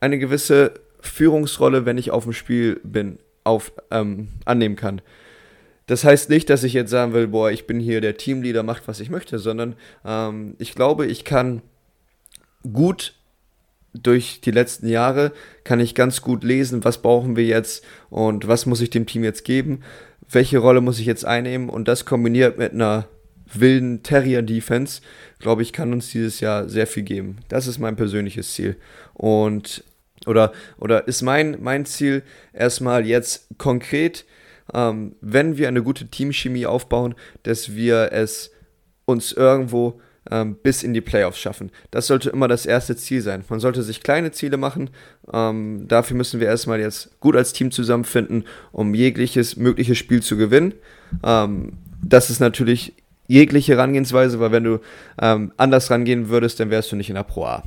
eine 0.00 0.18
gewisse 0.18 0.74
Führungsrolle, 1.00 1.86
wenn 1.86 1.98
ich 1.98 2.10
auf 2.10 2.24
dem 2.24 2.32
Spiel 2.32 2.80
bin, 2.82 3.18
auf, 3.44 3.72
ähm, 3.90 4.28
annehmen 4.44 4.76
kann. 4.76 5.00
Das 5.86 6.04
heißt 6.04 6.28
nicht, 6.28 6.50
dass 6.50 6.64
ich 6.64 6.74
jetzt 6.74 6.90
sagen 6.90 7.14
will, 7.14 7.28
boah, 7.28 7.50
ich 7.50 7.66
bin 7.66 7.80
hier 7.80 8.00
der 8.00 8.16
Teamleader, 8.16 8.62
macht 8.62 8.88
was 8.88 9.00
ich 9.00 9.08
möchte, 9.08 9.38
sondern 9.38 9.74
ähm, 10.04 10.54
ich 10.58 10.74
glaube, 10.74 11.06
ich 11.06 11.24
kann 11.24 11.62
gut 12.70 13.14
durch 13.94 14.42
die 14.42 14.50
letzten 14.50 14.86
Jahre, 14.86 15.32
kann 15.64 15.80
ich 15.80 15.94
ganz 15.94 16.20
gut 16.20 16.44
lesen, 16.44 16.84
was 16.84 17.00
brauchen 17.00 17.36
wir 17.36 17.44
jetzt 17.44 17.84
und 18.10 18.46
was 18.46 18.66
muss 18.66 18.82
ich 18.82 18.90
dem 18.90 19.06
Team 19.06 19.24
jetzt 19.24 19.44
geben, 19.44 19.80
welche 20.30 20.58
Rolle 20.58 20.82
muss 20.82 20.98
ich 20.98 21.06
jetzt 21.06 21.24
einnehmen 21.24 21.70
und 21.70 21.88
das 21.88 22.04
kombiniert 22.04 22.58
mit 22.58 22.72
einer 22.72 23.08
wilden 23.54 24.02
Terrier-Defense, 24.02 25.00
glaube 25.38 25.62
ich, 25.62 25.72
kann 25.72 25.94
uns 25.94 26.10
dieses 26.10 26.40
Jahr 26.40 26.68
sehr 26.68 26.86
viel 26.86 27.02
geben. 27.02 27.38
Das 27.48 27.66
ist 27.66 27.78
mein 27.78 27.96
persönliches 27.96 28.52
Ziel. 28.52 28.76
Und 29.14 29.84
oder, 30.28 30.52
oder 30.78 31.08
ist 31.08 31.22
mein, 31.22 31.56
mein 31.60 31.86
Ziel 31.86 32.22
erstmal 32.52 33.06
jetzt 33.06 33.48
konkret, 33.58 34.24
ähm, 34.72 35.16
wenn 35.20 35.56
wir 35.56 35.68
eine 35.68 35.82
gute 35.82 36.06
Teamchemie 36.08 36.66
aufbauen, 36.66 37.14
dass 37.42 37.74
wir 37.74 38.12
es 38.12 38.50
uns 39.06 39.32
irgendwo 39.32 40.00
ähm, 40.30 40.56
bis 40.62 40.82
in 40.82 40.92
die 40.92 41.00
Playoffs 41.00 41.38
schaffen. 41.38 41.70
Das 41.90 42.06
sollte 42.06 42.30
immer 42.30 42.48
das 42.48 42.66
erste 42.66 42.96
Ziel 42.96 43.22
sein. 43.22 43.44
Man 43.48 43.60
sollte 43.60 43.82
sich 43.82 44.02
kleine 44.02 44.30
Ziele 44.30 44.56
machen. 44.56 44.90
Ähm, 45.32 45.86
dafür 45.88 46.16
müssen 46.16 46.40
wir 46.40 46.46
erstmal 46.46 46.80
jetzt 46.80 47.18
gut 47.20 47.36
als 47.36 47.52
Team 47.52 47.70
zusammenfinden, 47.70 48.44
um 48.72 48.94
jegliches 48.94 49.56
mögliche 49.56 49.94
Spiel 49.94 50.22
zu 50.22 50.36
gewinnen. 50.36 50.74
Ähm, 51.24 51.78
das 52.02 52.30
ist 52.30 52.40
natürlich 52.40 52.94
jegliche 53.26 53.74
Herangehensweise, 53.74 54.40
weil 54.40 54.52
wenn 54.52 54.64
du 54.64 54.80
ähm, 55.20 55.52
anders 55.56 55.90
rangehen 55.90 56.28
würdest, 56.28 56.60
dann 56.60 56.70
wärst 56.70 56.92
du 56.92 56.96
nicht 56.96 57.08
in 57.08 57.14
der 57.14 57.24
Pro 57.24 57.44
A. 57.44 57.64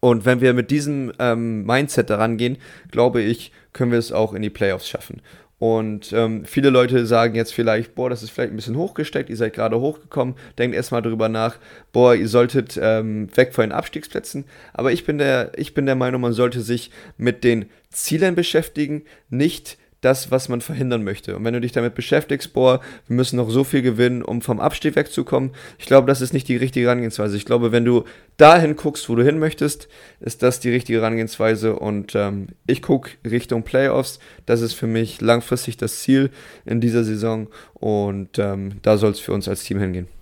Und 0.00 0.24
wenn 0.24 0.40
wir 0.40 0.54
mit 0.54 0.70
diesem 0.70 1.12
ähm, 1.18 1.64
Mindset 1.64 2.10
daran 2.10 2.38
gehen, 2.38 2.56
glaube 2.90 3.20
ich, 3.20 3.52
können 3.72 3.92
wir 3.92 3.98
es 3.98 4.12
auch 4.12 4.32
in 4.32 4.42
die 4.42 4.50
Playoffs 4.50 4.88
schaffen. 4.88 5.20
Und 5.60 6.14
ähm, 6.14 6.46
viele 6.46 6.70
Leute 6.70 7.04
sagen 7.04 7.34
jetzt 7.34 7.52
vielleicht, 7.52 7.94
boah, 7.94 8.08
das 8.08 8.22
ist 8.22 8.30
vielleicht 8.30 8.50
ein 8.50 8.56
bisschen 8.56 8.78
hochgesteckt, 8.78 9.28
ihr 9.28 9.36
seid 9.36 9.52
gerade 9.52 9.78
hochgekommen, 9.78 10.34
denkt 10.56 10.74
erstmal 10.74 11.02
drüber 11.02 11.28
nach, 11.28 11.56
boah, 11.92 12.14
ihr 12.14 12.28
solltet 12.28 12.80
ähm, 12.80 13.28
weg 13.36 13.52
von 13.52 13.64
den 13.64 13.72
Abstiegsplätzen. 13.72 14.46
Aber 14.72 14.90
ich 14.90 15.04
bin, 15.04 15.18
der, 15.18 15.52
ich 15.56 15.74
bin 15.74 15.84
der 15.84 15.96
Meinung, 15.96 16.22
man 16.22 16.32
sollte 16.32 16.62
sich 16.62 16.90
mit 17.18 17.44
den 17.44 17.66
Zielen 17.90 18.34
beschäftigen, 18.34 19.02
nicht 19.28 19.76
das, 20.00 20.30
was 20.30 20.48
man 20.48 20.60
verhindern 20.60 21.04
möchte. 21.04 21.36
Und 21.36 21.44
wenn 21.44 21.54
du 21.54 21.60
dich 21.60 21.72
damit 21.72 21.94
beschäftigst, 21.94 22.52
boah, 22.52 22.80
wir 23.06 23.16
müssen 23.16 23.36
noch 23.36 23.50
so 23.50 23.64
viel 23.64 23.82
gewinnen, 23.82 24.22
um 24.22 24.40
vom 24.40 24.60
Abstieg 24.60 24.96
wegzukommen, 24.96 25.50
ich 25.78 25.86
glaube, 25.86 26.06
das 26.06 26.20
ist 26.20 26.32
nicht 26.32 26.48
die 26.48 26.56
richtige 26.56 26.86
Herangehensweise. 26.86 27.36
Ich 27.36 27.44
glaube, 27.44 27.72
wenn 27.72 27.84
du 27.84 28.04
dahin 28.36 28.76
guckst, 28.76 29.08
wo 29.08 29.14
du 29.14 29.24
hin 29.24 29.38
möchtest, 29.38 29.88
ist 30.20 30.42
das 30.42 30.60
die 30.60 30.70
richtige 30.70 31.00
Herangehensweise. 31.00 31.76
Und 31.76 32.14
ähm, 32.14 32.48
ich 32.66 32.82
gucke 32.82 33.10
Richtung 33.24 33.62
Playoffs. 33.62 34.18
Das 34.46 34.60
ist 34.60 34.74
für 34.74 34.86
mich 34.86 35.20
langfristig 35.20 35.76
das 35.76 36.00
Ziel 36.00 36.30
in 36.64 36.80
dieser 36.80 37.04
Saison. 37.04 37.48
Und 37.74 38.38
ähm, 38.38 38.80
da 38.82 38.96
soll 38.96 39.10
es 39.10 39.20
für 39.20 39.32
uns 39.32 39.48
als 39.48 39.64
Team 39.64 39.78
hingehen. 39.78 40.19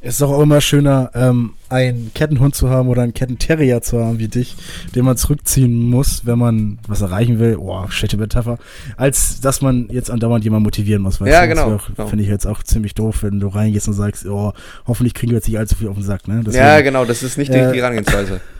Es 0.00 0.14
ist 0.16 0.22
auch 0.22 0.40
immer 0.40 0.60
schöner, 0.60 1.10
ähm, 1.14 1.54
einen 1.68 2.12
Kettenhund 2.14 2.54
zu 2.54 2.70
haben 2.70 2.88
oder 2.88 3.02
einen 3.02 3.14
Kettenterrier 3.14 3.82
zu 3.82 3.98
haben 4.02 4.18
wie 4.18 4.28
dich, 4.28 4.56
den 4.94 5.04
man 5.04 5.16
zurückziehen 5.16 5.90
muss, 5.90 6.24
wenn 6.24 6.38
man 6.38 6.78
was 6.86 7.00
erreichen 7.00 7.40
will. 7.40 7.56
Oh, 7.56 7.84
schlechte 7.88 8.16
Metapher. 8.16 8.58
Als 8.96 9.40
dass 9.40 9.60
man 9.60 9.88
jetzt 9.90 10.10
andauernd 10.10 10.44
jemanden 10.44 10.64
motivieren 10.64 11.02
muss. 11.02 11.18
ja, 11.18 11.42
du? 11.42 11.48
genau. 11.48 11.80
genau. 11.94 12.08
Finde 12.08 12.24
ich 12.24 12.30
jetzt 12.30 12.46
auch 12.46 12.62
ziemlich 12.62 12.94
doof, 12.94 13.22
wenn 13.22 13.40
du 13.40 13.48
reingehst 13.48 13.88
und 13.88 13.94
sagst, 13.94 14.26
oh, 14.26 14.52
hoffentlich 14.86 15.14
kriegen 15.14 15.32
wir 15.32 15.38
jetzt 15.38 15.48
nicht 15.48 15.58
allzu 15.58 15.74
viel 15.74 15.88
auf 15.88 15.96
den 15.96 16.04
Sack. 16.04 16.28
Ne? 16.28 16.42
Deswegen, 16.46 16.64
ja, 16.64 16.80
genau. 16.80 17.04
Das 17.04 17.22
ist 17.22 17.36
nicht 17.36 17.52
die, 17.52 17.58
äh, 17.58 17.74
Herangehensweise. 17.74 18.40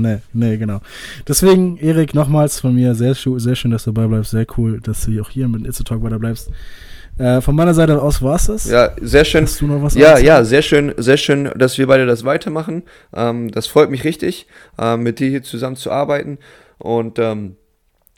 Nee, 0.00 0.18
nee, 0.32 0.56
genau. 0.56 0.80
Deswegen, 1.26 1.76
Erik, 1.76 2.14
nochmals 2.14 2.60
von 2.60 2.72
mir, 2.72 2.94
sehr, 2.94 3.16
sehr 3.16 3.56
schön, 3.56 3.72
dass 3.72 3.82
du 3.82 3.90
dabei 3.90 4.06
bleibst. 4.06 4.30
Sehr 4.30 4.46
cool, 4.56 4.80
dass 4.80 5.04
du 5.04 5.20
auch 5.20 5.28
hier 5.28 5.48
mit 5.48 5.66
It's 5.66 5.80
a 5.80 5.82
Talk 5.82 6.04
weiter 6.04 6.20
bleibst. 6.20 6.52
Äh, 7.18 7.40
von 7.40 7.54
meiner 7.56 7.74
Seite 7.74 8.00
aus 8.00 8.22
war 8.22 8.36
es 8.36 8.46
das. 8.46 8.70
Ja, 8.70 8.92
sehr 9.00 9.24
schön. 9.24 9.44
Hast 9.44 9.60
du 9.60 9.66
noch 9.66 9.82
was 9.82 9.94
ja, 9.94 10.18
ja, 10.18 10.44
sehr 10.44 10.62
schön, 10.62 10.94
sehr 10.96 11.16
schön, 11.16 11.50
dass 11.56 11.76
wir 11.76 11.86
beide 11.86 12.06
das 12.06 12.24
weitermachen. 12.24 12.84
Ähm, 13.14 13.50
das 13.50 13.66
freut 13.66 13.90
mich 13.90 14.04
richtig, 14.04 14.46
äh, 14.78 14.96
mit 14.96 15.18
dir 15.18 15.28
hier 15.28 15.42
zusammen 15.42 15.76
zu 15.76 15.90
arbeiten. 15.90 16.38
Und 16.78 17.18
ähm, 17.18 17.56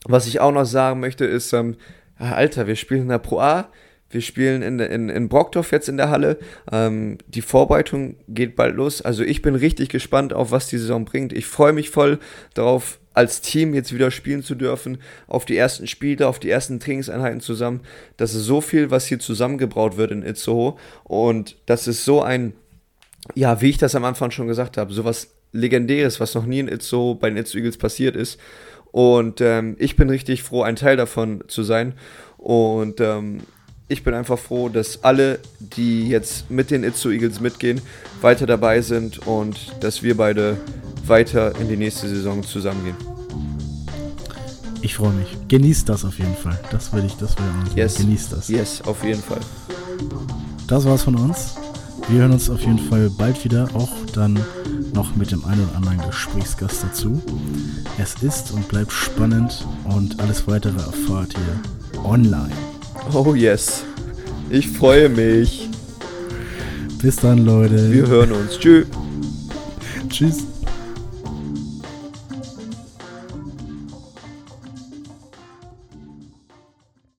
was 0.05 0.27
ich 0.27 0.41
auch 0.41 0.53
noch 0.53 0.65
sagen 0.67 1.01
möchte, 1.01 1.25
ist, 1.25 1.53
ähm, 1.53 1.77
Alter, 2.19 2.67
wir 2.67 2.77
spielen 2.77 3.03
in 3.03 3.09
der 3.09 3.19
Pro 3.19 3.41
A. 3.41 3.69
Wir 4.11 4.21
spielen 4.21 4.63
in, 4.63 4.81
in, 4.81 5.09
in 5.09 5.29
Brockdorf 5.29 5.71
jetzt 5.71 5.89
in 5.89 5.97
der 5.97 6.11
Halle. 6.11 6.39
Ähm, 6.71 7.19
die 7.29 7.43
Vorbereitung 7.43 8.17
geht 8.29 8.57
bald 8.57 8.75
los. 8.75 9.01
Also 9.01 9.23
ich 9.23 9.41
bin 9.41 9.55
richtig 9.55 9.89
gespannt 9.89 10.33
auf, 10.33 10.51
was 10.51 10.67
die 10.67 10.79
Saison 10.79 11.05
bringt. 11.05 11.33
Ich 11.33 11.47
freue 11.47 11.73
mich 11.73 11.91
voll 11.91 12.19
darauf, 12.55 12.99
als 13.15 13.41
Team 13.41 13.75
jetzt 13.75 13.95
wieder 13.95 14.11
spielen 14.11 14.43
zu 14.43 14.55
dürfen, 14.55 14.99
auf 15.27 15.45
die 15.45 15.57
ersten 15.57 15.87
Spiele, 15.87 16.27
auf 16.27 16.39
die 16.39 16.51
ersten 16.51 16.81
Trainingseinheiten 16.81 17.41
zusammen. 17.41 17.81
Das 18.17 18.35
ist 18.35 18.45
so 18.45 18.61
viel, 18.61 18.91
was 18.91 19.07
hier 19.07 19.19
zusammengebraut 19.19 19.97
wird 19.97 20.11
in 20.11 20.23
Itzehoe. 20.23 20.77
Und 21.05 21.57
das 21.67 21.87
ist 21.87 22.05
so 22.05 22.23
ein, 22.23 22.53
ja, 23.35 23.61
wie 23.61 23.71
ich 23.71 23.79
das 23.79 23.95
am 23.95 24.05
Anfang 24.05 24.31
schon 24.31 24.49
gesagt 24.49 24.77
habe, 24.77 24.93
so 24.93 25.05
was 25.05 25.35
Legendäres, 25.53 26.21
was 26.21 26.35
noch 26.35 26.47
nie 26.47 26.61
in 26.61 26.69
Itzehoe 26.69 27.17
bei 27.17 27.29
den 27.29 27.37
Itzehoe 27.37 27.59
Eagles 27.59 27.79
passiert 27.79 28.17
ist. 28.17 28.41
Und 28.93 29.41
ähm, 29.41 29.77
ich 29.79 29.97
bin 29.97 30.11
richtig 30.11 30.43
froh, 30.43 30.63
ein 30.63 30.77
Teil 30.77 30.97
davon 30.97 31.45
zu 31.47 31.63
sein. 31.63 31.95
Und 32.39 33.01
ähm, 33.01 33.41
ich 33.91 34.05
bin 34.05 34.15
einfach 34.15 34.39
froh, 34.39 34.69
dass 34.69 35.03
alle, 35.03 35.41
die 35.59 36.09
jetzt 36.09 36.49
mit 36.49 36.71
den 36.71 36.85
Itzu 36.85 37.11
Eagles 37.11 37.41
mitgehen, 37.41 37.81
weiter 38.21 38.47
dabei 38.47 38.83
sind 38.83 39.27
und 39.27 39.59
dass 39.81 40.03
wir 40.05 40.17
beide 40.17 40.59
weiter 41.07 41.59
in 41.61 41.69
die 41.69 41.77
nächste 41.77 42.09
Saison 42.09 42.45
zusammengehen. 42.45 42.95
Ich 44.81 44.95
freue 44.95 45.13
mich. 45.13 45.37
Genießt 45.49 45.89
das 45.89 46.05
auf 46.05 46.19
jeden 46.19 46.37
Fall. 46.37 46.59
Das 46.71 46.93
will 46.93 47.05
ich, 47.05 47.17
das 47.17 47.37
will 47.37 47.45
ich 47.67 47.75
yes. 47.75 47.97
Genießt 47.97 48.33
das. 48.33 48.49
Yes, 48.49 48.81
auf 48.83 49.03
jeden 49.03 49.23
Fall. 49.23 49.41
Das 50.69 50.85
war's 50.85 51.03
von 51.03 51.17
uns. 51.17 51.57
Wir 52.09 52.21
hören 52.21 52.33
uns 52.33 52.49
auf 52.49 52.61
jeden 52.61 52.79
Fall 52.79 53.11
bald 53.11 53.45
wieder, 53.45 53.69
auch 53.75 53.91
dann 54.15 54.39
noch 54.95 55.17
mit 55.17 55.33
dem 55.33 55.45
einen 55.45 55.65
oder 55.65 55.77
anderen 55.77 55.99
Gesprächsgast 56.07 56.85
dazu. 56.85 57.21
Es 57.99 58.15
ist 58.23 58.53
und 58.53 58.69
bleibt 58.69 58.93
spannend 58.93 59.67
und 59.85 60.21
alles 60.21 60.47
weitere 60.47 60.77
erfahrt 60.77 61.35
ihr 61.35 62.05
online. 62.05 62.70
Oh 63.13 63.35
yes. 63.35 63.85
Ich 64.51 64.69
freue 64.69 65.09
mich. 65.09 65.69
Bis 67.03 67.17
dann, 67.17 67.45
Leute. 67.45 67.93
Wir 67.93 68.07
hören 68.07 68.33
uns. 68.33 68.59
Tschüss. 68.59 68.87
Tschüss. 70.09 70.45